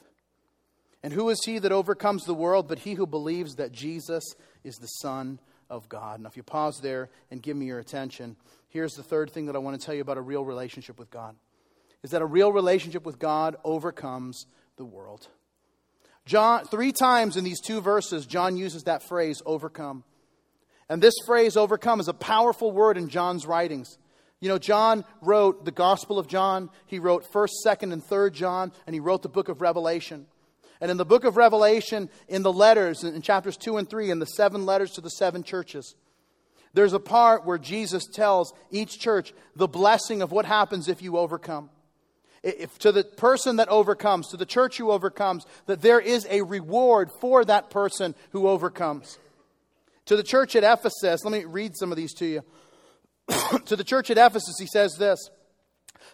And 1.02 1.12
who 1.12 1.30
is 1.30 1.40
he 1.44 1.58
that 1.58 1.72
overcomes 1.72 2.24
the 2.24 2.34
world 2.34 2.68
but 2.68 2.80
he 2.80 2.94
who 2.94 3.06
believes 3.06 3.56
that 3.56 3.72
Jesus 3.72 4.24
is 4.64 4.76
the 4.76 4.86
Son 4.86 5.40
of 5.68 5.88
God? 5.88 6.20
Now, 6.20 6.28
if 6.28 6.36
you 6.36 6.42
pause 6.42 6.78
there 6.82 7.08
and 7.30 7.42
give 7.42 7.56
me 7.56 7.66
your 7.66 7.78
attention, 7.78 8.36
here's 8.68 8.92
the 8.92 9.02
third 9.02 9.30
thing 9.30 9.46
that 9.46 9.56
I 9.56 9.60
want 9.60 9.80
to 9.80 9.84
tell 9.84 9.94
you 9.94 10.02
about 10.02 10.18
a 10.18 10.22
real 10.22 10.44
relationship 10.44 10.98
with 10.98 11.10
God 11.10 11.36
is 12.02 12.10
that 12.10 12.22
a 12.22 12.26
real 12.26 12.52
relationship 12.52 13.04
with 13.04 13.18
God 13.18 13.56
overcomes 13.64 14.46
the 14.76 14.84
world. 14.84 15.28
John, 16.24 16.64
three 16.64 16.92
times 16.92 17.36
in 17.36 17.44
these 17.44 17.60
two 17.60 17.80
verses, 17.80 18.26
John 18.26 18.56
uses 18.56 18.84
that 18.84 19.02
phrase, 19.02 19.42
overcome. 19.44 20.04
And 20.88 21.02
this 21.02 21.14
phrase, 21.26 21.56
overcome, 21.56 22.00
is 22.00 22.08
a 22.08 22.14
powerful 22.14 22.72
word 22.72 22.96
in 22.96 23.08
John's 23.08 23.46
writings. 23.46 23.98
You 24.40 24.48
know, 24.48 24.58
John 24.58 25.04
wrote 25.20 25.64
the 25.64 25.70
Gospel 25.70 26.18
of 26.18 26.26
John, 26.26 26.70
he 26.86 26.98
wrote 26.98 27.30
1st, 27.30 27.50
2nd, 27.66 27.92
and 27.92 28.02
3rd 28.02 28.32
John, 28.32 28.72
and 28.86 28.94
he 28.94 29.00
wrote 29.00 29.22
the 29.22 29.28
book 29.28 29.48
of 29.48 29.60
Revelation. 29.60 30.26
And 30.80 30.90
in 30.90 30.96
the 30.96 31.04
book 31.04 31.24
of 31.24 31.36
Revelation, 31.36 32.08
in 32.28 32.42
the 32.42 32.52
letters, 32.52 33.04
in 33.04 33.20
chapters 33.22 33.56
2 33.56 33.76
and 33.76 33.88
3, 33.88 34.10
in 34.10 34.18
the 34.18 34.26
seven 34.26 34.64
letters 34.64 34.92
to 34.92 35.00
the 35.00 35.10
seven 35.10 35.42
churches, 35.42 35.94
there's 36.72 36.92
a 36.92 37.00
part 37.00 37.44
where 37.44 37.58
Jesus 37.58 38.06
tells 38.06 38.54
each 38.70 38.98
church 38.98 39.34
the 39.56 39.68
blessing 39.68 40.22
of 40.22 40.32
what 40.32 40.46
happens 40.46 40.88
if 40.88 41.02
you 41.02 41.18
overcome. 41.18 41.70
If 42.42 42.78
to 42.78 42.92
the 42.92 43.04
person 43.04 43.56
that 43.56 43.68
overcomes, 43.68 44.28
to 44.28 44.38
the 44.38 44.46
church 44.46 44.78
who 44.78 44.90
overcomes, 44.90 45.44
that 45.66 45.82
there 45.82 46.00
is 46.00 46.26
a 46.30 46.42
reward 46.42 47.10
for 47.20 47.44
that 47.44 47.68
person 47.68 48.14
who 48.30 48.48
overcomes. 48.48 49.18
To 50.06 50.16
the 50.16 50.22
church 50.22 50.56
at 50.56 50.64
Ephesus, 50.64 51.22
let 51.24 51.32
me 51.32 51.44
read 51.44 51.76
some 51.76 51.90
of 51.92 51.96
these 51.96 52.14
to 52.14 52.26
you. 52.26 52.42
to 53.66 53.76
the 53.76 53.84
church 53.84 54.10
at 54.10 54.16
Ephesus, 54.16 54.56
he 54.58 54.66
says 54.66 54.94
this 54.96 55.28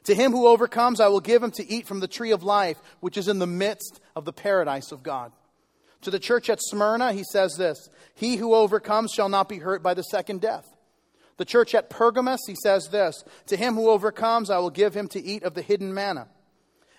To 0.07 0.15
him 0.15 0.31
who 0.31 0.47
overcomes, 0.47 1.01
I 1.01 1.09
will 1.09 1.21
give 1.21 1.43
him 1.43 1.51
to 1.53 1.69
eat 1.69 1.87
from 1.87 1.99
the 1.99 2.07
tree 2.07 2.31
of 2.31 2.45
life, 2.45 2.81
which 3.01 3.17
is 3.17 3.27
in 3.27 3.41
the 3.41 3.47
midst 3.47 4.01
of 4.15 4.25
the 4.25 4.33
paradise 4.33 4.93
of 4.93 5.03
God. 5.03 5.33
To 6.03 6.13
the 6.13 6.21
church 6.21 6.49
at 6.49 6.61
Smyrna, 6.63 7.13
he 7.13 7.25
says 7.25 7.57
this 7.57 7.91
He 8.15 8.37
who 8.37 8.55
overcomes 8.55 9.13
shall 9.13 9.29
not 9.29 9.49
be 9.49 9.59
hurt 9.59 9.83
by 9.83 9.95
the 9.95 10.05
second 10.05 10.41
death. 10.41 10.65
The 11.39 11.45
church 11.45 11.75
at 11.75 11.91
Pergamos, 11.91 12.39
he 12.47 12.55
says 12.63 12.89
this 12.91 13.25
To 13.47 13.57
him 13.57 13.75
who 13.75 13.91
overcomes, 13.91 14.49
I 14.49 14.59
will 14.59 14.71
give 14.71 14.95
him 14.95 15.09
to 15.09 15.21
eat 15.21 15.43
of 15.43 15.55
the 15.55 15.63
hidden 15.63 15.93
manna. 15.93 16.29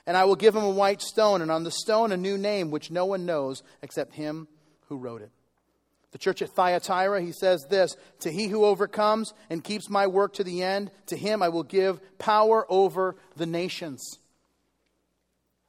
And 0.05 0.17
I 0.17 0.25
will 0.25 0.35
give 0.35 0.55
him 0.55 0.63
a 0.63 0.69
white 0.69 1.01
stone, 1.01 1.41
and 1.41 1.49
on 1.49 1.63
the 1.63 1.71
stone 1.71 2.11
a 2.11 2.17
new 2.17 2.37
name 2.37 2.71
which 2.71 2.91
no 2.91 3.05
one 3.05 3.25
knows 3.25 3.63
except 3.81 4.15
him 4.15 4.49
who 4.87 4.97
wrote 4.97 5.21
it. 5.21 5.31
The 6.17 6.23
church 6.23 6.41
at 6.41 6.49
Thyatira, 6.49 7.21
he 7.21 7.31
says 7.31 7.67
this 7.69 7.95
To 8.21 8.31
he 8.31 8.47
who 8.47 8.65
overcomes 8.65 9.35
and 9.51 9.63
keeps 9.63 9.87
my 9.87 10.07
work 10.07 10.33
to 10.33 10.43
the 10.43 10.63
end, 10.63 10.89
to 11.05 11.15
him 11.15 11.43
I 11.43 11.49
will 11.49 11.61
give 11.61 11.99
power 12.17 12.65
over 12.69 13.15
the 13.35 13.45
nations. 13.45 14.01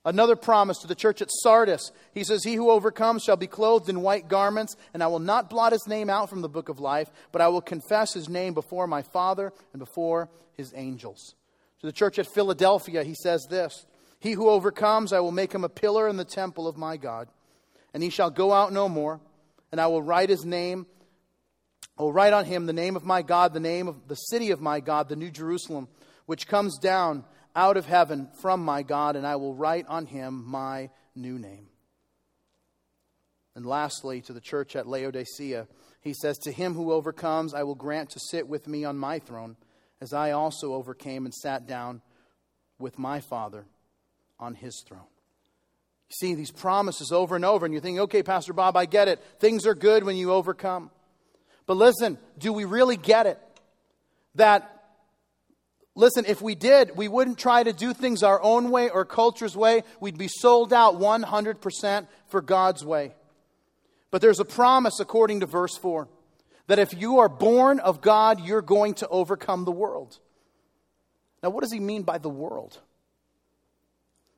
Another 0.06 0.36
promise 0.36 0.78
to 0.78 0.86
the 0.86 0.94
church 0.94 1.20
at 1.20 1.28
Sardis. 1.42 1.92
He 2.14 2.24
says, 2.24 2.44
He 2.44 2.54
who 2.54 2.70
overcomes 2.70 3.24
shall 3.24 3.36
be 3.36 3.46
clothed 3.46 3.90
in 3.90 4.00
white 4.00 4.28
garments, 4.28 4.74
and 4.94 5.02
I 5.02 5.08
will 5.08 5.18
not 5.18 5.50
blot 5.50 5.72
his 5.72 5.86
name 5.86 6.08
out 6.08 6.30
from 6.30 6.40
the 6.40 6.48
book 6.48 6.70
of 6.70 6.80
life, 6.80 7.10
but 7.30 7.42
I 7.42 7.48
will 7.48 7.60
confess 7.60 8.14
his 8.14 8.30
name 8.30 8.54
before 8.54 8.86
my 8.86 9.02
Father 9.02 9.52
and 9.74 9.80
before 9.80 10.30
his 10.54 10.72
angels. 10.74 11.34
To 11.80 11.86
the 11.86 11.92
church 11.92 12.18
at 12.18 12.32
Philadelphia, 12.32 13.04
he 13.04 13.14
says 13.14 13.46
this 13.50 13.84
He 14.18 14.32
who 14.32 14.48
overcomes, 14.48 15.12
I 15.12 15.20
will 15.20 15.30
make 15.30 15.52
him 15.52 15.64
a 15.64 15.68
pillar 15.68 16.08
in 16.08 16.16
the 16.16 16.24
temple 16.24 16.66
of 16.66 16.78
my 16.78 16.96
God, 16.96 17.28
and 17.92 18.02
he 18.02 18.08
shall 18.08 18.30
go 18.30 18.54
out 18.54 18.72
no 18.72 18.88
more 18.88 19.20
and 19.70 19.80
I 19.80 19.86
will 19.86 20.02
write 20.02 20.28
his 20.28 20.44
name. 20.44 20.86
I 21.98 22.02
will 22.02 22.12
write 22.12 22.32
on 22.32 22.44
him 22.44 22.66
the 22.66 22.72
name 22.72 22.96
of 22.96 23.04
my 23.04 23.22
God, 23.22 23.52
the 23.52 23.60
name 23.60 23.88
of 23.88 24.08
the 24.08 24.14
city 24.14 24.50
of 24.50 24.60
my 24.60 24.80
God, 24.80 25.08
the 25.08 25.16
New 25.16 25.30
Jerusalem, 25.30 25.88
which 26.26 26.46
comes 26.46 26.78
down 26.78 27.24
out 27.56 27.76
of 27.76 27.86
heaven 27.86 28.28
from 28.40 28.64
my 28.64 28.82
God, 28.82 29.16
and 29.16 29.26
I 29.26 29.36
will 29.36 29.54
write 29.54 29.86
on 29.88 30.06
him 30.06 30.44
my 30.46 30.90
new 31.14 31.38
name. 31.38 31.68
And 33.56 33.66
lastly, 33.66 34.20
to 34.22 34.32
the 34.32 34.40
church 34.40 34.76
at 34.76 34.86
Laodicea, 34.86 35.66
he 36.00 36.14
says, 36.14 36.38
To 36.38 36.52
him 36.52 36.74
who 36.74 36.92
overcomes, 36.92 37.54
I 37.54 37.64
will 37.64 37.74
grant 37.74 38.10
to 38.10 38.20
sit 38.20 38.46
with 38.46 38.68
me 38.68 38.84
on 38.84 38.96
my 38.96 39.18
throne, 39.18 39.56
as 40.00 40.12
I 40.12 40.30
also 40.30 40.74
overcame 40.74 41.24
and 41.24 41.34
sat 41.34 41.66
down 41.66 42.00
with 42.78 42.98
my 42.98 43.18
Father 43.18 43.66
on 44.38 44.54
his 44.54 44.84
throne. 44.86 45.08
See 46.10 46.34
these 46.34 46.50
promises 46.50 47.12
over 47.12 47.36
and 47.36 47.44
over, 47.44 47.66
and 47.66 47.72
you're 47.72 47.82
thinking, 47.82 48.00
okay, 48.00 48.22
Pastor 48.22 48.52
Bob, 48.52 48.76
I 48.76 48.86
get 48.86 49.08
it. 49.08 49.22
Things 49.40 49.66
are 49.66 49.74
good 49.74 50.04
when 50.04 50.16
you 50.16 50.32
overcome. 50.32 50.90
But 51.66 51.76
listen, 51.76 52.18
do 52.38 52.52
we 52.52 52.64
really 52.64 52.96
get 52.96 53.26
it? 53.26 53.38
That 54.34 54.78
Listen, 55.98 56.26
if 56.28 56.40
we 56.40 56.54
did, 56.54 56.96
we 56.96 57.08
wouldn't 57.08 57.38
try 57.38 57.60
to 57.60 57.72
do 57.72 57.92
things 57.92 58.22
our 58.22 58.40
own 58.40 58.70
way 58.70 58.88
or 58.88 59.04
culture's 59.04 59.56
way. 59.56 59.82
We'd 59.98 60.16
be 60.16 60.28
sold 60.28 60.72
out 60.72 60.94
100% 60.94 62.06
for 62.28 62.40
God's 62.40 62.84
way. 62.84 63.16
But 64.12 64.22
there's 64.22 64.38
a 64.38 64.44
promise 64.44 65.00
according 65.00 65.40
to 65.40 65.46
verse 65.46 65.76
4 65.76 66.06
that 66.68 66.78
if 66.78 66.94
you 66.94 67.18
are 67.18 67.28
born 67.28 67.80
of 67.80 68.00
God, 68.00 68.46
you're 68.46 68.62
going 68.62 68.94
to 68.94 69.08
overcome 69.08 69.64
the 69.64 69.72
world. 69.72 70.20
Now, 71.42 71.50
what 71.50 71.62
does 71.62 71.72
he 71.72 71.80
mean 71.80 72.04
by 72.04 72.18
the 72.18 72.28
world? 72.28 72.78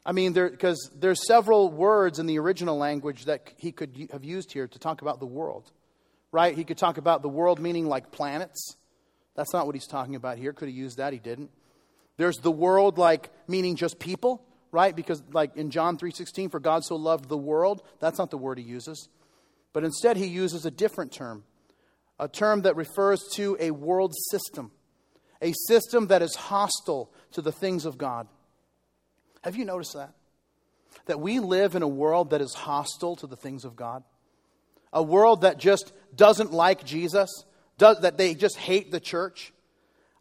I 0.05 0.13
mean, 0.13 0.33
because 0.33 0.89
there, 0.93 1.01
there's 1.01 1.27
several 1.27 1.71
words 1.71 2.19
in 2.19 2.27
the 2.27 2.39
original 2.39 2.79
language 2.79 3.27
that 3.27 3.53
he 3.57 3.71
could 3.71 4.09
have 4.13 4.25
used 4.25 4.53
here 4.53 4.67
to 4.67 4.79
talk 4.79 5.03
about 5.03 5.21
the 5.21 5.27
world, 5.27 5.71
right? 6.33 6.57
He 6.57 6.65
could 6.65 6.79
talk 6.79 6.97
about 6.97 7.23
the 7.23 7.29
world 7.29 7.61
meaning 7.61 7.87
like 7.87 8.11
planets. 8.11 8.77
That's 9.37 9.53
not 9.53 9.67
what 9.67 9.75
he's 9.75 9.87
talking 9.87 10.15
about 10.15 10.39
here. 10.39 10.53
Could 10.53 10.69
have 10.69 10.77
used 10.77 10.97
that, 10.97 11.13
he 11.13 11.19
didn't. 11.19 11.51
There's 12.17 12.37
the 12.39 12.51
world 12.51 12.99
like 12.99 13.31
meaning 13.47 13.77
just 13.77 13.99
people, 13.99 14.43
right? 14.73 14.95
Because 14.95 15.23
like 15.33 15.57
in 15.57 15.71
John 15.71 15.97
3:16 15.97 16.51
for 16.51 16.61
God 16.61 16.85
so 16.85 16.97
loved 16.97 17.29
the 17.29 17.37
world, 17.37 17.83
that's 17.99 18.19
not 18.19 18.31
the 18.31 18.39
word 18.39 18.59
he 18.59 18.65
uses. 18.65 19.09
But 19.73 19.85
instead 19.85 20.17
he 20.17 20.27
uses 20.27 20.67
a 20.67 20.71
different 20.71 21.13
term. 21.13 21.45
A 22.19 22.29
term 22.29 22.63
that 22.63 22.77
refers 22.77 23.23
to 23.35 23.57
a 23.61 23.71
world 23.71 24.15
system. 24.31 24.73
A 25.41 25.53
system 25.69 26.09
that 26.09 26.21
is 26.21 26.35
hostile 26.35 27.11
to 27.33 27.41
the 27.41 27.53
things 27.53 27.87
of 27.87 27.97
God. 27.97 28.29
Have 29.43 29.57
you 29.57 29.65
noticed 29.65 29.95
that? 29.95 30.13
That 31.07 31.21
we 31.21 31.41
live 31.41 31.75
in 31.75 31.83
a 31.83 31.89
world 31.89 32.31
that 32.31 32.41
is 32.41 32.55
hostile 32.55 33.17
to 33.17 33.27
the 33.27 33.37
things 33.37 33.65
of 33.65 33.77
God. 33.77 34.03
A 34.93 35.03
world 35.03 35.43
that 35.43 35.59
just 35.59 35.93
doesn't 36.15 36.53
like 36.53 36.85
Jesus, 36.85 37.45
does, 37.79 38.01
that 38.01 38.19
they 38.19 38.35
just 38.35 38.57
hate 38.57 38.91
the 38.91 39.01
church. 39.01 39.53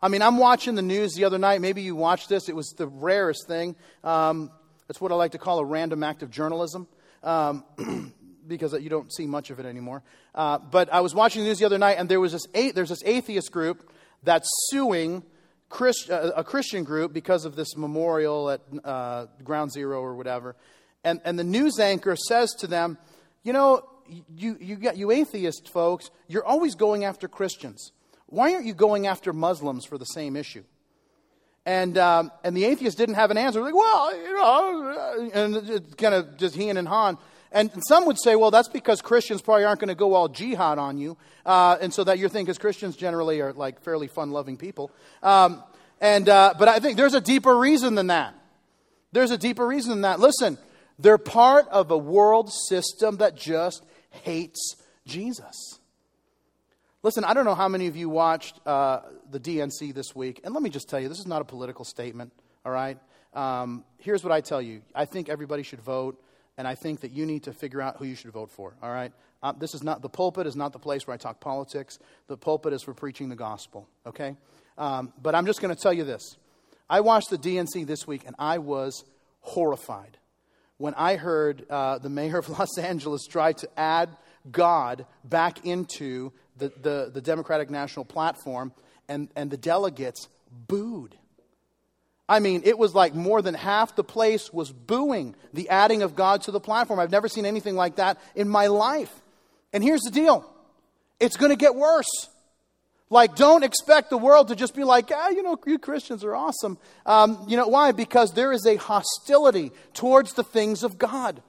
I 0.01 0.07
mean, 0.07 0.21
I'm 0.21 0.37
watching 0.37 0.75
the 0.75 0.81
news 0.81 1.13
the 1.13 1.25
other 1.25 1.37
night. 1.37 1.59
Maybe 1.59 1.81
you 1.81 1.95
watched 1.95 2.29
this. 2.29 2.47
It 2.47 2.55
was 2.55 2.69
the 2.77 2.87
rarest 2.87 3.47
thing. 3.47 3.75
Um, 4.03 4.51
it's 4.87 5.01
what 5.01 5.11
I 5.11 5.15
like 5.15 5.31
to 5.31 5.37
call 5.37 5.59
a 5.59 5.65
random 5.65 6.03
act 6.03 6.23
of 6.23 6.31
journalism 6.31 6.87
um, 7.23 7.65
because 8.47 8.73
you 8.73 8.89
don't 8.89 9.11
see 9.13 9.27
much 9.27 9.49
of 9.49 9.59
it 9.59 9.65
anymore. 9.65 10.03
Uh, 10.33 10.59
but 10.59 10.91
I 10.93 11.01
was 11.01 11.13
watching 11.13 11.41
the 11.43 11.49
news 11.49 11.59
the 11.59 11.65
other 11.65 11.77
night, 11.77 11.97
and 11.97 12.07
there 12.07 12.19
was 12.19 12.31
this, 12.31 12.47
there's 12.73 12.89
this 12.89 13.03
atheist 13.03 13.51
group 13.51 13.91
that's 14.23 14.49
suing 14.69 15.23
Christ, 15.69 16.09
uh, 16.09 16.31
a 16.35 16.43
Christian 16.43 16.83
group 16.83 17.13
because 17.13 17.45
of 17.45 17.55
this 17.55 17.77
memorial 17.77 18.49
at 18.49 18.61
uh, 18.83 19.27
Ground 19.43 19.71
Zero 19.71 20.01
or 20.01 20.15
whatever. 20.15 20.55
And, 21.03 21.21
and 21.23 21.37
the 21.39 21.43
news 21.43 21.79
anchor 21.79 22.15
says 22.15 22.53
to 22.59 22.67
them, 22.67 22.97
You 23.43 23.53
know, 23.53 23.87
you, 24.35 24.57
you, 24.59 24.75
got, 24.75 24.97
you 24.97 25.11
atheist 25.11 25.69
folks, 25.69 26.09
you're 26.27 26.45
always 26.45 26.75
going 26.75 27.05
after 27.05 27.27
Christians. 27.27 27.91
Why 28.25 28.53
aren't 28.53 28.65
you 28.65 28.73
going 28.73 29.07
after 29.07 29.33
Muslims 29.33 29.85
for 29.85 29.97
the 29.97 30.05
same 30.05 30.35
issue? 30.35 30.63
And, 31.65 31.97
um, 31.97 32.31
and 32.43 32.55
the 32.57 32.65
atheist 32.65 32.97
didn't 32.97 33.15
have 33.15 33.31
an 33.31 33.37
answer. 33.37 33.61
Like, 33.61 33.75
well, 33.75 34.17
you 34.17 34.33
know, 34.33 35.29
and 35.33 35.55
it's 35.55 35.93
kind 35.95 36.15
of 36.15 36.37
just 36.37 36.55
he 36.55 36.69
and 36.69 36.87
han. 36.87 37.17
And 37.51 37.71
some 37.87 38.05
would 38.05 38.19
say, 38.19 38.35
well, 38.35 38.51
that's 38.51 38.67
because 38.67 39.01
Christians 39.01 39.41
probably 39.41 39.65
aren't 39.65 39.79
going 39.79 39.89
to 39.89 39.95
go 39.95 40.13
all 40.13 40.27
jihad 40.27 40.77
on 40.77 40.97
you. 40.97 41.17
Uh, 41.45 41.77
and 41.81 41.91
so 41.91 42.03
that 42.03 42.19
you're 42.19 42.29
thinking, 42.29 42.45
because 42.45 42.59
Christians 42.59 42.95
generally 42.95 43.41
are 43.41 43.53
like 43.53 43.81
fairly 43.81 44.07
fun 44.07 44.31
loving 44.31 44.55
people. 44.55 44.91
Um, 45.23 45.63
and, 45.99 46.29
uh, 46.29 46.53
but 46.59 46.67
I 46.67 46.79
think 46.79 46.95
there's 46.95 47.15
a 47.15 47.21
deeper 47.21 47.57
reason 47.57 47.95
than 47.95 48.07
that. 48.07 48.35
There's 49.11 49.31
a 49.31 49.37
deeper 49.37 49.65
reason 49.65 49.89
than 49.89 50.01
that. 50.01 50.19
Listen, 50.19 50.59
they're 50.99 51.17
part 51.17 51.67
of 51.69 51.89
a 51.89 51.97
world 51.97 52.51
system 52.51 53.17
that 53.17 53.35
just 53.35 53.83
hates 54.11 54.75
Jesus. 55.07 55.79
Listen, 57.01 57.23
I 57.23 57.33
don't 57.33 57.45
know 57.45 57.55
how 57.55 57.67
many 57.67 57.87
of 57.87 57.95
you 57.95 58.09
watched 58.09 58.59
uh, 58.67 58.99
the 59.31 59.39
DNC 59.39 59.93
this 59.93 60.13
week. 60.13 60.41
And 60.43 60.53
let 60.53 60.61
me 60.61 60.69
just 60.69 60.89
tell 60.89 60.99
you, 60.99 61.09
this 61.09 61.19
is 61.19 61.27
not 61.27 61.41
a 61.41 61.45
political 61.45 61.85
statement, 61.85 62.31
all 62.63 62.71
right? 62.71 62.99
Um, 63.33 63.85
here's 63.97 64.23
what 64.23 64.31
I 64.31 64.41
tell 64.41 64.61
you 64.61 64.81
I 64.93 65.05
think 65.05 65.29
everybody 65.29 65.63
should 65.63 65.81
vote 65.81 66.21
and 66.59 66.67
I 66.67 66.75
think 66.75 66.99
that 66.99 67.11
you 67.11 67.25
need 67.25 67.43
to 67.43 67.53
figure 67.53 67.81
out 67.81 67.97
who 67.97 68.05
you 68.05 68.15
should 68.15 68.31
vote 68.31 68.51
for, 68.51 68.75
all 68.83 68.91
right? 68.91 69.13
Uh, 69.41 69.53
this 69.53 69.73
is 69.73 69.81
not, 69.81 70.01
the 70.01 70.09
pulpit 70.09 70.45
is 70.45 70.57
not 70.57 70.73
the 70.73 70.79
place 70.79 71.07
where 71.07 71.13
I 71.13 71.17
talk 71.17 71.39
politics. 71.39 71.97
The 72.27 72.35
pulpit 72.35 72.73
is 72.73 72.83
for 72.83 72.93
preaching 72.93 73.29
the 73.29 73.37
gospel, 73.37 73.87
okay? 74.05 74.35
Um, 74.77 75.13
but 75.21 75.35
I'm 75.35 75.45
just 75.45 75.61
going 75.61 75.73
to 75.73 75.81
tell 75.81 75.93
you 75.93 76.03
this. 76.03 76.35
I 76.89 76.99
watched 76.99 77.29
the 77.29 77.37
DNC 77.37 77.87
this 77.87 78.05
week 78.05 78.23
and 78.27 78.35
I 78.37 78.57
was 78.57 79.05
horrified 79.39 80.17
when 80.75 80.93
I 80.95 81.15
heard 81.15 81.65
uh, 81.69 81.99
the 81.99 82.09
mayor 82.09 82.39
of 82.39 82.49
Los 82.59 82.77
Angeles 82.77 83.25
try 83.25 83.53
to 83.53 83.69
add 83.79 84.09
God 84.51 85.05
back 85.23 85.65
into 85.65 86.33
the, 86.57 86.73
the, 86.81 87.09
the 87.13 87.21
Democratic 87.21 87.69
National 87.69 88.03
Platform, 88.03 88.73
and, 89.07 89.29
and 89.37 89.49
the 89.49 89.57
delegates 89.57 90.27
booed. 90.67 91.15
I 92.29 92.39
mean, 92.39 92.61
it 92.63 92.77
was 92.77 92.93
like 92.93 93.15
more 93.15 93.41
than 93.41 93.55
half 93.55 93.95
the 93.95 94.03
place 94.03 94.53
was 94.53 94.71
booing 94.71 95.35
the 95.51 95.67
adding 95.69 96.03
of 96.03 96.15
God 96.15 96.43
to 96.43 96.51
the 96.51 96.59
platform. 96.59 96.99
I've 96.99 97.11
never 97.11 97.27
seen 97.27 97.43
anything 97.43 97.75
like 97.75 97.95
that 97.95 98.19
in 98.35 98.47
my 98.47 98.67
life. 98.67 99.11
And 99.73 99.83
here's 99.83 100.01
the 100.01 100.11
deal 100.11 100.47
it's 101.19 101.35
going 101.35 101.49
to 101.49 101.57
get 101.57 101.73
worse. 101.73 102.29
Like, 103.09 103.35
don't 103.35 103.63
expect 103.63 104.11
the 104.11 104.19
world 104.19 104.49
to 104.49 104.55
just 104.55 104.75
be 104.75 104.83
like, 104.83 105.09
ah, 105.11 105.29
you 105.29 105.41
know, 105.41 105.57
you 105.65 105.79
Christians 105.79 106.23
are 106.23 106.35
awesome. 106.35 106.77
Um, 107.07 107.43
you 107.47 107.57
know, 107.57 107.67
why? 107.67 107.91
Because 107.91 108.33
there 108.33 108.51
is 108.51 108.67
a 108.67 108.75
hostility 108.75 109.71
towards 109.95 110.33
the 110.33 110.43
things 110.43 110.83
of 110.83 110.99
God. 110.99 111.41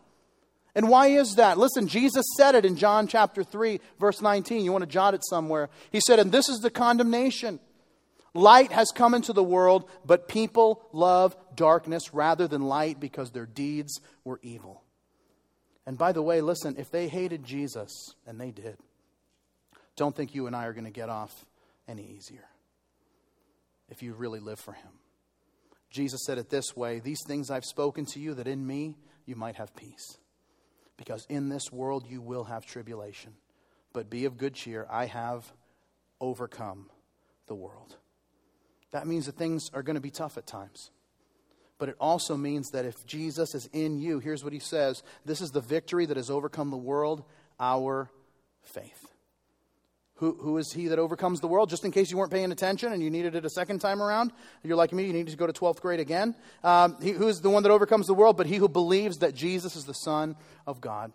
And 0.75 0.89
why 0.89 1.09
is 1.09 1.35
that? 1.35 1.59
Listen, 1.59 1.87
Jesus 1.87 2.25
said 2.39 2.55
it 2.55 2.65
in 2.65 2.77
John 2.77 3.07
chapter 3.07 3.45
3, 3.45 3.79
verse 3.99 4.23
19. 4.23 4.65
You 4.65 4.73
want 4.73 4.83
to 4.85 4.89
jot 4.89 5.13
it 5.13 5.23
somewhere. 5.29 5.69
He 5.93 6.01
said, 6.01 6.19
And 6.19 6.33
this 6.33 6.49
is 6.49 6.61
the 6.61 6.71
condemnation 6.71 7.61
Light 8.33 8.71
has 8.73 8.91
come 8.95 9.15
into 9.15 9.33
the 9.33 9.43
world, 9.43 9.91
but 10.05 10.29
people 10.29 10.89
love 10.93 11.37
darkness 11.55 12.15
rather 12.15 12.47
than 12.47 12.63
light 12.63 13.01
because 13.01 13.31
their 13.31 13.47
deeds 13.47 14.01
were 14.25 14.39
evil. 14.43 14.85
And 15.87 15.99
by 15.99 16.13
the 16.13 16.23
way, 16.23 16.41
listen, 16.41 16.77
if 16.79 16.91
they 16.91 17.09
hated 17.09 17.45
Jesus, 17.45 18.15
and 18.27 18.41
they 18.41 18.53
did, 18.53 18.77
don't 19.97 20.15
think 20.15 20.35
you 20.35 20.47
and 20.47 20.55
I 20.55 20.67
are 20.67 20.73
going 20.73 20.85
to 20.85 20.91
get 20.91 21.09
off 21.09 21.45
any 21.89 22.15
easier 22.17 22.45
if 23.89 24.03
you 24.03 24.15
really 24.15 24.41
live 24.41 24.61
for 24.61 24.73
Him. 24.73 24.93
Jesus 25.91 26.21
said 26.25 26.39
it 26.39 26.49
this 26.49 26.77
way 26.77 27.01
These 27.01 27.23
things 27.27 27.51
I've 27.51 27.65
spoken 27.65 28.07
to 28.07 28.21
you, 28.21 28.35
that 28.35 28.47
in 28.47 28.65
me 28.65 28.97
you 29.27 29.35
might 29.35 29.57
have 29.57 29.75
peace. 29.75 30.19
Because 30.97 31.27
in 31.29 31.49
this 31.49 31.73
world 31.73 32.07
you 32.09 32.21
will 32.21 32.45
have 32.45 32.65
tribulation. 32.65 33.33
But 33.93 34.11
be 34.11 34.27
of 34.27 34.37
good 34.37 34.55
cheer, 34.55 34.87
I 34.89 35.07
have 35.07 35.53
overcome 36.21 36.91
the 37.49 37.55
world. 37.55 37.97
That 38.93 39.07
means 39.07 39.27
that 39.27 39.37
things 39.37 39.71
are 39.73 39.83
going 39.83 39.95
to 39.95 40.01
be 40.01 40.11
tough 40.11 40.37
at 40.37 40.47
times. 40.47 40.91
But 41.79 41.89
it 41.89 41.97
also 41.99 42.37
means 42.37 42.71
that 42.71 42.85
if 42.85 43.07
Jesus 43.07 43.55
is 43.55 43.69
in 43.73 43.99
you, 43.99 44.19
here's 44.19 44.45
what 44.45 44.53
he 44.53 44.59
says 44.59 45.03
this 45.25 45.41
is 45.41 45.51
the 45.51 45.61
victory 45.61 46.07
that 46.07 46.17
has 46.17 46.31
overcome 46.31 46.71
the 46.71 46.77
world, 46.77 47.25
our 47.59 48.11
faith. 48.63 49.07
Who, 50.17 50.37
who 50.39 50.59
is 50.59 50.71
he 50.71 50.89
that 50.89 50.99
overcomes 50.99 51.41
the 51.41 51.47
world? 51.47 51.71
Just 51.71 51.87
in 51.87 51.93
case 51.93 52.11
you 52.11 52.19
weren't 52.19 52.31
paying 52.31 52.53
attention 52.53 52.93
and 52.93 53.03
you 53.03 53.09
needed 53.09 53.35
it 53.35 53.47
a 53.47 53.51
second 53.51 53.79
time 53.79 54.03
around, 54.03 54.33
you're 54.63 54.77
like 54.77 54.93
me, 54.93 55.07
you 55.07 55.15
need 55.15 55.27
to 55.29 55.37
go 55.37 55.47
to 55.47 55.53
12th 55.55 55.81
grade 55.81 55.99
again. 55.99 56.35
Um, 56.63 57.01
he, 57.01 57.13
who 57.13 57.27
is 57.29 57.41
the 57.41 57.49
one 57.49 57.63
that 57.63 57.73
overcomes 57.73 58.07
the 58.07 58.13
world? 58.13 58.37
But 58.37 58.47
he 58.47 58.57
who 58.57 58.69
believes 58.69 59.19
that 59.19 59.35
Jesus 59.35 59.77
is 59.77 59.87
the 59.87 59.95
Son 59.95 60.37
of 60.67 60.83
God. 60.83 61.13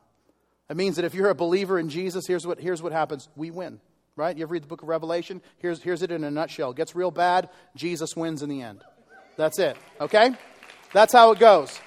That 0.69 0.77
means 0.77 0.95
that 0.95 1.05
if 1.05 1.13
you're 1.13 1.29
a 1.29 1.35
believer 1.35 1.77
in 1.77 1.89
Jesus, 1.89 2.25
here's 2.25 2.47
what, 2.47 2.59
here's 2.59 2.81
what 2.81 2.91
happens 2.91 3.29
we 3.35 3.51
win 3.51 3.79
right? 4.15 4.35
You 4.35 4.43
ever 4.43 4.53
read 4.53 4.63
the 4.63 4.67
book 4.67 4.81
of 4.81 4.87
Revelation? 4.87 5.41
Here's, 5.57 5.81
here's 5.81 6.01
it 6.01 6.11
in 6.11 6.23
a 6.23 6.31
nutshell. 6.31 6.73
Gets 6.73 6.95
real 6.95 7.11
bad, 7.11 7.49
Jesus 7.75 8.15
wins 8.15 8.41
in 8.41 8.49
the 8.49 8.61
end. 8.61 8.81
That's 9.35 9.59
it, 9.59 9.77
okay? 9.99 10.31
That's 10.93 11.11
how 11.11 11.31
it 11.31 11.39
goes. 11.39 11.79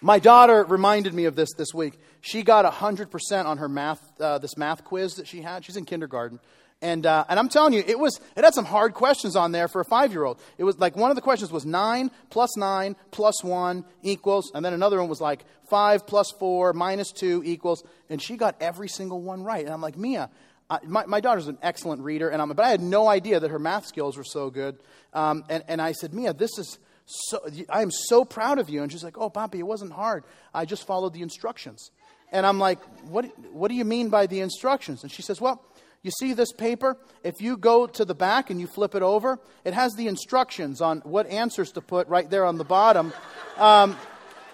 My 0.00 0.18
daughter 0.18 0.64
reminded 0.64 1.12
me 1.12 1.26
of 1.26 1.36
this 1.36 1.50
this 1.58 1.74
week. 1.74 1.98
She 2.22 2.42
got 2.42 2.70
100% 2.70 3.44
on 3.44 3.58
her 3.58 3.68
math, 3.68 4.00
uh, 4.20 4.38
this 4.38 4.56
math 4.56 4.84
quiz 4.84 5.16
that 5.16 5.26
she 5.26 5.42
had. 5.42 5.64
She's 5.64 5.76
in 5.76 5.84
kindergarten. 5.84 6.40
And, 6.82 7.04
uh, 7.04 7.26
and 7.28 7.38
I'm 7.38 7.50
telling 7.50 7.74
you, 7.74 7.84
it, 7.86 7.98
was, 7.98 8.18
it 8.36 8.44
had 8.44 8.54
some 8.54 8.64
hard 8.64 8.94
questions 8.94 9.36
on 9.36 9.52
there 9.52 9.68
for 9.68 9.82
a 9.82 9.84
five 9.84 10.12
year 10.12 10.24
old. 10.24 10.40
It 10.56 10.64
was 10.64 10.78
like 10.78 10.96
one 10.96 11.10
of 11.10 11.16
the 11.16 11.20
questions 11.20 11.52
was 11.52 11.66
9 11.66 12.10
plus 12.30 12.56
9 12.56 12.96
plus 13.10 13.44
1 13.44 13.84
equals, 14.02 14.50
and 14.54 14.64
then 14.64 14.72
another 14.72 14.98
one 14.98 15.08
was 15.08 15.20
like 15.20 15.44
5 15.68 16.06
plus 16.06 16.32
4 16.38 16.72
minus 16.72 17.12
2 17.12 17.42
equals, 17.44 17.84
and 18.08 18.20
she 18.22 18.38
got 18.38 18.56
every 18.62 18.88
single 18.88 19.20
one 19.20 19.42
right. 19.42 19.62
And 19.62 19.74
I'm 19.74 19.82
like, 19.82 19.98
Mia, 19.98 20.30
I, 20.70 20.78
my, 20.86 21.04
my, 21.06 21.20
daughter's 21.20 21.48
an 21.48 21.58
excellent 21.62 22.02
reader, 22.02 22.28
and 22.28 22.40
I'm, 22.40 22.48
but 22.50 22.64
I 22.64 22.70
had 22.70 22.80
no 22.80 23.08
idea 23.08 23.40
that 23.40 23.50
her 23.50 23.58
math 23.58 23.86
skills 23.86 24.16
were 24.16 24.24
so 24.24 24.50
good. 24.50 24.78
Um, 25.12 25.44
and, 25.48 25.64
and 25.66 25.82
I 25.82 25.92
said, 25.92 26.14
Mia, 26.14 26.32
this 26.32 26.56
is 26.58 26.78
so, 27.06 27.40
I 27.68 27.82
am 27.82 27.90
so 27.90 28.24
proud 28.24 28.60
of 28.60 28.70
you. 28.70 28.82
And 28.82 28.92
she's 28.92 29.02
like, 29.02 29.18
Oh, 29.18 29.28
Poppy, 29.28 29.58
it 29.58 29.66
wasn't 29.66 29.92
hard. 29.92 30.22
I 30.54 30.64
just 30.64 30.86
followed 30.86 31.12
the 31.12 31.22
instructions. 31.22 31.90
And 32.32 32.46
I'm 32.46 32.60
like, 32.60 32.80
what, 33.08 33.24
what 33.52 33.68
do 33.68 33.74
you 33.74 33.84
mean 33.84 34.08
by 34.08 34.26
the 34.26 34.40
instructions? 34.40 35.02
And 35.02 35.10
she 35.10 35.22
says, 35.22 35.40
Well, 35.40 35.60
you 36.02 36.12
see 36.12 36.32
this 36.32 36.52
paper? 36.52 36.96
If 37.24 37.42
you 37.42 37.56
go 37.56 37.86
to 37.88 38.04
the 38.04 38.14
back 38.14 38.48
and 38.48 38.60
you 38.60 38.68
flip 38.68 38.94
it 38.94 39.02
over, 39.02 39.40
it 39.64 39.74
has 39.74 39.92
the 39.94 40.06
instructions 40.06 40.80
on 40.80 41.00
what 41.00 41.26
answers 41.26 41.72
to 41.72 41.80
put 41.80 42.06
right 42.08 42.30
there 42.30 42.44
on 42.44 42.56
the 42.56 42.64
bottom. 42.64 43.12
Um, 43.58 43.96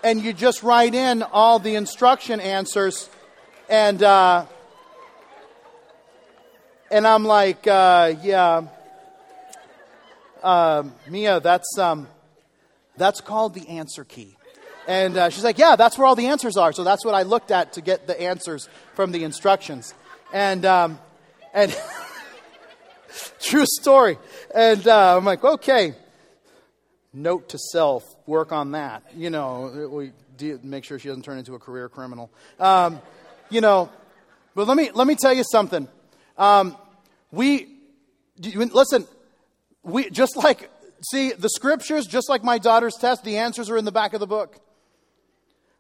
and 0.03 0.23
you 0.23 0.33
just 0.33 0.63
write 0.63 0.95
in 0.95 1.23
all 1.23 1.59
the 1.59 1.75
instruction 1.75 2.41
answers. 2.41 3.11
And, 3.69 4.03
uh, 4.03 4.47
and 6.91 7.07
I'm 7.07 7.25
like, 7.25 7.67
uh, 7.67 8.15
yeah. 8.23 8.63
um, 10.43 10.95
Mia, 11.09 11.41
that's, 11.41 11.79
um, 11.79 12.09
that's 12.97 13.21
called 13.21 13.55
the 13.55 13.69
answer 13.69 14.05
key. 14.05 14.37
And 14.87 15.17
uh, 15.17 15.31
she's 15.31 15.45
like, 15.45 15.59
Yeah, 15.59 15.77
that's 15.77 15.99
where 15.99 16.07
all 16.07 16.15
the 16.15 16.27
answers 16.27 16.57
are. 16.57 16.73
So 16.73 16.85
that's 16.85 17.05
what 17.05 17.15
I 17.15 17.23
looked 17.23 17.51
at 17.51 17.73
to 17.75 17.81
get 17.81 18.07
the 18.07 18.21
answers 18.21 18.69
from 18.95 19.13
the 19.13 19.25
instructions. 19.25 19.95
And, 20.33 20.65
um, 20.65 20.99
and 21.53 21.77
true 23.41 23.67
story. 23.67 24.19
And 24.55 24.87
uh, 24.87 25.17
I'm 25.17 25.25
like, 25.25 25.43
Okay, 25.43 25.95
note 27.13 27.49
to 27.51 27.59
self, 27.59 28.05
work 28.27 28.53
on 28.53 28.73
that. 28.73 29.03
You 29.17 29.31
know, 29.31 29.89
we 29.91 30.13
make 30.63 30.85
sure 30.85 30.99
she 30.99 31.09
doesn't 31.09 31.25
turn 31.25 31.39
into 31.39 31.55
a 31.55 31.59
career 31.59 31.89
criminal. 31.89 32.31
Um, 32.61 33.01
you 33.51 33.61
know, 33.61 33.91
but 34.55 34.69
let 34.69 34.77
me, 34.77 34.91
let 34.95 35.07
me 35.07 35.17
tell 35.17 35.35
you 35.35 35.45
something. 35.51 35.89
Um, 36.39 36.77
we, 37.31 37.69
listen, 38.39 39.07
we, 39.83 40.11
just 40.11 40.37
like, 40.37 40.71
see, 41.11 41.33
the 41.33 41.49
scriptures, 41.49 42.07
just 42.07 42.29
like 42.29 42.45
my 42.45 42.59
daughter's 42.59 42.95
test, 42.95 43.25
the 43.25 43.39
answers 43.39 43.71
are 43.71 43.77
in 43.77 43.85
the 43.85 43.93
back 43.93 44.15
of 44.15 44.21
the 44.21 44.27
book. 44.27 44.59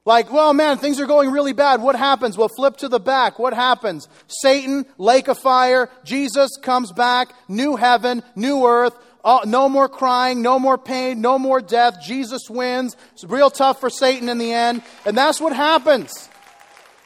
Like, 0.04 0.32
well, 0.32 0.52
man, 0.54 0.78
things 0.78 1.00
are 1.00 1.06
going 1.06 1.32
really 1.32 1.52
bad. 1.52 1.82
What 1.82 1.96
happens? 1.96 2.38
Well, 2.38 2.48
flip 2.48 2.76
to 2.78 2.88
the 2.88 3.00
back. 3.00 3.40
What 3.40 3.54
happens? 3.54 4.08
Satan, 4.28 4.86
lake 4.98 5.26
of 5.26 5.36
fire, 5.38 5.90
Jesus 6.04 6.56
comes 6.62 6.92
back, 6.92 7.34
new 7.48 7.74
heaven, 7.74 8.22
new 8.36 8.64
earth, 8.66 8.94
Oh, 9.28 9.40
no 9.44 9.68
more 9.68 9.88
crying, 9.88 10.40
no 10.40 10.56
more 10.56 10.78
pain, 10.78 11.20
no 11.20 11.36
more 11.36 11.60
death. 11.60 12.00
Jesus 12.00 12.48
wins. 12.48 12.96
It's 13.12 13.24
real 13.24 13.50
tough 13.50 13.80
for 13.80 13.90
Satan 13.90 14.28
in 14.28 14.38
the 14.38 14.52
end. 14.52 14.82
And 15.04 15.18
that's 15.18 15.40
what 15.40 15.52
happens. 15.52 16.28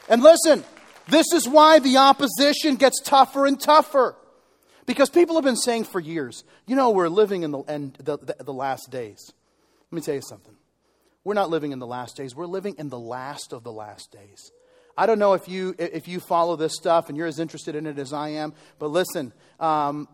And 0.07 0.23
listen, 0.23 0.63
this 1.11 1.33
is 1.33 1.49
why 1.49 1.79
the 1.79 1.99
opposition 1.99 2.77
gets 2.77 3.01
tougher 3.01 3.47
and 3.47 3.61
tougher. 3.61 4.17
Because 4.87 5.11
people 5.11 5.37
have 5.37 5.45
been 5.45 5.57
saying 5.57 5.85
for 5.85 6.01
years, 6.01 6.43
you 6.67 6.75
know, 6.75 6.91
we're 6.91 7.09
living 7.09 7.43
in 7.43 7.51
the, 7.53 7.61
end, 7.61 7.97
the, 8.03 8.19
the, 8.19 8.37
the 8.41 8.53
last 8.53 8.91
days. 8.91 9.33
Let 9.91 9.97
me 9.97 10.03
tell 10.03 10.15
you 10.15 10.23
something. 10.23 10.55
We're 11.23 11.35
not 11.35 11.51
living 11.51 11.73
in 11.73 11.79
the 11.79 11.87
last 11.87 12.17
days, 12.17 12.35
we're 12.35 12.47
living 12.47 12.77
in 12.79 12.89
the 12.89 12.99
last 12.99 13.53
of 13.53 13.63
the 13.63 13.73
last 13.73 14.11
days. 14.11 14.51
I 14.97 15.07
don't 15.07 15.19
know 15.19 15.35
if 15.35 15.49
you, 15.49 15.75
if 15.79 16.09
you 16.09 16.21
follow 16.21 16.57
this 16.57 16.75
stuff 16.75 17.09
and 17.09 17.17
you're 17.17 17.27
as 17.27 17.39
interested 17.39 17.75
in 17.75 17.87
it 17.87 17.99
as 17.99 18.13
I 18.13 18.31
am, 18.31 18.53
but 18.79 18.89
listen, 18.89 19.33
um, 19.59 20.09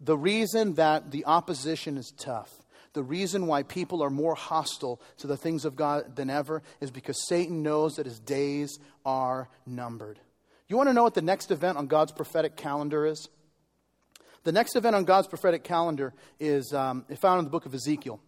the 0.00 0.16
reason 0.16 0.74
that 0.74 1.10
the 1.10 1.24
opposition 1.26 1.96
is 1.96 2.12
tough, 2.16 2.50
the 2.92 3.02
reason 3.02 3.46
why 3.46 3.62
people 3.62 4.02
are 4.02 4.10
more 4.10 4.34
hostile 4.34 5.00
to 5.18 5.26
the 5.26 5.36
things 5.36 5.64
of 5.64 5.76
God 5.76 6.16
than 6.16 6.30
ever, 6.30 6.62
is 6.80 6.90
because 6.90 7.26
Satan 7.26 7.62
knows 7.62 7.96
that 7.96 8.06
his 8.06 8.20
days 8.20 8.78
are 9.04 9.48
numbered. 9.66 10.18
You 10.72 10.78
want 10.78 10.88
to 10.88 10.94
know 10.94 11.02
what 11.02 11.12
the 11.12 11.20
next 11.20 11.50
event 11.50 11.76
on 11.76 11.86
God's 11.86 12.12
prophetic 12.12 12.56
calendar 12.56 13.04
is? 13.04 13.28
The 14.44 14.52
next 14.52 14.74
event 14.74 14.96
on 14.96 15.04
God's 15.04 15.28
prophetic 15.28 15.64
calendar 15.64 16.14
is 16.40 16.72
um, 16.72 17.04
found 17.16 17.40
in 17.40 17.44
the 17.44 17.50
book 17.50 17.66
of 17.66 17.74
Ezekiel. 17.74 18.20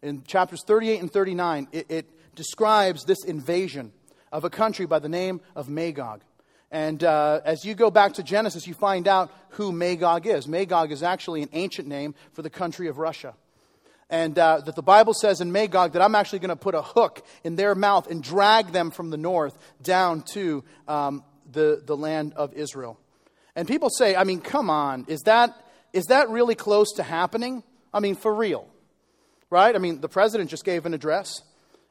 In 0.00 0.22
chapters 0.22 0.62
38 0.66 1.00
and 1.02 1.12
39, 1.12 1.68
it, 1.72 1.90
it 1.90 2.34
describes 2.34 3.04
this 3.04 3.22
invasion 3.26 3.92
of 4.32 4.44
a 4.44 4.48
country 4.48 4.86
by 4.86 4.98
the 4.98 5.10
name 5.10 5.42
of 5.54 5.68
Magog. 5.68 6.22
And 6.70 7.04
uh, 7.04 7.42
as 7.44 7.66
you 7.66 7.74
go 7.74 7.90
back 7.90 8.14
to 8.14 8.22
Genesis, 8.22 8.66
you 8.66 8.72
find 8.72 9.06
out 9.06 9.30
who 9.50 9.70
Magog 9.70 10.26
is. 10.26 10.48
Magog 10.48 10.90
is 10.90 11.02
actually 11.02 11.42
an 11.42 11.50
ancient 11.52 11.86
name 11.86 12.14
for 12.32 12.40
the 12.40 12.48
country 12.48 12.88
of 12.88 12.96
Russia. 12.96 13.34
And 14.08 14.38
uh, 14.38 14.62
that 14.64 14.74
the 14.74 14.82
Bible 14.82 15.12
says 15.12 15.42
in 15.42 15.52
Magog 15.52 15.92
that 15.92 16.00
I'm 16.00 16.14
actually 16.14 16.38
going 16.38 16.48
to 16.48 16.56
put 16.56 16.74
a 16.74 16.80
hook 16.80 17.22
in 17.42 17.56
their 17.56 17.74
mouth 17.74 18.10
and 18.10 18.22
drag 18.22 18.68
them 18.68 18.90
from 18.90 19.10
the 19.10 19.18
north 19.18 19.58
down 19.82 20.22
to 20.32 20.64
um, 20.88 21.22
the, 21.54 21.82
the 21.84 21.96
land 21.96 22.34
of 22.34 22.52
Israel. 22.54 22.98
And 23.56 23.66
people 23.68 23.88
say, 23.90 24.16
I 24.16 24.24
mean, 24.24 24.40
come 24.40 24.68
on, 24.68 25.06
is 25.08 25.22
that, 25.22 25.54
is 25.92 26.06
that 26.06 26.28
really 26.28 26.54
close 26.54 26.92
to 26.94 27.02
happening? 27.02 27.62
I 27.92 28.00
mean, 28.00 28.16
for 28.16 28.34
real, 28.34 28.68
right? 29.50 29.74
I 29.74 29.78
mean, 29.78 30.00
the 30.00 30.08
president 30.08 30.50
just 30.50 30.64
gave 30.64 30.86
an 30.86 30.94
address, 30.94 31.42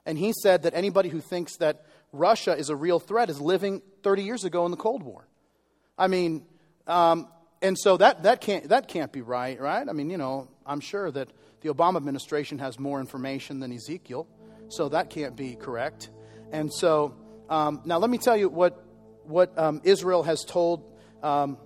and 0.06 0.18
he 0.18 0.34
said 0.42 0.64
that 0.64 0.74
anybody 0.74 1.10
who 1.10 1.22
thinks 1.22 1.58
that 1.58 1.86
Russia 2.12 2.56
is 2.56 2.70
a 2.70 2.76
real 2.76 3.00
threat 3.00 3.30
is 3.30 3.40
living 3.40 3.82
30 4.04 4.24
years 4.24 4.44
ago 4.44 4.66
in 4.66 4.72
the 4.72 4.78
Cold 4.78 5.04
War. 5.04 5.28
I 5.98 6.08
mean, 6.08 6.46
um, 6.86 7.28
and 7.62 7.78
so 7.80 7.96
that, 7.98 8.24
that, 8.24 8.42
can't, 8.42 8.68
that 8.70 8.90
can't 8.90 9.12
be 9.12 9.22
right, 9.22 9.60
right? 9.60 9.88
I 9.88 9.94
mean, 9.94 10.10
you 10.10 10.18
know, 10.18 10.50
I'm 10.66 10.82
sure 10.82 11.10
that 11.12 11.30
the 11.62 11.70
Obama 11.70 11.96
administration 11.96 12.60
has 12.60 12.78
more 12.78 13.00
information 13.00 13.62
than 13.62 13.72
Ezekiel, 13.72 14.28
so 14.68 14.90
that 14.90 15.10
can't 15.10 15.36
be 15.36 15.56
correct. 15.56 16.10
And 16.52 16.72
so, 16.72 17.16
um, 17.50 17.82
now 17.86 18.00
let 18.00 18.10
me 18.10 18.18
tell 18.18 18.36
you 18.36 18.50
what, 18.50 18.83
what 19.26 19.58
um, 19.58 19.82
Israel 19.84 20.24
has 20.24 20.44
told 20.44 20.84
um, 21.22 21.58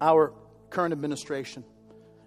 our 0.00 0.32
current 0.70 0.92
administration. 0.92 1.64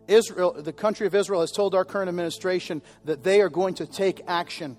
Israel, 0.07 0.53
the 0.53 0.73
country 0.73 1.05
of 1.05 1.13
Israel 1.13 1.41
has 1.41 1.51
told 1.51 1.75
our 1.75 1.83
current 1.83 2.09
administration 2.09 2.81
that 3.05 3.23
they 3.23 3.41
are 3.41 3.49
going 3.49 3.75
to 3.75 3.85
take 3.85 4.21
action 4.27 4.77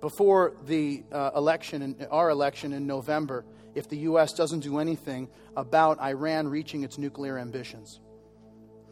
before 0.00 0.54
the 0.64 1.02
uh, 1.12 1.32
election, 1.34 1.82
in, 1.82 2.06
our 2.10 2.30
election 2.30 2.72
in 2.72 2.86
November, 2.86 3.44
if 3.74 3.88
the 3.88 3.98
U.S. 3.98 4.32
doesn't 4.32 4.60
do 4.60 4.78
anything 4.78 5.28
about 5.56 6.00
Iran 6.00 6.48
reaching 6.48 6.82
its 6.84 6.98
nuclear 6.98 7.38
ambitions. 7.38 8.00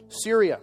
Syria 0.09 0.59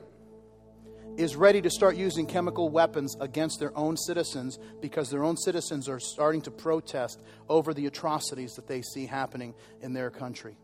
is 1.16 1.36
ready 1.36 1.62
to 1.62 1.70
start 1.70 1.96
using 1.96 2.26
chemical 2.26 2.68
weapons 2.68 3.16
against 3.20 3.60
their 3.60 3.76
own 3.76 3.96
citizens 3.96 4.58
because 4.80 5.10
their 5.10 5.22
own 5.22 5.36
citizens 5.36 5.88
are 5.88 6.00
starting 6.00 6.40
to 6.42 6.50
protest 6.50 7.20
over 7.48 7.72
the 7.72 7.86
atrocities 7.86 8.54
that 8.54 8.66
they 8.66 8.82
see 8.82 9.06
happening 9.06 9.54
in 9.80 9.92
their 9.92 10.10
country. 10.10 10.56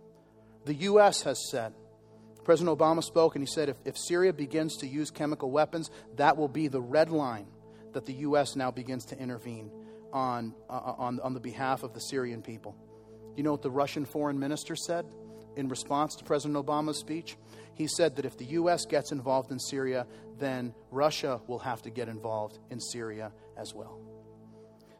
The 0.64 0.74
U.S. 0.74 1.22
has 1.22 1.50
said, 1.50 1.72
President 2.44 2.76
Obama 2.76 3.02
spoke 3.02 3.36
and 3.36 3.42
he 3.42 3.46
said, 3.46 3.68
if, 3.68 3.76
if 3.84 3.96
Syria 3.96 4.32
begins 4.32 4.76
to 4.78 4.86
use 4.86 5.10
chemical 5.10 5.50
weapons, 5.50 5.90
that 6.16 6.36
will 6.36 6.48
be 6.48 6.68
the 6.68 6.80
red 6.80 7.10
line 7.10 7.46
that 7.92 8.06
the 8.06 8.14
U.S. 8.14 8.56
now 8.56 8.70
begins 8.70 9.04
to 9.06 9.18
intervene 9.18 9.70
on, 10.12 10.54
uh, 10.68 10.72
on, 10.72 11.20
on 11.20 11.34
the 11.34 11.40
behalf 11.40 11.82
of 11.82 11.94
the 11.94 12.00
Syrian 12.00 12.42
people. 12.42 12.76
You 13.36 13.44
know 13.44 13.52
what 13.52 13.62
the 13.62 13.70
Russian 13.70 14.04
foreign 14.04 14.38
minister 14.38 14.74
said 14.74 15.06
in 15.56 15.68
response 15.68 16.14
to 16.16 16.24
President 16.24 16.64
Obama's 16.64 16.98
speech? 16.98 17.36
He 17.74 17.86
said 17.86 18.16
that 18.16 18.24
if 18.24 18.36
the 18.36 18.44
U.S. 18.46 18.84
gets 18.84 19.12
involved 19.12 19.50
in 19.50 19.58
Syria, 19.58 20.06
then 20.38 20.74
Russia 20.90 21.40
will 21.46 21.60
have 21.60 21.82
to 21.82 21.90
get 21.90 22.08
involved 22.08 22.58
in 22.70 22.80
Syria 22.80 23.32
as 23.56 23.74
well. 23.74 24.00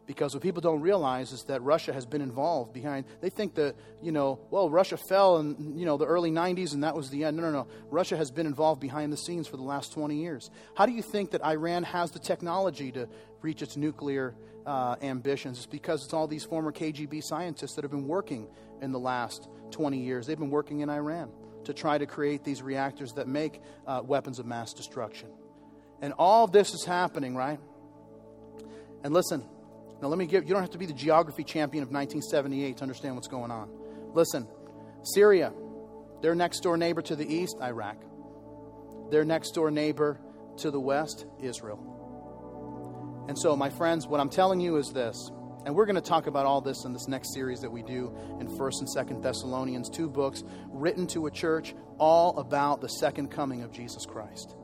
Because 0.07 0.35
what 0.35 0.43
people 0.43 0.61
don't 0.61 0.81
realize 0.81 1.31
is 1.31 1.45
that 1.45 1.63
Russia 1.63 1.93
has 1.93 2.05
been 2.05 2.21
involved 2.21 2.73
behind. 2.73 3.05
They 3.21 3.31
think 3.31 3.55
that, 3.55 3.77
you 4.03 4.11
know, 4.11 4.41
well, 4.51 4.69
Russia 4.69 4.97
fell 4.97 5.39
in, 5.39 5.79
you 5.79 5.87
know, 5.87 5.97
the 5.99 6.07
early 6.07 6.33
90s 6.33 6.75
and 6.75 6.83
that 6.83 6.97
was 6.97 7.11
the 7.11 7.23
end. 7.23 7.37
No, 7.37 7.45
no, 7.45 7.53
no. 7.53 7.67
Russia 7.91 8.17
has 8.17 8.33
been 8.33 8.47
involved 8.47 8.81
behind 8.81 9.13
the 9.13 9.17
scenes 9.17 9.47
for 9.47 9.57
the 9.57 9.63
last 9.63 9.93
20 9.93 10.17
years. 10.17 10.51
How 10.75 10.85
do 10.85 10.91
you 10.91 11.03
think 11.03 11.31
that 11.31 11.45
Iran 11.45 11.85
has 11.85 12.11
the 12.11 12.19
technology 12.19 12.91
to 12.91 13.09
reach 13.41 13.63
its 13.63 13.77
nuclear 13.77 14.35
uh, 14.67 14.97
ambitions? 15.03 15.59
It's 15.59 15.67
because 15.67 16.05
it's 16.05 16.15
all 16.15 16.27
these 16.27 16.45
former 16.45 16.73
KGB 16.73 17.23
scientists 17.23 17.75
that 17.75 17.85
have 17.85 17.91
been 17.91 18.09
working 18.09 18.49
in 18.81 18.93
the 18.93 18.99
last 18.99 19.49
20 19.71 19.99
years. 19.99 20.27
They've 20.27 20.39
been 20.39 20.51
working 20.51 20.81
in 20.81 20.91
Iran 20.91 21.31
to 21.65 21.75
try 21.75 21.99
to 21.99 22.07
create 22.07 22.45
these 22.45 22.63
reactors 22.63 23.13
that 23.13 23.29
make 23.29 23.61
uh, 23.87 24.03
weapons 24.05 24.39
of 24.39 24.47
mass 24.47 24.73
destruction. 24.73 25.29
And 26.01 26.15
all 26.19 26.47
this 26.47 26.73
is 26.73 26.85
happening, 26.85 27.37
right? 27.37 27.61
And 29.05 29.13
listen, 29.13 29.45
now, 30.01 30.09
let 30.09 30.19
me 30.19 30.27
give 30.27 30.45
you 30.45 30.55
don't 30.55 30.63
have 30.63 30.71
to 30.71 30.79
be 30.79 30.87
the 30.87 30.95
geography 30.95 31.45
champion 31.45 31.83
of 31.83 31.91
1978 31.91 32.79
to 32.79 32.83
understand 32.83 33.17
what's 33.17 33.29
going 33.29 33.51
on. 33.51 33.69
Listen, 34.15 34.49
Syria, 35.03 35.53
their 36.23 36.35
next 36.35 36.61
door 36.61 36.77
neighbor 36.77 37.03
to 37.03 37.17
the 37.17 37.27
east, 37.27 37.57
Iraq. 37.61 37.97
Their 39.11 39.25
next 39.25 39.51
door 39.51 39.71
neighbor 39.71 40.19
to 40.59 40.71
the 40.71 40.81
west, 40.81 41.27
Israel. 41.43 42.00
And 43.31 43.39
so, 43.39 43.55
my 43.55 43.71
friends, 43.71 44.09
what 44.09 44.19
I'm 44.19 44.29
telling 44.29 44.59
you 44.59 44.77
is 44.77 44.89
this, 44.89 45.31
and 45.65 45.73
we're 45.73 45.87
going 45.87 45.95
to 45.95 46.01
talk 46.01 46.27
about 46.27 46.47
all 46.47 46.61
this 46.61 46.85
in 46.85 46.93
this 46.93 47.07
next 47.07 47.33
series 47.33 47.61
that 47.61 47.71
we 47.71 47.81
do 47.81 48.13
in 48.41 48.49
1st 48.49 48.81
and 48.81 48.89
2nd 48.89 49.23
Thessalonians, 49.23 49.89
two 49.89 50.09
books 50.09 50.43
written 50.73 51.07
to 51.07 51.29
a 51.29 51.31
church 51.31 51.73
all 51.99 52.37
about 52.41 52.81
the 52.81 52.89
second 52.89 53.29
coming 53.31 53.63
of 53.63 53.71
Jesus 53.71 54.05
Christ. 54.05 54.57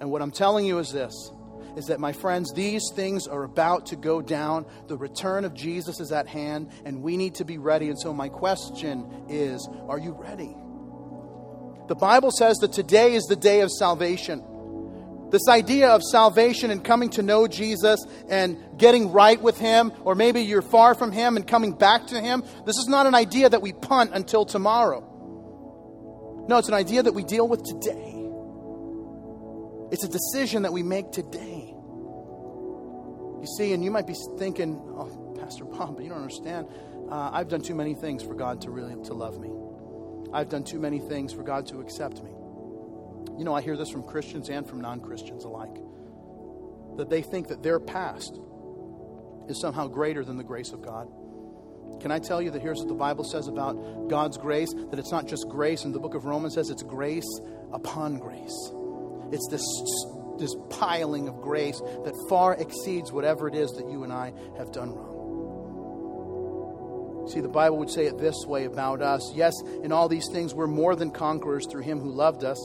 And 0.00 0.10
what 0.10 0.22
I'm 0.22 0.30
telling 0.30 0.64
you 0.64 0.78
is 0.78 0.92
this 0.92 1.30
is 1.76 1.84
that, 1.88 2.00
my 2.00 2.14
friends, 2.14 2.54
these 2.54 2.90
things 2.94 3.26
are 3.26 3.42
about 3.42 3.84
to 3.88 3.96
go 3.96 4.22
down. 4.22 4.64
The 4.86 4.96
return 4.96 5.44
of 5.44 5.52
Jesus 5.52 6.00
is 6.00 6.10
at 6.10 6.26
hand, 6.26 6.70
and 6.86 7.02
we 7.02 7.18
need 7.18 7.34
to 7.34 7.44
be 7.44 7.58
ready. 7.58 7.90
And 7.90 8.00
so, 8.00 8.14
my 8.14 8.30
question 8.30 9.26
is 9.28 9.68
are 9.90 9.98
you 9.98 10.12
ready? 10.12 10.56
The 11.88 11.96
Bible 11.96 12.30
says 12.30 12.56
that 12.60 12.72
today 12.72 13.12
is 13.12 13.24
the 13.24 13.36
day 13.36 13.60
of 13.60 13.70
salvation. 13.70 14.42
This 15.34 15.48
idea 15.48 15.88
of 15.88 16.00
salvation 16.04 16.70
and 16.70 16.84
coming 16.84 17.10
to 17.10 17.22
know 17.22 17.48
Jesus 17.48 17.98
and 18.28 18.56
getting 18.78 19.10
right 19.10 19.42
with 19.42 19.58
Him, 19.58 19.92
or 20.04 20.14
maybe 20.14 20.42
you're 20.42 20.62
far 20.62 20.94
from 20.94 21.10
Him 21.10 21.34
and 21.36 21.44
coming 21.44 21.72
back 21.72 22.06
to 22.06 22.20
Him, 22.20 22.44
this 22.64 22.76
is 22.76 22.86
not 22.86 23.06
an 23.06 23.16
idea 23.16 23.48
that 23.48 23.60
we 23.60 23.72
punt 23.72 24.12
until 24.14 24.44
tomorrow. 24.44 25.00
No, 26.48 26.58
it's 26.58 26.68
an 26.68 26.74
idea 26.74 27.02
that 27.02 27.14
we 27.14 27.24
deal 27.24 27.48
with 27.48 27.64
today. 27.64 28.14
It's 29.90 30.04
a 30.04 30.08
decision 30.08 30.62
that 30.62 30.72
we 30.72 30.84
make 30.84 31.10
today. 31.10 31.74
You 33.40 33.46
see, 33.58 33.72
and 33.72 33.82
you 33.82 33.90
might 33.90 34.06
be 34.06 34.14
thinking, 34.38 34.80
oh, 34.96 35.34
Pastor 35.40 35.64
Bob, 35.64 35.96
but 35.96 36.04
you 36.04 36.10
don't 36.10 36.18
understand. 36.18 36.68
Uh, 37.10 37.30
I've 37.32 37.48
done 37.48 37.60
too 37.60 37.74
many 37.74 37.94
things 37.94 38.22
for 38.22 38.34
God 38.34 38.60
to 38.60 38.70
really 38.70 38.94
to 39.06 39.14
love 39.14 39.40
me. 39.40 39.50
I've 40.32 40.48
done 40.48 40.62
too 40.62 40.78
many 40.78 41.00
things 41.00 41.32
for 41.32 41.42
God 41.42 41.66
to 41.70 41.80
accept 41.80 42.22
me. 42.22 42.33
You 43.38 43.44
know, 43.44 43.54
I 43.54 43.62
hear 43.62 43.76
this 43.76 43.90
from 43.90 44.04
Christians 44.04 44.48
and 44.48 44.66
from 44.66 44.80
non 44.80 45.00
Christians 45.00 45.44
alike 45.44 45.76
that 46.96 47.10
they 47.10 47.22
think 47.22 47.48
that 47.48 47.62
their 47.62 47.80
past 47.80 48.38
is 49.48 49.60
somehow 49.60 49.88
greater 49.88 50.24
than 50.24 50.36
the 50.36 50.44
grace 50.44 50.70
of 50.72 50.82
God. 50.82 51.08
Can 52.00 52.10
I 52.10 52.18
tell 52.18 52.40
you 52.40 52.50
that 52.50 52.62
here's 52.62 52.78
what 52.78 52.88
the 52.88 52.94
Bible 52.94 53.24
says 53.24 53.48
about 53.48 54.08
God's 54.08 54.38
grace? 54.38 54.72
That 54.72 54.98
it's 54.98 55.12
not 55.12 55.26
just 55.26 55.48
grace, 55.48 55.84
and 55.84 55.94
the 55.94 56.00
book 56.00 56.14
of 56.14 56.24
Romans 56.24 56.54
says 56.54 56.70
it's 56.70 56.82
grace 56.82 57.28
upon 57.72 58.18
grace. 58.18 58.72
It's 59.32 59.46
this, 59.50 59.64
this 60.38 60.54
piling 60.70 61.28
of 61.28 61.40
grace 61.40 61.80
that 62.04 62.14
far 62.28 62.54
exceeds 62.54 63.12
whatever 63.12 63.48
it 63.48 63.54
is 63.54 63.70
that 63.72 63.88
you 63.90 64.04
and 64.04 64.12
I 64.12 64.32
have 64.58 64.72
done 64.72 64.90
wrong. 64.90 65.14
See, 67.28 67.40
the 67.40 67.48
Bible 67.48 67.78
would 67.78 67.90
say 67.90 68.06
it 68.06 68.18
this 68.18 68.36
way 68.46 68.66
about 68.66 69.00
us. 69.00 69.32
Yes, 69.34 69.54
in 69.82 69.92
all 69.92 70.08
these 70.08 70.28
things, 70.30 70.52
we're 70.54 70.66
more 70.66 70.94
than 70.94 71.10
conquerors 71.10 71.66
through 71.70 71.82
him 71.82 71.98
who 72.00 72.10
loved 72.10 72.44
us. 72.44 72.58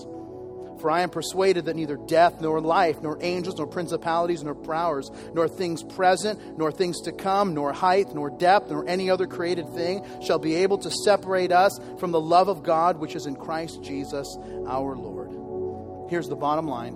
For 0.80 0.90
I 0.90 1.02
am 1.02 1.10
persuaded 1.10 1.66
that 1.66 1.76
neither 1.76 1.98
death, 1.98 2.40
nor 2.42 2.62
life, 2.62 3.02
nor 3.02 3.18
angels, 3.22 3.58
nor 3.58 3.68
principalities, 3.68 4.44
nor 4.44 4.56
powers, 4.56 5.12
nor 5.34 5.48
things 5.48 5.84
present, 5.84 6.58
nor 6.58 6.72
things 6.72 7.02
to 7.02 7.12
come, 7.12 7.54
nor 7.54 7.74
height, 7.74 8.14
nor 8.14 8.30
depth, 8.30 8.70
nor 8.70 8.88
any 8.88 9.10
other 9.10 9.28
created 9.28 9.70
thing 9.74 10.06
shall 10.22 10.40
be 10.40 10.56
able 10.56 10.78
to 10.78 10.92
separate 10.92 11.52
us 11.52 11.80
from 12.00 12.12
the 12.12 12.22
love 12.22 12.48
of 12.48 12.64
God 12.64 12.98
which 12.98 13.16
is 13.16 13.26
in 13.26 13.36
Christ 13.36 13.84
Jesus 13.84 14.38
our 14.68 14.96
Lord. 14.96 15.30
Here's 16.10 16.28
the 16.28 16.36
bottom 16.36 16.68
line 16.68 16.96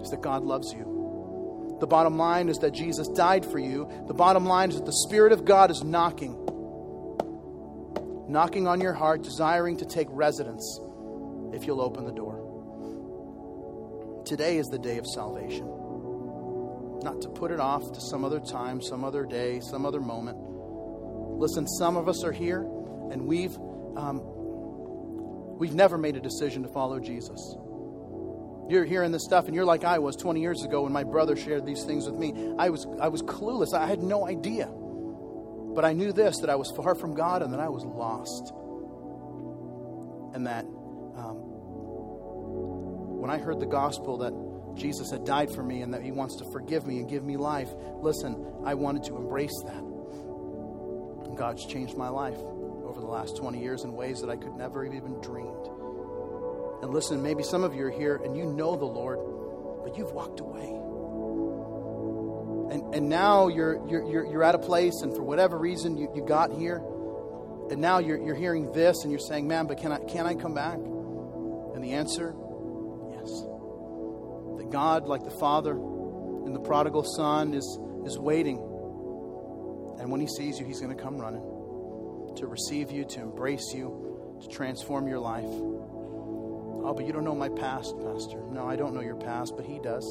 is 0.00 0.10
that 0.10 0.22
God 0.22 0.44
loves 0.44 0.72
you. 0.72 1.76
The 1.80 1.86
bottom 1.86 2.16
line 2.16 2.48
is 2.48 2.58
that 2.58 2.70
Jesus 2.70 3.06
died 3.08 3.44
for 3.44 3.58
you. 3.58 3.90
The 4.06 4.14
bottom 4.14 4.46
line 4.46 4.70
is 4.70 4.76
that 4.76 4.86
the 4.86 4.92
Spirit 4.92 5.32
of 5.32 5.44
God 5.44 5.70
is 5.70 5.82
knocking. 5.82 6.42
Knocking 8.28 8.66
on 8.66 8.80
your 8.80 8.94
heart, 8.94 9.22
desiring 9.22 9.76
to 9.76 9.84
take 9.84 10.08
residence 10.10 10.80
if 11.52 11.66
you'll 11.66 11.82
open 11.82 12.04
the 12.06 12.12
door. 12.12 12.15
Today 14.26 14.56
is 14.56 14.66
the 14.66 14.78
day 14.80 14.98
of 14.98 15.06
salvation. 15.06 15.66
Not 17.04 17.22
to 17.22 17.28
put 17.28 17.52
it 17.52 17.60
off 17.60 17.92
to 17.92 18.00
some 18.00 18.24
other 18.24 18.40
time, 18.40 18.82
some 18.82 19.04
other 19.04 19.24
day, 19.24 19.60
some 19.60 19.86
other 19.86 20.00
moment. 20.00 20.36
Listen, 21.38 21.64
some 21.78 21.96
of 21.96 22.08
us 22.08 22.24
are 22.24 22.32
here 22.32 22.62
and 22.62 23.24
we've, 23.24 23.56
um, 23.96 24.20
we've 25.58 25.76
never 25.76 25.96
made 25.96 26.16
a 26.16 26.20
decision 26.20 26.64
to 26.64 26.68
follow 26.68 26.98
Jesus. 26.98 27.38
You're 28.68 28.84
hearing 28.84 29.12
this 29.12 29.22
stuff 29.22 29.46
and 29.46 29.54
you're 29.54 29.64
like 29.64 29.84
I 29.84 30.00
was 30.00 30.16
20 30.16 30.40
years 30.40 30.64
ago 30.64 30.82
when 30.82 30.92
my 30.92 31.04
brother 31.04 31.36
shared 31.36 31.64
these 31.64 31.84
things 31.84 32.06
with 32.06 32.16
me. 32.16 32.52
I 32.58 32.70
was, 32.70 32.84
I 33.00 33.06
was 33.06 33.22
clueless, 33.22 33.74
I 33.74 33.86
had 33.86 34.02
no 34.02 34.26
idea. 34.26 34.66
But 34.66 35.84
I 35.84 35.92
knew 35.92 36.12
this 36.12 36.40
that 36.40 36.50
I 36.50 36.56
was 36.56 36.72
far 36.72 36.96
from 36.96 37.14
God 37.14 37.42
and 37.42 37.52
that 37.52 37.60
I 37.60 37.68
was 37.68 37.84
lost. 37.84 38.52
And 40.34 40.48
that 40.48 40.66
when 43.26 43.40
I 43.40 43.42
heard 43.42 43.58
the 43.58 43.66
gospel 43.66 44.18
that 44.18 44.78
Jesus 44.78 45.10
had 45.10 45.24
died 45.24 45.50
for 45.50 45.64
me 45.64 45.82
and 45.82 45.92
that 45.94 46.02
he 46.02 46.12
wants 46.12 46.36
to 46.36 46.44
forgive 46.52 46.86
me 46.86 46.98
and 47.00 47.10
give 47.10 47.24
me 47.24 47.36
life, 47.36 47.68
listen, 48.00 48.46
I 48.64 48.74
wanted 48.74 49.02
to 49.04 49.16
embrace 49.16 49.64
that. 49.64 49.82
And 51.26 51.36
God's 51.36 51.66
changed 51.66 51.96
my 51.96 52.08
life 52.08 52.38
over 52.38 53.00
the 53.00 53.06
last 53.08 53.36
20 53.36 53.60
years 53.60 53.82
in 53.82 53.94
ways 53.94 54.20
that 54.20 54.30
I 54.30 54.36
could 54.36 54.54
never 54.54 54.84
have 54.84 54.94
even 54.94 55.20
dreamed. 55.20 55.66
And 56.82 56.92
listen, 56.94 57.20
maybe 57.20 57.42
some 57.42 57.64
of 57.64 57.74
you 57.74 57.86
are 57.86 57.90
here 57.90 58.20
and 58.24 58.36
you 58.36 58.46
know 58.46 58.76
the 58.76 58.84
Lord, 58.84 59.18
but 59.82 59.98
you've 59.98 60.12
walked 60.12 60.38
away. 60.38 60.68
And, 62.72 62.94
and 62.94 63.08
now 63.08 63.48
you're, 63.48 63.84
you're, 63.88 64.24
you're, 64.24 64.44
at 64.44 64.54
a 64.54 64.58
place, 64.60 65.02
and 65.02 65.12
for 65.12 65.24
whatever 65.24 65.58
reason 65.58 65.96
you, 65.96 66.08
you 66.14 66.24
got 66.24 66.52
here, 66.52 66.80
and 67.72 67.80
now 67.80 67.98
you're, 67.98 68.24
you're 68.24 68.36
hearing 68.36 68.70
this 68.70 69.02
and 69.02 69.10
you're 69.10 69.18
saying, 69.18 69.48
man, 69.48 69.66
but 69.66 69.78
can 69.78 69.90
I, 69.90 69.98
can 69.98 70.26
I 70.26 70.36
come 70.36 70.54
back? 70.54 70.76
And 70.76 71.82
the 71.82 71.94
answer 71.94 72.36
God, 74.70 75.06
like 75.06 75.24
the 75.24 75.30
Father 75.30 75.72
and 75.72 76.54
the 76.54 76.60
prodigal 76.60 77.04
Son, 77.04 77.54
is, 77.54 77.78
is 78.04 78.18
waiting. 78.18 78.58
And 79.98 80.10
when 80.10 80.20
He 80.20 80.26
sees 80.26 80.58
you, 80.58 80.66
He's 80.66 80.80
going 80.80 80.96
to 80.96 81.02
come 81.02 81.18
running 81.18 81.42
to 82.36 82.46
receive 82.46 82.90
you, 82.90 83.04
to 83.04 83.20
embrace 83.20 83.72
you, 83.74 84.38
to 84.42 84.48
transform 84.48 85.08
your 85.08 85.18
life. 85.18 85.44
Oh, 85.46 86.94
but 86.94 87.06
you 87.06 87.12
don't 87.12 87.24
know 87.24 87.34
my 87.34 87.48
past, 87.48 87.96
Pastor. 87.98 88.40
No, 88.50 88.68
I 88.68 88.76
don't 88.76 88.94
know 88.94 89.00
your 89.00 89.16
past, 89.16 89.54
but 89.56 89.64
He 89.64 89.78
does. 89.78 90.04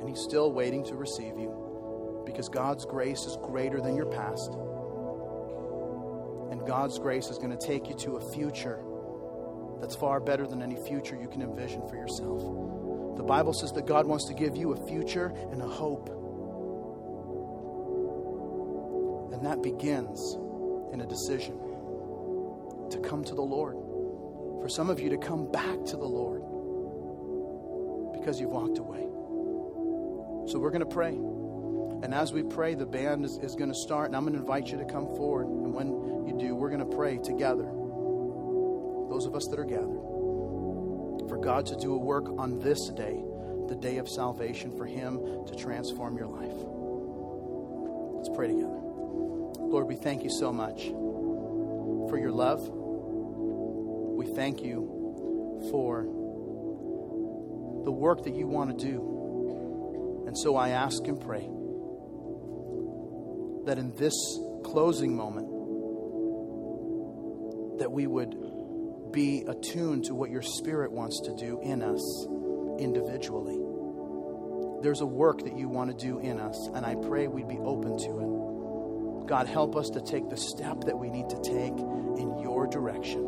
And 0.00 0.08
He's 0.08 0.20
still 0.20 0.52
waiting 0.52 0.84
to 0.84 0.94
receive 0.94 1.38
you 1.38 2.22
because 2.26 2.48
God's 2.48 2.84
grace 2.84 3.24
is 3.24 3.36
greater 3.42 3.80
than 3.80 3.96
your 3.96 4.06
past. 4.06 4.52
And 6.50 6.66
God's 6.66 6.98
grace 6.98 7.28
is 7.28 7.38
going 7.38 7.56
to 7.56 7.66
take 7.66 7.88
you 7.88 7.94
to 7.96 8.16
a 8.16 8.32
future 8.32 8.78
that's 9.80 9.96
far 9.96 10.20
better 10.20 10.46
than 10.46 10.62
any 10.62 10.76
future 10.76 11.16
you 11.20 11.28
can 11.28 11.42
envision 11.42 11.88
for 11.88 11.96
yourself. 11.96 12.81
The 13.16 13.22
Bible 13.22 13.52
says 13.52 13.72
that 13.72 13.86
God 13.86 14.06
wants 14.06 14.26
to 14.26 14.34
give 14.34 14.56
you 14.56 14.72
a 14.72 14.86
future 14.86 15.34
and 15.50 15.60
a 15.60 15.66
hope. 15.66 16.08
And 19.32 19.44
that 19.44 19.62
begins 19.62 20.38
in 20.92 21.00
a 21.00 21.06
decision 21.06 21.58
to 22.90 22.98
come 23.00 23.22
to 23.24 23.34
the 23.34 23.42
Lord. 23.42 23.76
For 24.62 24.68
some 24.68 24.88
of 24.88 25.00
you 25.00 25.10
to 25.10 25.18
come 25.18 25.50
back 25.50 25.84
to 25.86 25.96
the 25.96 26.06
Lord 26.06 26.42
because 28.18 28.40
you've 28.40 28.50
walked 28.50 28.78
away. 28.78 29.02
So 30.50 30.58
we're 30.58 30.70
going 30.70 30.80
to 30.80 30.86
pray. 30.86 31.14
And 32.02 32.14
as 32.14 32.32
we 32.32 32.42
pray, 32.42 32.74
the 32.74 32.86
band 32.86 33.24
is, 33.24 33.38
is 33.38 33.54
going 33.54 33.70
to 33.70 33.78
start, 33.78 34.06
and 34.06 34.16
I'm 34.16 34.22
going 34.22 34.34
to 34.34 34.40
invite 34.40 34.68
you 34.68 34.78
to 34.78 34.84
come 34.84 35.06
forward. 35.16 35.46
And 35.46 35.72
when 35.72 36.26
you 36.26 36.36
do, 36.38 36.54
we're 36.54 36.70
going 36.70 36.88
to 36.88 36.96
pray 36.96 37.18
together. 37.18 37.64
Those 39.08 39.26
of 39.26 39.34
us 39.34 39.46
that 39.48 39.58
are 39.58 39.64
gathered 39.64 40.11
God 41.42 41.66
to 41.66 41.76
do 41.76 41.94
a 41.94 41.98
work 41.98 42.28
on 42.38 42.60
this 42.60 42.88
day, 42.90 43.22
the 43.68 43.76
day 43.76 43.98
of 43.98 44.08
salvation, 44.08 44.76
for 44.76 44.86
Him 44.86 45.18
to 45.46 45.54
transform 45.56 46.16
your 46.16 46.28
life. 46.28 46.54
Let's 48.16 48.30
pray 48.36 48.48
together. 48.48 48.78
Lord, 49.58 49.88
we 49.88 49.96
thank 49.96 50.22
you 50.22 50.30
so 50.30 50.52
much 50.52 50.84
for 52.08 52.18
your 52.18 52.30
love. 52.30 52.60
We 52.68 54.26
thank 54.34 54.62
you 54.62 55.68
for 55.70 56.02
the 57.84 57.90
work 57.90 58.24
that 58.24 58.34
you 58.34 58.46
want 58.46 58.78
to 58.78 58.86
do. 58.86 60.24
And 60.26 60.38
so 60.38 60.56
I 60.56 60.70
ask 60.70 61.06
and 61.06 61.20
pray 61.20 61.48
that 63.66 63.78
in 63.78 63.92
this 63.96 64.14
closing 64.64 65.16
moment, 65.16 65.48
that 67.78 67.90
we 67.90 68.06
would 68.06 68.36
be 69.12 69.44
attuned 69.46 70.06
to 70.06 70.14
what 70.14 70.30
your 70.30 70.42
Spirit 70.42 70.90
wants 70.90 71.20
to 71.20 71.34
do 71.36 71.60
in 71.62 71.82
us 71.82 72.26
individually. 72.78 73.58
There's 74.82 75.00
a 75.00 75.06
work 75.06 75.44
that 75.44 75.56
you 75.56 75.68
want 75.68 75.96
to 75.96 76.06
do 76.06 76.18
in 76.18 76.40
us, 76.40 76.68
and 76.74 76.84
I 76.84 76.96
pray 76.96 77.28
we'd 77.28 77.48
be 77.48 77.58
open 77.58 77.98
to 77.98 79.24
it. 79.24 79.28
God, 79.28 79.46
help 79.46 79.76
us 79.76 79.90
to 79.90 80.00
take 80.00 80.28
the 80.28 80.36
step 80.36 80.80
that 80.84 80.98
we 80.98 81.08
need 81.08 81.28
to 81.30 81.36
take 81.36 81.78
in 81.78 82.38
your 82.42 82.66
direction. 82.66 83.20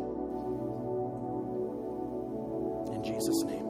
In 2.93 3.03
Jesus' 3.03 3.43
name. 3.43 3.64